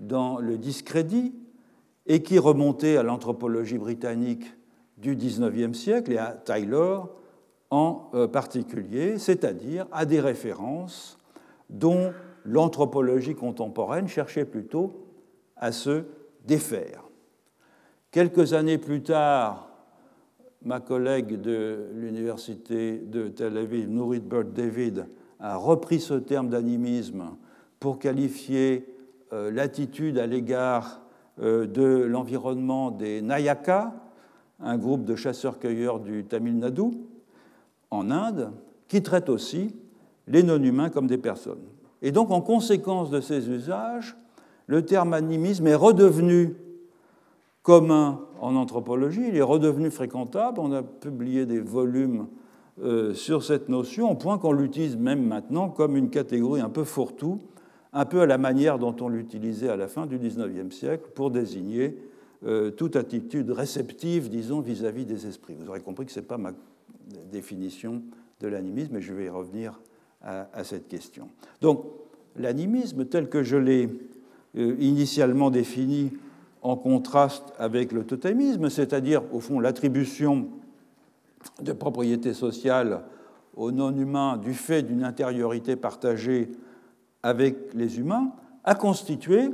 dans 0.00 0.38
le 0.38 0.58
discrédit, 0.58 1.32
et 2.06 2.22
qui 2.22 2.38
remontait 2.38 2.96
à 2.96 3.02
l'anthropologie 3.02 3.78
britannique 3.78 4.44
du 4.98 5.16
XIXe 5.16 5.76
siècle 5.76 6.12
et 6.12 6.18
à 6.18 6.32
Taylor 6.32 7.10
en 7.70 8.10
euh, 8.14 8.28
particulier, 8.28 9.18
c'est-à-dire 9.18 9.86
à 9.92 10.04
des 10.04 10.20
références 10.20 11.18
dont 11.70 12.12
l'anthropologie 12.44 13.34
contemporaine 13.34 14.08
cherchait 14.08 14.44
plutôt 14.44 15.06
à 15.56 15.72
se 15.72 16.04
défaire. 16.44 17.04
Quelques 18.10 18.52
années 18.52 18.78
plus 18.78 19.02
tard, 19.02 19.70
ma 20.64 20.80
collègue 20.80 21.40
de 21.40 21.88
l'université 21.94 22.98
de 22.98 23.28
Tel 23.28 23.56
Aviv, 23.56 23.88
Nourit 23.88 24.20
Bird 24.20 24.52
David, 24.52 25.06
a 25.40 25.56
repris 25.56 26.00
ce 26.00 26.14
terme 26.14 26.48
d'animisme 26.48 27.36
pour 27.80 27.98
qualifier 27.98 28.86
euh, 29.32 29.50
l'attitude 29.50 30.18
à 30.18 30.26
l'égard 30.26 31.00
de 31.38 32.04
l'environnement 32.04 32.90
des 32.90 33.22
Nayaka, 33.22 33.94
un 34.60 34.78
groupe 34.78 35.04
de 35.04 35.16
chasseurs-cueilleurs 35.16 36.00
du 36.00 36.24
Tamil 36.24 36.58
Nadu, 36.58 36.90
en 37.90 38.10
Inde, 38.10 38.52
qui 38.88 39.02
traite 39.02 39.28
aussi 39.28 39.74
les 40.26 40.42
non-humains 40.42 40.90
comme 40.90 41.06
des 41.06 41.18
personnes. 41.18 41.62
Et 42.00 42.12
donc, 42.12 42.30
en 42.30 42.40
conséquence 42.40 43.10
de 43.10 43.20
ces 43.20 43.48
usages, 43.48 44.16
le 44.66 44.84
terme 44.84 45.14
animisme 45.14 45.66
est 45.66 45.74
redevenu 45.74 46.56
commun 47.62 48.20
en 48.40 48.56
anthropologie, 48.56 49.22
il 49.28 49.36
est 49.36 49.42
redevenu 49.42 49.90
fréquentable, 49.90 50.58
on 50.60 50.72
a 50.72 50.82
publié 50.82 51.46
des 51.46 51.60
volumes 51.60 52.26
euh, 52.82 53.14
sur 53.14 53.44
cette 53.44 53.68
notion, 53.68 54.10
au 54.10 54.14
point 54.14 54.38
qu'on 54.38 54.52
l'utilise 54.52 54.96
même 54.96 55.24
maintenant 55.24 55.68
comme 55.68 55.96
une 55.96 56.10
catégorie 56.10 56.60
un 56.60 56.68
peu 56.68 56.84
fourre-tout, 56.84 57.38
un 57.92 58.04
peu 58.04 58.22
à 58.22 58.26
la 58.26 58.38
manière 58.38 58.78
dont 58.78 58.96
on 59.00 59.08
l'utilisait 59.08 59.68
à 59.68 59.76
la 59.76 59.88
fin 59.88 60.06
du 60.06 60.18
XIXe 60.18 60.74
siècle 60.74 61.10
pour 61.14 61.30
désigner 61.30 61.96
euh, 62.44 62.70
toute 62.70 62.96
attitude 62.96 63.50
réceptive, 63.50 64.28
disons, 64.28 64.60
vis-à-vis 64.60 65.04
des 65.04 65.26
esprits. 65.26 65.54
Vous 65.58 65.68
aurez 65.68 65.80
compris 65.80 66.06
que 66.06 66.12
ce 66.12 66.20
n'est 66.20 66.26
pas 66.26 66.38
ma 66.38 66.52
définition 67.30 68.02
de 68.40 68.48
l'animisme, 68.48 68.96
et 68.96 69.00
je 69.00 69.12
vais 69.12 69.26
y 69.26 69.28
revenir 69.28 69.80
à, 70.22 70.62
cette 70.62 70.86
question. 70.86 71.28
Donc, 71.60 71.84
l'animisme, 72.36 73.04
tel 73.06 73.28
que 73.28 73.42
je 73.42 73.56
l'ai 73.56 73.88
euh, 74.56 74.76
initialement 74.78 75.50
défini 75.50 76.12
en 76.62 76.76
contraste 76.76 77.52
avec 77.58 77.92
le 77.92 78.04
totémisme, 78.04 78.70
c'est-à-dire, 78.70 79.22
au 79.32 79.40
fond, 79.40 79.58
l'attribution 79.58 80.48
de 81.60 81.72
propriétés 81.72 82.34
sociales 82.34 83.02
aux 83.56 83.72
non-humains 83.72 84.36
du 84.36 84.54
fait 84.54 84.82
d'une 84.82 85.04
intériorité 85.04 85.76
partagée 85.76 86.48
avec 87.22 87.74
les 87.74 87.98
humains, 87.98 88.32
a 88.64 88.74
constitué 88.74 89.50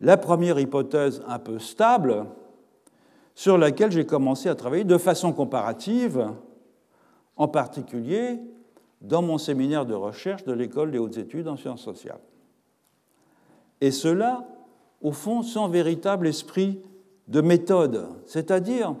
la 0.00 0.16
première 0.16 0.58
hypothèse 0.58 1.22
un 1.26 1.38
peu 1.38 1.58
stable 1.58 2.26
sur 3.34 3.58
laquelle 3.58 3.90
j'ai 3.90 4.06
commencé 4.06 4.48
à 4.48 4.54
travailler 4.54 4.84
de 4.84 4.98
façon 4.98 5.32
comparative, 5.32 6.30
en 7.36 7.48
particulier 7.48 8.38
dans 9.00 9.22
mon 9.22 9.38
séminaire 9.38 9.86
de 9.86 9.94
recherche 9.94 10.44
de 10.44 10.52
l'École 10.52 10.90
des 10.90 10.98
hautes 10.98 11.18
études 11.18 11.48
en 11.48 11.56
sciences 11.56 11.82
sociales. 11.82 12.20
Et 13.80 13.90
cela, 13.90 14.46
au 15.02 15.12
fond, 15.12 15.42
sans 15.42 15.68
véritable 15.68 16.26
esprit 16.26 16.80
de 17.28 17.40
méthode, 17.40 18.06
c'est-à-dire 18.26 18.94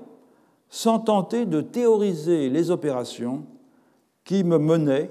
sans 0.68 0.98
tenter 0.98 1.46
de 1.46 1.60
théoriser 1.60 2.50
les 2.50 2.70
opérations 2.70 3.44
qui 4.24 4.42
me 4.42 4.58
menaient 4.58 5.10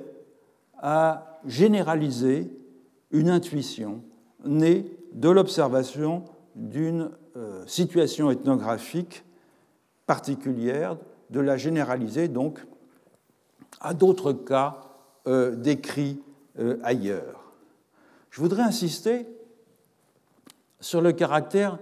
à 0.78 1.33
généraliser 1.46 2.50
une 3.12 3.30
intuition 3.30 4.02
née 4.46 4.86
de 5.14 5.30
l'observation 5.30 6.24
d'une 6.56 7.12
euh, 7.36 7.66
situation 7.68 8.30
ethnographique 8.32 9.24
particulière, 10.06 10.98
de 11.30 11.40
la 11.40 11.58
généraliser 11.58 12.28
donc 12.28 12.60
à 13.80 13.94
d'autres 13.94 14.34
cas 14.34 14.82
euh, 15.28 15.56
décrits 15.56 16.22
euh, 16.60 16.78
ailleurs. 16.84 17.54
Je 18.30 18.42
voudrais 18.42 18.64
insister 18.64 19.26
sur 20.80 21.02
le 21.02 21.12
caractère, 21.14 21.80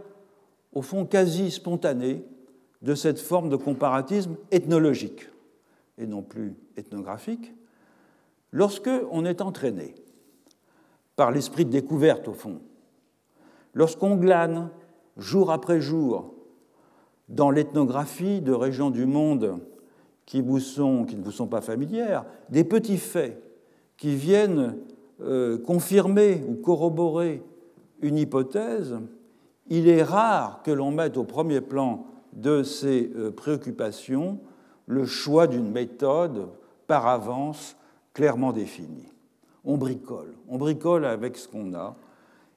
au 0.73 0.81
fond, 0.81 1.05
quasi 1.05 1.51
spontané 1.51 2.23
de 2.81 2.95
cette 2.95 3.19
forme 3.19 3.49
de 3.49 3.55
comparatisme 3.55 4.35
ethnologique 4.51 5.29
et 5.97 6.07
non 6.07 6.21
plus 6.21 6.55
ethnographique, 6.77 7.53
lorsque 8.51 8.89
on 9.11 9.25
est 9.25 9.41
entraîné 9.41 9.95
par 11.15 11.31
l'esprit 11.31 11.65
de 11.65 11.71
découverte, 11.71 12.27
au 12.27 12.33
fond, 12.33 12.61
lorsqu'on 13.73 14.15
glane 14.15 14.69
jour 15.17 15.51
après 15.51 15.81
jour 15.81 16.33
dans 17.29 17.51
l'ethnographie 17.51 18.41
de 18.41 18.51
régions 18.51 18.89
du 18.89 19.05
monde 19.05 19.59
qui, 20.25 20.41
vous 20.41 20.59
sont, 20.59 21.05
qui 21.05 21.15
ne 21.15 21.23
vous 21.23 21.31
sont 21.31 21.47
pas 21.47 21.61
familières, 21.61 22.25
des 22.49 22.63
petits 22.63 22.97
faits 22.97 23.41
qui 23.97 24.15
viennent 24.15 24.77
euh, 25.21 25.57
confirmer 25.57 26.43
ou 26.47 26.55
corroborer 26.55 27.43
une 28.01 28.17
hypothèse, 28.17 28.97
il 29.67 29.87
est 29.87 30.03
rare 30.03 30.61
que 30.63 30.71
l'on 30.71 30.91
mette 30.91 31.17
au 31.17 31.23
premier 31.23 31.61
plan 31.61 32.05
de 32.33 32.63
ces 32.63 33.11
euh, 33.15 33.31
préoccupations 33.31 34.39
le 34.87 35.05
choix 35.05 35.47
d'une 35.47 35.71
méthode 35.71 36.47
par 36.87 37.07
avance 37.07 37.77
clairement 38.13 38.51
définie. 38.51 39.07
On 39.63 39.77
bricole, 39.77 40.33
on 40.47 40.57
bricole 40.57 41.05
avec 41.05 41.37
ce 41.37 41.47
qu'on 41.47 41.73
a, 41.73 41.95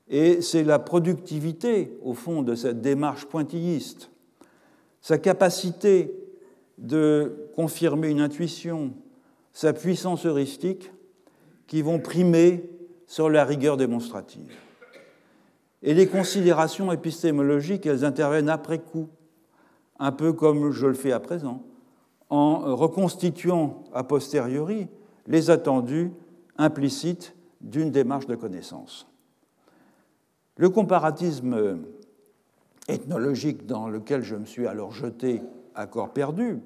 et 0.09 0.43
c'est 0.43 0.65
la 0.65 0.79
productivité, 0.79 1.97
au 2.03 2.15
fond, 2.15 2.43
de 2.43 2.55
cette 2.55 2.81
démarche 2.81 3.27
pointilliste, 3.27 4.11
sa 5.01 5.19
capacité 5.19 6.15
de 6.79 7.49
confirmer 7.55 8.09
une 8.09 8.21
intuition, 8.21 8.93
sa 9.53 9.73
puissance 9.73 10.27
heuristique, 10.27 10.91
qui 11.67 11.83
vont 11.83 11.99
primer 11.99 12.69
sur 13.07 13.31
la 13.31 13.45
rigueur 13.45 13.77
démonstrative. 13.77 14.53
Et 15.83 15.95
les 15.95 16.07
considérations 16.07 16.93
épistémologiques, 16.93 17.87
elles 17.87 18.05
interviennent 18.05 18.49
après 18.49 18.79
coup, 18.79 19.09
un 19.99 20.13
peu 20.13 20.33
comme 20.33 20.71
je 20.71 20.87
le 20.87 20.95
fais 20.95 21.13
à 21.13 21.21
présent, 21.21 21.63
en 22.31 22.75
reconstituant 22.75 23.85
a 23.93 24.03
posteriori 24.03 24.89
les 25.27 25.51
attendus 25.51 26.13
implicites 26.59 27.35
d'une 27.61 27.91
démarche 27.91 28.27
de 28.27 28.35
connaissance. 28.35 29.07
Le 30.57 30.69
comparatisme 30.69 31.81
ethnologique 32.89 33.67
dans 33.67 33.89
lequel 33.89 34.23
je 34.23 34.37
me 34.37 34.45
suis 34.45 34.67
alors 34.67 34.93
jeté 34.93 35.43
à 35.75 35.87
corps 35.87 36.13
perdu, 36.13 36.61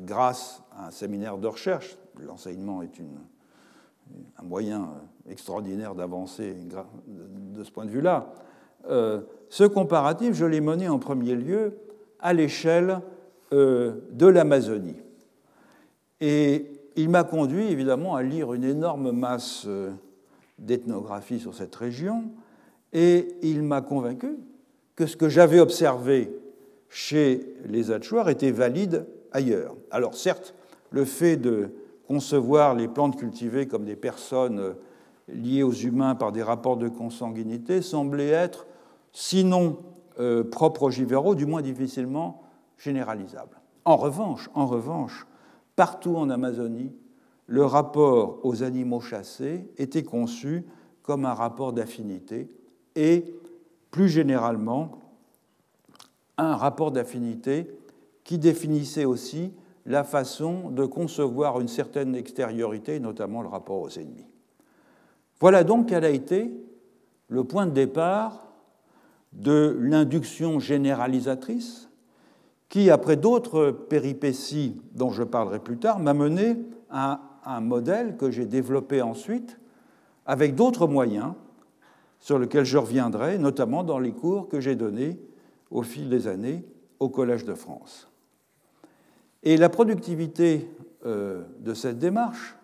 grâce 0.00 0.62
à 0.72 0.88
un 0.88 0.90
séminaire 0.90 1.38
de 1.38 1.48
recherche, 1.48 1.96
l'enseignement 2.20 2.82
est 2.82 3.00
un 4.38 4.42
moyen 4.42 4.90
extraordinaire 5.28 5.94
d'avancer 5.94 6.54
de 7.06 7.64
ce 7.64 7.70
point 7.70 7.86
de 7.86 7.90
vue-là, 7.90 8.32
euh, 8.90 9.22
ce 9.48 9.64
comparatif, 9.64 10.34
je 10.34 10.44
l'ai 10.44 10.60
mené 10.60 10.88
en 10.88 10.98
premier 10.98 11.34
lieu 11.34 11.78
à 12.20 12.32
l'échelle 12.32 13.00
euh, 13.52 14.00
de 14.12 14.26
l'Amazonie. 14.26 14.96
Et 16.20 16.73
il 16.96 17.08
m'a 17.08 17.24
conduit 17.24 17.66
évidemment 17.66 18.14
à 18.14 18.22
lire 18.22 18.52
une 18.52 18.64
énorme 18.64 19.10
masse 19.10 19.64
euh, 19.66 19.90
d'ethnographie 20.58 21.40
sur 21.40 21.54
cette 21.54 21.74
région, 21.74 22.24
et 22.92 23.36
il 23.42 23.62
m'a 23.62 23.80
convaincu 23.80 24.36
que 24.96 25.06
ce 25.06 25.16
que 25.16 25.28
j'avais 25.28 25.60
observé 25.60 26.32
chez 26.88 27.56
les 27.66 27.90
Achuars 27.90 28.28
était 28.28 28.52
valide 28.52 29.06
ailleurs. 29.32 29.74
Alors 29.90 30.14
certes, 30.14 30.54
le 30.90 31.04
fait 31.04 31.36
de 31.36 31.70
concevoir 32.06 32.74
les 32.74 32.86
plantes 32.86 33.16
cultivées 33.16 33.66
comme 33.66 33.84
des 33.84 33.96
personnes 33.96 34.60
euh, 34.60 34.72
liées 35.28 35.62
aux 35.62 35.72
humains 35.72 36.14
par 36.14 36.32
des 36.32 36.42
rapports 36.42 36.76
de 36.76 36.88
consanguinité 36.88 37.82
semblait 37.82 38.28
être, 38.28 38.66
sinon 39.12 39.78
euh, 40.20 40.44
propre 40.44 40.84
aux 40.84 40.90
Givero, 40.90 41.34
du 41.34 41.46
moins 41.46 41.62
difficilement 41.62 42.42
généralisable. 42.78 43.60
En 43.84 43.96
revanche, 43.96 44.48
en 44.54 44.66
revanche, 44.66 45.26
partout 45.76 46.16
en 46.16 46.30
Amazonie, 46.30 46.92
le 47.46 47.64
rapport 47.64 48.40
aux 48.42 48.62
animaux 48.62 49.00
chassés 49.00 49.68
était 49.76 50.02
conçu 50.02 50.64
comme 51.02 51.24
un 51.24 51.34
rapport 51.34 51.72
d'affinité 51.72 52.48
et, 52.96 53.34
plus 53.90 54.08
généralement, 54.08 54.98
un 56.38 56.56
rapport 56.56 56.90
d'affinité 56.90 57.70
qui 58.24 58.38
définissait 58.38 59.04
aussi 59.04 59.52
la 59.86 60.02
façon 60.02 60.70
de 60.70 60.86
concevoir 60.86 61.60
une 61.60 61.68
certaine 61.68 62.14
extériorité, 62.14 62.98
notamment 62.98 63.42
le 63.42 63.48
rapport 63.48 63.80
aux 63.80 63.90
ennemis. 63.90 64.26
Voilà 65.40 65.62
donc 65.62 65.88
quel 65.88 66.04
a 66.04 66.10
été 66.10 66.50
le 67.28 67.44
point 67.44 67.66
de 67.66 67.72
départ 67.72 68.52
de 69.32 69.76
l'induction 69.80 70.58
généralisatrice 70.58 71.90
qui, 72.68 72.90
après 72.90 73.16
d'autres 73.16 73.70
péripéties 73.70 74.80
dont 74.94 75.10
je 75.10 75.22
parlerai 75.22 75.58
plus 75.58 75.78
tard, 75.78 75.98
m'a 75.98 76.14
mené 76.14 76.56
à 76.90 77.20
un 77.44 77.60
modèle 77.60 78.16
que 78.16 78.30
j'ai 78.30 78.46
développé 78.46 79.02
ensuite 79.02 79.58
avec 80.26 80.54
d'autres 80.54 80.86
moyens 80.86 81.34
sur 82.18 82.38
lesquels 82.38 82.64
je 82.64 82.78
reviendrai, 82.78 83.38
notamment 83.38 83.84
dans 83.84 83.98
les 83.98 84.12
cours 84.12 84.48
que 84.48 84.60
j'ai 84.60 84.76
donnés 84.76 85.18
au 85.70 85.82
fil 85.82 86.08
des 86.08 86.26
années 86.26 86.64
au 87.00 87.08
Collège 87.08 87.44
de 87.44 87.54
France. 87.54 88.08
Et 89.42 89.58
la 89.58 89.68
productivité 89.68 90.70
euh, 91.04 91.42
de 91.60 91.74
cette 91.74 91.98
démarche, 91.98 92.56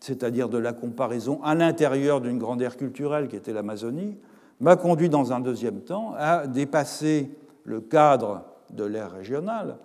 c'est-à-dire 0.00 0.50
de 0.50 0.58
la 0.58 0.74
comparaison 0.74 1.40
à 1.42 1.54
l'intérieur 1.54 2.20
d'une 2.20 2.38
grande 2.38 2.60
aire 2.60 2.76
culturelle 2.76 3.28
qui 3.28 3.36
était 3.36 3.54
l'Amazonie, 3.54 4.18
m'a 4.60 4.76
conduit 4.76 5.08
dans 5.08 5.32
un 5.32 5.40
deuxième 5.40 5.80
temps 5.80 6.14
à 6.18 6.46
dépasser 6.46 7.30
le 7.64 7.80
cadre 7.80 8.44
de 8.72 8.84
l'ère 8.84 9.12
régionale 9.12 9.78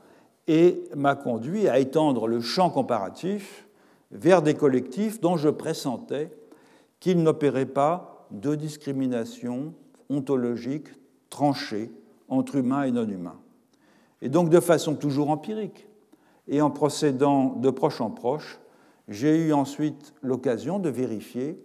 et 0.47 0.83
m'a 0.95 1.15
conduit 1.15 1.67
à 1.67 1.79
étendre 1.79 2.27
le 2.27 2.41
champ 2.41 2.69
comparatif 2.69 3.67
vers 4.11 4.41
des 4.41 4.53
collectifs 4.53 5.19
dont 5.19 5.38
je 5.38 5.49
pressentais 5.49 6.31
qu'ils 6.99 7.21
n'opéraient 7.21 7.65
pas 7.65 8.27
de 8.31 8.55
discrimination 8.55 9.73
ontologique 10.09 10.88
tranchée 11.29 11.91
entre 12.29 12.55
humains 12.55 12.83
et 12.83 12.91
non-humains. 12.91 13.39
Et 14.21 14.29
donc 14.29 14.49
de 14.49 14.59
façon 14.59 14.95
toujours 14.95 15.29
empirique, 15.29 15.88
et 16.47 16.61
en 16.61 16.71
procédant 16.71 17.55
de 17.55 17.69
proche 17.69 18.01
en 18.01 18.09
proche, 18.09 18.59
j'ai 19.07 19.38
eu 19.47 19.53
ensuite 19.53 20.13
l'occasion 20.21 20.79
de 20.79 20.89
vérifier 20.89 21.61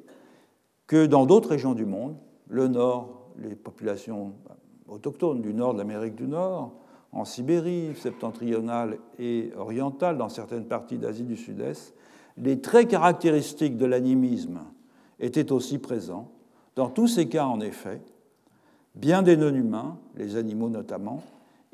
que 0.86 1.06
dans 1.06 1.24
d'autres 1.24 1.50
régions 1.50 1.74
du 1.74 1.86
monde, 1.86 2.16
le 2.48 2.68
Nord, 2.68 3.30
les 3.38 3.54
populations 3.54 4.34
autochtones 4.88 5.40
du 5.40 5.54
Nord 5.54 5.74
de 5.74 5.78
l'Amérique 5.78 6.16
du 6.16 6.28
Nord, 6.28 6.74
en 7.12 7.24
Sibérie 7.24 7.94
septentrionale 7.94 8.98
et 9.18 9.52
orientale, 9.56 10.16
dans 10.16 10.28
certaines 10.28 10.66
parties 10.66 10.98
d'Asie 10.98 11.24
du 11.24 11.36
Sud-Est, 11.36 11.94
les 12.38 12.60
traits 12.60 12.88
caractéristiques 12.88 13.76
de 13.76 13.84
l'animisme 13.84 14.60
étaient 15.20 15.52
aussi 15.52 15.78
présents. 15.78 16.32
Dans 16.74 16.88
tous 16.88 17.06
ces 17.06 17.28
cas, 17.28 17.44
en 17.44 17.60
effet, 17.60 18.00
bien 18.94 19.22
des 19.22 19.36
non-humains, 19.36 19.98
les 20.16 20.36
animaux 20.36 20.70
notamment, 20.70 21.22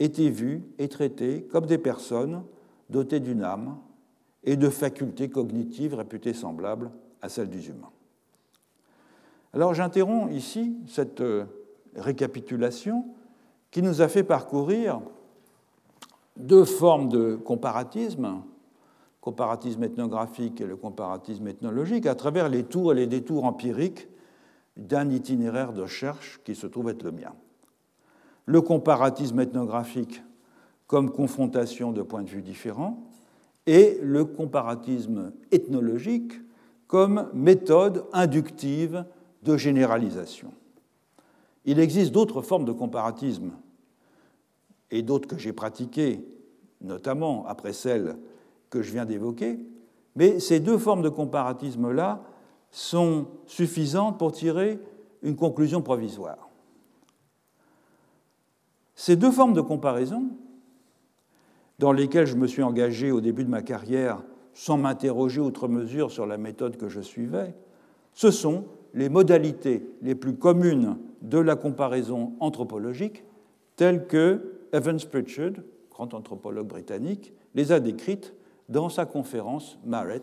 étaient 0.00 0.30
vus 0.30 0.62
et 0.78 0.88
traités 0.88 1.42
comme 1.50 1.66
des 1.66 1.78
personnes 1.78 2.42
dotées 2.90 3.20
d'une 3.20 3.42
âme 3.42 3.76
et 4.44 4.56
de 4.56 4.68
facultés 4.68 5.28
cognitives 5.28 5.94
réputées 5.94 6.34
semblables 6.34 6.90
à 7.22 7.28
celles 7.28 7.50
des 7.50 7.68
humains. 7.68 7.90
Alors 9.52 9.74
j'interromps 9.74 10.32
ici 10.32 10.76
cette 10.86 11.20
euh, 11.20 11.44
récapitulation 11.96 13.06
qui 13.70 13.82
nous 13.82 14.02
a 14.02 14.08
fait 14.08 14.22
parcourir 14.22 15.00
deux 16.38 16.64
formes 16.64 17.08
de 17.08 17.36
comparatisme, 17.36 18.42
comparatisme 19.20 19.82
ethnographique 19.84 20.60
et 20.60 20.66
le 20.66 20.76
comparatisme 20.76 21.46
ethnologique, 21.48 22.06
à 22.06 22.14
travers 22.14 22.48
les 22.48 22.64
tours 22.64 22.92
et 22.92 22.96
les 22.96 23.06
détours 23.06 23.44
empiriques 23.44 24.08
d'un 24.76 25.10
itinéraire 25.10 25.72
de 25.72 25.82
recherche 25.82 26.40
qui 26.44 26.54
se 26.54 26.66
trouve 26.66 26.88
être 26.88 27.02
le 27.02 27.12
mien. 27.12 27.32
Le 28.46 28.60
comparatisme 28.60 29.40
ethnographique 29.40 30.22
comme 30.86 31.10
confrontation 31.10 31.92
de 31.92 32.02
points 32.02 32.22
de 32.22 32.30
vue 32.30 32.42
différents 32.42 33.02
et 33.66 33.98
le 34.02 34.24
comparatisme 34.24 35.32
ethnologique 35.52 36.32
comme 36.86 37.28
méthode 37.34 38.06
inductive 38.14 39.04
de 39.42 39.56
généralisation. 39.56 40.52
Il 41.66 41.78
existe 41.78 42.12
d'autres 42.12 42.40
formes 42.40 42.64
de 42.64 42.72
comparatisme 42.72 43.50
et 44.90 45.02
d'autres 45.02 45.28
que 45.28 45.38
j'ai 45.38 45.52
pratiquées, 45.52 46.24
notamment 46.80 47.46
après 47.46 47.72
celles 47.72 48.16
que 48.70 48.82
je 48.82 48.92
viens 48.92 49.04
d'évoquer, 49.04 49.58
mais 50.16 50.40
ces 50.40 50.60
deux 50.60 50.78
formes 50.78 51.02
de 51.02 51.08
comparatisme-là 51.08 52.22
sont 52.70 53.26
suffisantes 53.46 54.18
pour 54.18 54.32
tirer 54.32 54.78
une 55.22 55.36
conclusion 55.36 55.82
provisoire. 55.82 56.48
Ces 58.94 59.16
deux 59.16 59.30
formes 59.30 59.54
de 59.54 59.60
comparaison, 59.60 60.24
dans 61.78 61.92
lesquelles 61.92 62.26
je 62.26 62.36
me 62.36 62.46
suis 62.46 62.62
engagé 62.62 63.12
au 63.12 63.20
début 63.20 63.44
de 63.44 63.50
ma 63.50 63.62
carrière 63.62 64.22
sans 64.54 64.76
m'interroger 64.76 65.40
outre 65.40 65.68
mesure 65.68 66.10
sur 66.10 66.26
la 66.26 66.36
méthode 66.36 66.76
que 66.76 66.88
je 66.88 67.00
suivais, 67.00 67.54
ce 68.12 68.32
sont 68.32 68.64
les 68.94 69.08
modalités 69.08 69.88
les 70.02 70.16
plus 70.16 70.34
communes 70.34 70.98
de 71.22 71.38
la 71.38 71.54
comparaison 71.54 72.32
anthropologique 72.40 73.22
telles 73.76 74.08
que 74.08 74.57
Evans 74.72 75.00
Pritchard, 75.10 75.52
grand 75.90 76.14
anthropologue 76.14 76.68
britannique, 76.68 77.32
les 77.54 77.72
a 77.72 77.80
décrites 77.80 78.34
dans 78.68 78.88
sa 78.88 79.06
conférence 79.06 79.78
Maret 79.84 80.22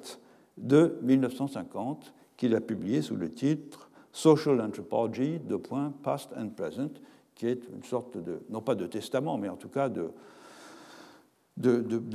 de 0.57 0.97
1950, 1.01 2.13
qu'il 2.37 2.55
a 2.55 2.61
publiée 2.61 3.01
sous 3.01 3.15
le 3.15 3.31
titre 3.31 3.89
Social 4.11 4.61
Anthropology, 4.61 5.39
de 5.39 5.55
point 5.55 5.93
Past 6.03 6.31
and 6.37 6.49
Present, 6.49 6.91
qui 7.33 7.47
est 7.47 7.67
une 7.73 7.83
sorte 7.83 8.17
de, 8.17 8.41
non 8.49 8.61
pas 8.61 8.75
de 8.75 8.85
testament, 8.85 9.37
mais 9.37 9.49
en 9.49 9.57
tout 9.57 9.69
cas 9.69 9.89
de 9.89 10.11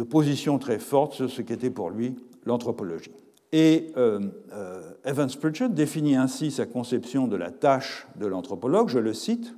position 0.05 0.59
très 0.59 0.79
forte 0.79 1.15
sur 1.15 1.31
ce 1.31 1.43
qu'était 1.43 1.71
pour 1.71 1.91
lui 1.91 2.17
l'anthropologie. 2.47 3.13
Et 3.53 3.93
euh, 3.97 4.21
euh, 4.53 4.93
Evans 5.05 5.29
Pritchard 5.29 5.71
définit 5.71 6.15
ainsi 6.15 6.51
sa 6.51 6.67
conception 6.67 7.27
de 7.27 7.37
la 7.37 7.51
tâche 7.51 8.07
de 8.17 8.27
l'anthropologue, 8.27 8.89
je 8.89 8.99
le 8.99 9.13
cite, 9.13 9.55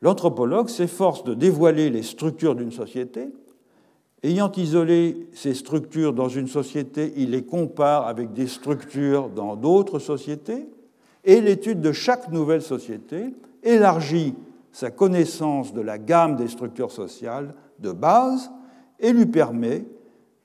L'anthropologue 0.00 0.68
s'efforce 0.68 1.24
de 1.24 1.34
dévoiler 1.34 1.90
les 1.90 2.02
structures 2.02 2.54
d'une 2.54 2.70
société. 2.70 3.28
Ayant 4.22 4.50
isolé 4.52 5.28
ces 5.32 5.54
structures 5.54 6.12
dans 6.12 6.28
une 6.28 6.48
société, 6.48 7.12
il 7.16 7.30
les 7.30 7.44
compare 7.44 8.06
avec 8.06 8.32
des 8.32 8.46
structures 8.46 9.28
dans 9.28 9.56
d'autres 9.56 9.98
sociétés, 9.98 10.66
et 11.24 11.40
l'étude 11.40 11.80
de 11.80 11.92
chaque 11.92 12.30
nouvelle 12.30 12.62
société 12.62 13.34
élargit 13.62 14.34
sa 14.72 14.90
connaissance 14.90 15.72
de 15.72 15.80
la 15.80 15.98
gamme 15.98 16.36
des 16.36 16.48
structures 16.48 16.92
sociales 16.92 17.54
de 17.80 17.92
base 17.92 18.50
et 19.00 19.12
lui 19.12 19.26
permet 19.26 19.84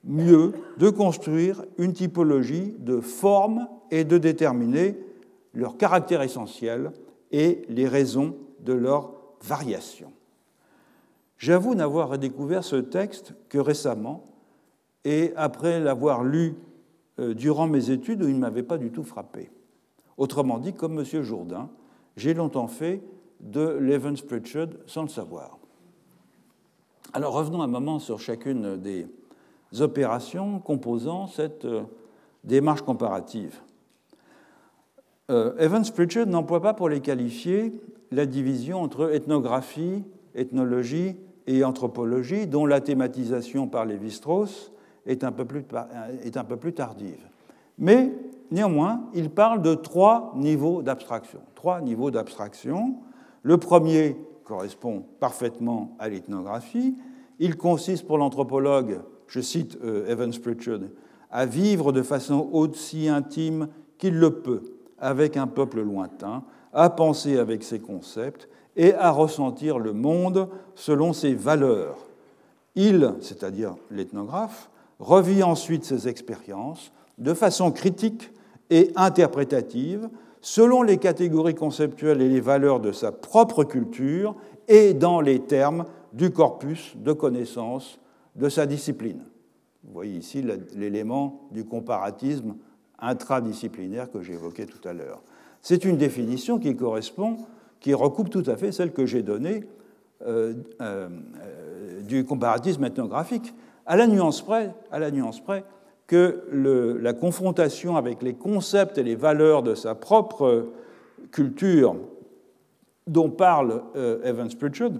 mieux 0.04 0.54
de 0.78 0.89
construire 0.89 1.64
une 1.78 1.93
typologie 1.93 2.76
de 2.80 2.99
formes 2.99 3.68
et 3.91 4.04
de 4.04 4.18
déterminer 4.18 4.97
leurs 5.54 5.78
caractères 5.78 6.22
essentiels 6.22 6.91
et 7.32 7.62
les 7.70 7.88
raisons 7.88 8.36
de 8.60 8.74
leur 8.74 9.22
variation. 9.44 10.12
J'avoue 11.38 11.76
n'avoir 11.76 12.10
redécouvert 12.10 12.64
ce 12.64 12.78
texte 12.78 13.34
que 13.50 13.58
récemment 13.58 14.24
et 15.04 15.34
après 15.36 15.80
l'avoir 15.80 16.24
lu 16.24 16.56
euh, 17.20 17.34
durant 17.34 17.68
mes 17.68 17.91
études 17.91 18.24
où 18.24 18.28
il 18.28 18.36
ne 18.36 18.39
m'avait 18.39 18.64
pas 18.64 18.78
du 18.78 18.91
tout 18.91 19.04
frappé. 19.04 19.52
Autrement 20.18 20.58
dit, 20.58 20.74
comme 20.74 21.00
M. 21.00 21.22
Jourdain, 21.22 21.70
j'ai 22.16 22.34
longtemps 22.34 22.68
fait 22.68 23.02
de 23.41 23.78
l'Evans 23.80 24.16
Pritchard 24.26 24.70
sans 24.86 25.02
le 25.02 25.10
savoir. 25.10 25.58
Alors 27.12 27.34
revenons 27.34 27.62
un 27.62 27.68
moment 27.68 28.00
sur 28.00 28.20
chacune 28.20 28.78
des 28.78 29.08
opérations 29.80 30.60
composant 30.60 31.28
cette 31.28 31.66
euh, 31.66 31.84
démarche 32.44 32.82
comparative. 32.82 33.60
Euh, 35.30 35.56
Evans 35.58 35.86
Pritchard 35.94 36.28
n'emploie 36.28 36.62
pas 36.62 36.74
pour 36.74 36.89
les 36.89 37.02
qualifier 37.02 37.74
la 38.14 38.26
division 38.26 38.82
entre 38.82 39.14
ethnographie, 39.14 40.03
ethnologie 40.36 41.16
et 41.47 41.64
anthropologie, 41.64 42.47
dont 42.47 42.66
la 42.66 42.82
thématisation 42.82 43.68
par 43.68 43.86
Lévi-Strauss 43.86 44.72
est, 45.05 45.24
un 45.24 45.32
peu 45.32 45.45
plus, 45.45 45.64
est 46.24 46.38
un 46.38 46.43
peu 46.43 46.57
plus 46.57 46.74
tardive. 46.74 47.28
Mais 47.78 48.11
néanmoins, 48.51 49.03
il 49.14 49.30
parle 49.30 49.61
de 49.61 49.74
trois 49.74 50.34
niveaux 50.36 50.82
d'abstraction. 50.82 51.39
Trois 51.55 51.82
niveaux 51.82 52.11
d'abstraction. 52.11 52.95
Le 53.41 53.57
premier 53.57 54.16
correspond 54.43 55.03
parfaitement 55.20 55.95
à 55.99 56.09
l'ethnographie. 56.09 56.95
Il 57.39 57.57
consiste 57.57 58.05
pour 58.07 58.18
l'anthropologue 58.18 58.99
je 59.34 59.41
cite 59.41 59.78
euh, 59.84 60.07
Evans 60.07 60.32
Pritchard, 60.32 60.80
à 61.32 61.45
vivre 61.47 61.91
de 61.91 62.03
façon 62.03 62.49
aussi 62.51 63.09
intime 63.09 63.68
qu'il 63.97 64.20
le 64.20 64.41
peut 64.41 64.61
avec 64.99 65.38
un 65.38 65.47
peuple 65.47 65.82
lointain, 65.82 66.43
à 66.74 66.89
penser 66.89 67.38
avec 67.38 67.63
ses 67.63 67.80
concepts 67.80 68.49
et 68.76 68.93
à 68.93 69.11
ressentir 69.11 69.80
le 69.80 69.93
monde 69.93 70.49
selon 70.76 71.13
ses 71.13 71.34
valeurs. 71.34 71.97
Il, 72.76 73.13
c'est-à-dire 73.21 73.76
l'ethnographe, 73.91 74.69
revit 74.99 75.43
ensuite 75.43 75.86
ses 75.86 76.07
expériences 76.07 76.91
de 77.17 77.34
façon 77.34 77.71
critique 77.71 78.32
et 78.69 78.91
interprétative 78.95 80.09
selon 80.41 80.82
les 80.82 80.97
catégories 80.97 81.55
conceptuelles 81.55 82.21
et 82.21 82.30
les 82.30 82.41
valeurs 82.41 82.80
de 82.80 82.91
sa 82.91 83.11
propre 83.11 83.63
culture 83.63 84.36
et 84.67 84.93
dans 84.93 85.21
les 85.21 85.39
termes 85.39 85.86
du 86.11 86.32
corpus 86.32 86.95
de 86.97 87.13
connaissances 87.13 87.99
de 88.36 88.49
sa 88.49 88.65
discipline. 88.65 89.21
Vous 89.84 89.93
voyez 89.93 90.17
ici 90.17 90.43
l'élément 90.76 91.47
du 91.51 91.65
comparatisme 91.65 92.55
intradisciplinaire 92.99 94.09
que 94.09 94.21
j'évoquais 94.21 94.65
tout 94.65 94.86
à 94.88 94.93
l'heure. 94.93 95.21
C'est 95.64 95.86
une 95.86 95.95
définition 95.95 96.59
qui 96.59 96.76
correspond, 96.76 97.38
qui 97.80 97.93
recoupe 97.93 98.30
tout 98.30 98.43
à 98.47 98.57
fait 98.57 98.74
celle 98.74 98.91
que 98.91 99.05
j'ai 99.05 99.24
donnée 99.24 99.64
euh, 100.28 100.53
euh, 100.82 101.07
du 102.01 102.26
comparatisme 102.26 102.84
ethnographique, 102.84 103.53
à 103.86 103.95
la 103.95 104.07
nuance 104.07 104.41
près, 104.41 104.74
que 106.05 106.43
la 107.01 107.14
confrontation 107.14 107.95
avec 107.95 108.22
les 108.22 108.34
concepts 108.34 108.97
et 108.97 109.03
les 109.03 109.16
valeurs 109.16 109.64
de 109.64 109.74
sa 109.74 109.95
propre 109.95 110.68
culture 111.32 111.95
dont 113.07 113.30
parle 113.30 113.84
euh, 113.95 114.22
Evans 114.24 114.53
Pritchard 114.53 114.91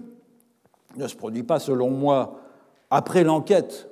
ne 0.96 1.06
se 1.06 1.14
produit 1.14 1.42
pas, 1.42 1.58
selon 1.58 1.90
moi, 1.90 2.40
après 2.90 3.22
l'enquête 3.22 3.90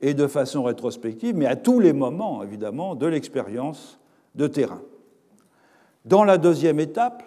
et 0.00 0.14
de 0.14 0.26
façon 0.26 0.64
rétrospective, 0.64 1.36
mais 1.36 1.46
à 1.46 1.54
tous 1.54 1.78
les 1.78 1.92
moments, 1.92 2.42
évidemment, 2.42 2.96
de 2.96 3.06
l'expérience 3.06 4.00
de 4.34 4.48
terrain. 4.48 4.80
Dans 6.06 6.22
la 6.22 6.38
deuxième 6.38 6.78
étape, 6.78 7.24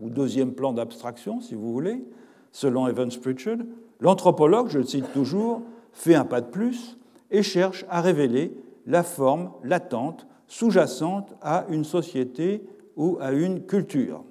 ou 0.00 0.08
deuxième 0.08 0.52
plan 0.52 0.72
d'abstraction, 0.72 1.40
si 1.40 1.56
vous 1.56 1.72
voulez, 1.72 2.04
selon 2.52 2.86
Evans 2.86 3.10
Pritchard, 3.10 3.58
l'anthropologue, 4.00 4.68
je 4.68 4.78
le 4.78 4.84
cite 4.84 5.12
toujours, 5.12 5.62
fait 5.92 6.14
un 6.14 6.24
pas 6.24 6.40
de 6.40 6.46
plus 6.46 6.98
et 7.32 7.42
cherche 7.42 7.84
à 7.90 8.00
révéler 8.00 8.56
la 8.86 9.02
forme 9.02 9.50
latente 9.64 10.26
sous-jacente 10.46 11.34
à 11.40 11.66
une 11.68 11.84
société 11.84 12.62
ou 12.96 13.18
à 13.20 13.32
une 13.32 13.66
culture. 13.66 14.22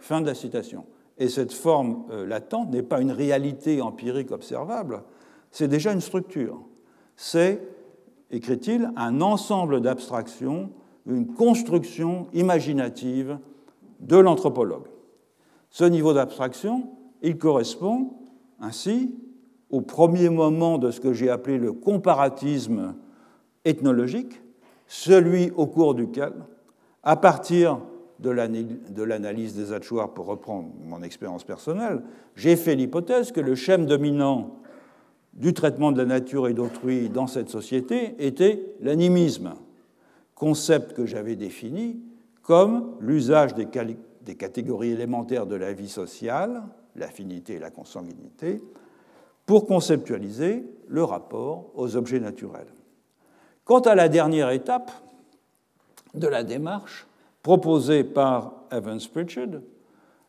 Fin 0.00 0.20
de 0.20 0.26
la 0.26 0.34
citation. 0.34 0.84
Et 1.16 1.28
cette 1.28 1.52
forme 1.52 2.04
euh, 2.10 2.26
latente 2.26 2.70
n'est 2.70 2.82
pas 2.82 3.00
une 3.00 3.12
réalité 3.12 3.80
empirique 3.80 4.32
observable, 4.32 5.02
c'est 5.52 5.68
déjà 5.68 5.92
une 5.92 6.00
structure. 6.00 6.60
C'est, 7.14 7.62
écrit-il, 8.32 8.90
un 8.96 9.20
ensemble 9.20 9.80
d'abstractions, 9.80 10.70
une 11.06 11.26
construction 11.26 12.28
imaginative 12.32 13.38
de 14.00 14.16
l'anthropologue. 14.16 14.86
Ce 15.70 15.84
niveau 15.84 16.12
d'abstraction, 16.12 16.88
il 17.22 17.38
correspond 17.38 18.14
ainsi 18.60 19.14
au 19.70 19.80
premier 19.80 20.28
moment 20.28 20.78
de 20.78 20.90
ce 20.90 21.00
que 21.00 21.12
j'ai 21.12 21.30
appelé 21.30 21.58
le 21.58 21.72
comparatisme 21.72 22.94
ethnologique, 23.64 24.40
celui 24.86 25.50
au 25.56 25.66
cours 25.66 25.94
duquel, 25.94 26.32
à 27.02 27.16
partir 27.16 27.80
de 28.20 28.30
l'analyse 29.02 29.56
des 29.56 29.72
hachoirs, 29.72 30.14
pour 30.14 30.26
reprendre 30.26 30.68
mon 30.86 31.02
expérience 31.02 31.44
personnelle, 31.44 32.02
j'ai 32.36 32.56
fait 32.56 32.74
l'hypothèse 32.76 33.32
que 33.32 33.40
le 33.40 33.54
schème 33.54 33.86
dominant 33.86 34.60
du 35.32 35.52
traitement 35.52 35.92
de 35.92 35.98
la 35.98 36.06
nature 36.06 36.46
et 36.46 36.54
d'autrui 36.54 37.08
dans 37.08 37.26
cette 37.26 37.48
société 37.48 38.14
était 38.24 38.64
l'animisme, 38.80 39.54
concept 40.44 40.92
que 40.92 41.06
j'avais 41.06 41.36
défini 41.36 42.02
comme 42.42 42.96
l'usage 43.00 43.54
des, 43.54 43.66
des, 44.20 44.34
catégories 44.34 44.90
élémentaires 44.90 45.46
de 45.46 45.56
la 45.56 45.72
vie 45.72 45.88
sociale, 45.88 46.64
l'affinité 46.96 47.54
et 47.54 47.58
la 47.58 47.70
consanguinité, 47.70 48.62
pour 49.46 49.64
conceptualiser 49.64 50.66
le 50.86 51.02
rapport 51.02 51.70
aux 51.74 51.96
objets 51.96 52.20
naturels. 52.20 52.66
Quant 53.64 53.80
à 53.80 53.94
la 53.94 54.10
dernière 54.10 54.50
étape 54.50 54.90
de 56.12 56.28
la 56.28 56.44
démarche 56.44 57.06
proposée 57.42 58.04
par 58.04 58.52
Evans 58.70 59.00
Pritchard, 59.14 59.62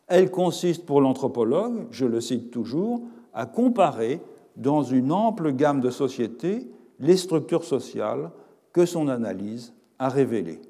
elle 0.06 0.30
consiste 0.30 0.86
pour 0.86 1.02
l'anthropologue, 1.02 1.88
je 1.90 2.06
le 2.06 2.22
cite 2.22 2.50
toujours, 2.50 3.02
à 3.34 3.44
comparer 3.44 4.22
dans 4.56 4.82
une 4.82 5.12
ample 5.12 5.52
gamme 5.52 5.82
de 5.82 5.90
sociétés 5.90 6.66
les 7.00 7.18
structures 7.18 7.64
sociales 7.64 8.30
que 8.72 8.86
son 8.86 9.08
analyse 9.08 9.74
a 9.98 10.08
révélées. 10.08 10.60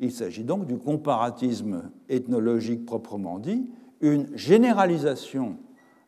Il 0.00 0.12
s'agit 0.12 0.44
donc 0.44 0.66
du 0.66 0.78
comparatisme 0.78 1.90
ethnologique 2.08 2.86
proprement 2.86 3.38
dit, 3.38 3.70
une 4.00 4.28
généralisation 4.36 5.56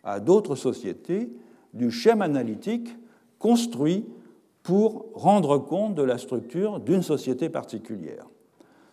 à 0.04 0.20
d'autres 0.20 0.54
sociétés 0.54 1.30
du 1.74 1.90
schéma 1.90 2.24
analytique 2.24 2.96
construit 3.38 4.06
pour 4.62 5.06
rendre 5.14 5.58
compte 5.58 5.94
de 5.94 6.02
la 6.02 6.18
structure 6.18 6.80
d'une 6.80 7.02
société 7.02 7.48
particulière, 7.48 8.26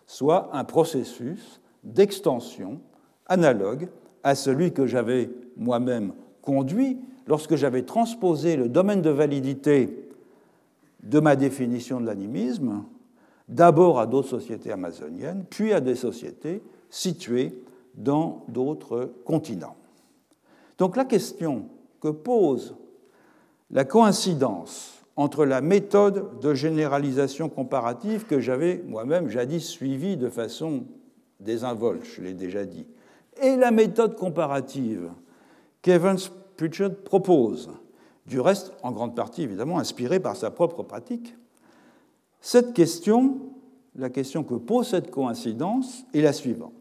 soit 0.06 0.50
un 0.52 0.64
processus 0.64 1.60
d'extension 1.84 2.80
analogue 3.26 3.88
à 4.22 4.34
celui 4.34 4.72
que 4.72 4.86
j'avais 4.86 5.30
moi-même 5.56 6.12
conduit 6.42 6.98
lorsque 7.26 7.56
j'avais 7.56 7.82
transposé 7.82 8.56
le 8.56 8.68
domaine 8.68 9.02
de 9.02 9.10
validité 9.10 10.08
de 11.02 11.20
ma 11.20 11.36
définition 11.36 12.00
de 12.00 12.06
l'animisme, 12.06 12.84
d'abord 13.48 13.98
à 13.98 14.06
d'autres 14.06 14.28
sociétés 14.28 14.72
amazoniennes, 14.72 15.44
puis 15.48 15.72
à 15.72 15.80
des 15.80 15.94
sociétés 15.94 16.62
situées 16.90 17.62
dans 17.94 18.44
d'autres 18.48 19.12
continents. 19.24 19.76
Donc 20.78 20.96
la 20.96 21.04
question 21.04 21.66
que 22.00 22.08
pose 22.08 22.76
la 23.70 23.84
coïncidence 23.84 25.02
entre 25.16 25.44
la 25.44 25.60
méthode 25.60 26.38
de 26.40 26.54
généralisation 26.54 27.48
comparative 27.48 28.24
que 28.24 28.38
j'avais 28.38 28.82
moi-même 28.86 29.28
jadis 29.28 29.66
suivie 29.66 30.16
de 30.16 30.28
façon 30.28 30.84
désinvolte, 31.40 32.04
je 32.04 32.22
l'ai 32.22 32.34
déjà 32.34 32.64
dit, 32.64 32.86
et 33.42 33.56
la 33.56 33.70
méthode 33.70 34.16
comparative 34.16 35.10
qu'Evans 35.82 36.30
Pritchard 36.56 36.94
propose, 37.04 37.70
du 38.26 38.40
reste 38.40 38.72
en 38.82 38.92
grande 38.92 39.16
partie 39.16 39.42
évidemment 39.42 39.78
inspirée 39.78 40.20
par 40.20 40.36
sa 40.36 40.50
propre 40.50 40.82
pratique, 40.82 41.34
cette 42.40 42.72
question, 42.72 43.40
la 43.94 44.10
question 44.10 44.44
que 44.44 44.54
pose 44.54 44.88
cette 44.88 45.10
coïncidence 45.10 46.04
est 46.14 46.20
la 46.20 46.32
suivante. 46.32 46.72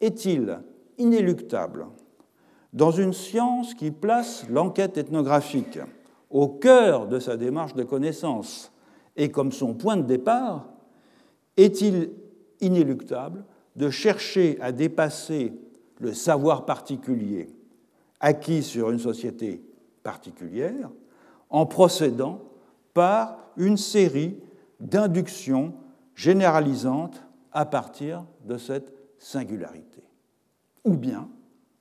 Est-il 0.00 0.58
inéluctable 0.98 1.86
dans 2.72 2.90
une 2.90 3.12
science 3.12 3.74
qui 3.74 3.90
place 3.90 4.44
l'enquête 4.50 4.98
ethnographique 4.98 5.78
au 6.30 6.48
cœur 6.48 7.06
de 7.06 7.18
sa 7.18 7.36
démarche 7.36 7.74
de 7.74 7.84
connaissance 7.84 8.72
et 9.16 9.30
comme 9.30 9.52
son 9.52 9.74
point 9.74 9.96
de 9.96 10.02
départ, 10.02 10.68
est-il 11.56 12.10
inéluctable 12.60 13.44
de 13.76 13.88
chercher 13.88 14.58
à 14.60 14.72
dépasser 14.72 15.54
le 16.00 16.12
savoir 16.12 16.66
particulier 16.66 17.48
acquis 18.20 18.62
sur 18.62 18.90
une 18.90 18.98
société 18.98 19.62
particulière 20.02 20.90
en 21.48 21.64
procédant 21.66 22.42
par 22.92 23.38
une 23.56 23.76
série 23.76 24.36
d'inductions 24.80 25.74
généralisantes 26.14 27.22
à 27.52 27.64
partir 27.64 28.24
de 28.44 28.58
cette 28.58 28.92
singularité. 29.18 30.02
Ou 30.84 30.96
bien, 30.96 31.28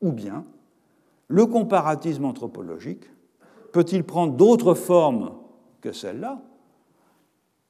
ou 0.01 0.11
bien, 0.11 0.45
le 1.27 1.45
comparatisme 1.45 2.25
anthropologique 2.25 3.09
peut-il 3.71 4.03
prendre 4.03 4.33
d'autres 4.33 4.73
formes 4.73 5.33
que 5.81 5.91
celles-là, 5.91 6.41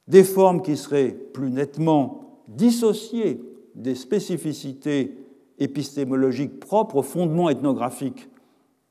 des 0.07 0.23
formes 0.23 0.61
qui 0.61 0.77
seraient 0.77 1.11
plus 1.11 1.49
nettement 1.49 2.43
dissociées 2.47 3.41
des 3.73 3.95
spécificités 3.95 5.17
épistémologiques 5.57 6.59
propres 6.59 6.97
au 6.97 7.01
fondement 7.01 7.49
ethnographique 7.49 8.29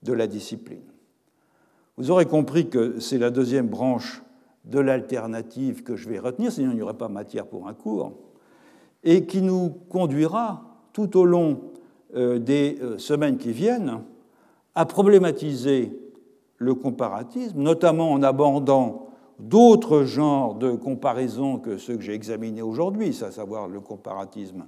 de 0.02 0.12
la 0.12 0.26
discipline. 0.26 0.82
Vous 1.96 2.10
aurez 2.10 2.26
compris 2.26 2.68
que 2.68 2.98
c'est 2.98 3.18
la 3.18 3.30
deuxième 3.30 3.68
branche 3.68 4.23
de 4.64 4.78
l'alternative 4.78 5.82
que 5.82 5.96
je 5.96 6.08
vais 6.08 6.18
retenir, 6.18 6.52
sinon 6.52 6.70
il 6.72 6.76
n'y 6.76 6.82
aurait 6.82 6.94
pas 6.94 7.08
matière 7.08 7.46
pour 7.46 7.68
un 7.68 7.74
cours, 7.74 8.12
et 9.02 9.26
qui 9.26 9.42
nous 9.42 9.70
conduira 9.88 10.62
tout 10.92 11.18
au 11.18 11.24
long 11.24 11.60
euh, 12.14 12.38
des 12.38 12.78
euh, 12.80 12.98
semaines 12.98 13.36
qui 13.36 13.52
viennent 13.52 14.00
à 14.74 14.86
problématiser 14.86 15.92
le 16.56 16.74
comparatisme, 16.74 17.60
notamment 17.60 18.12
en 18.12 18.22
abordant 18.22 19.08
d'autres 19.38 20.04
genres 20.04 20.54
de 20.54 20.72
comparaisons 20.72 21.58
que 21.58 21.76
ceux 21.76 21.96
que 21.96 22.02
j'ai 22.02 22.14
examinés 22.14 22.62
aujourd'hui, 22.62 23.16
à 23.22 23.30
savoir 23.30 23.68
le 23.68 23.80
comparatisme 23.80 24.66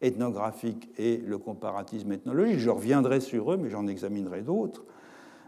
ethnographique 0.00 0.88
et 0.98 1.18
le 1.18 1.38
comparatisme 1.38 2.12
ethnologique. 2.12 2.58
Je 2.58 2.70
reviendrai 2.70 3.20
sur 3.20 3.52
eux, 3.52 3.56
mais 3.56 3.70
j'en 3.70 3.86
examinerai 3.86 4.42
d'autres. 4.42 4.84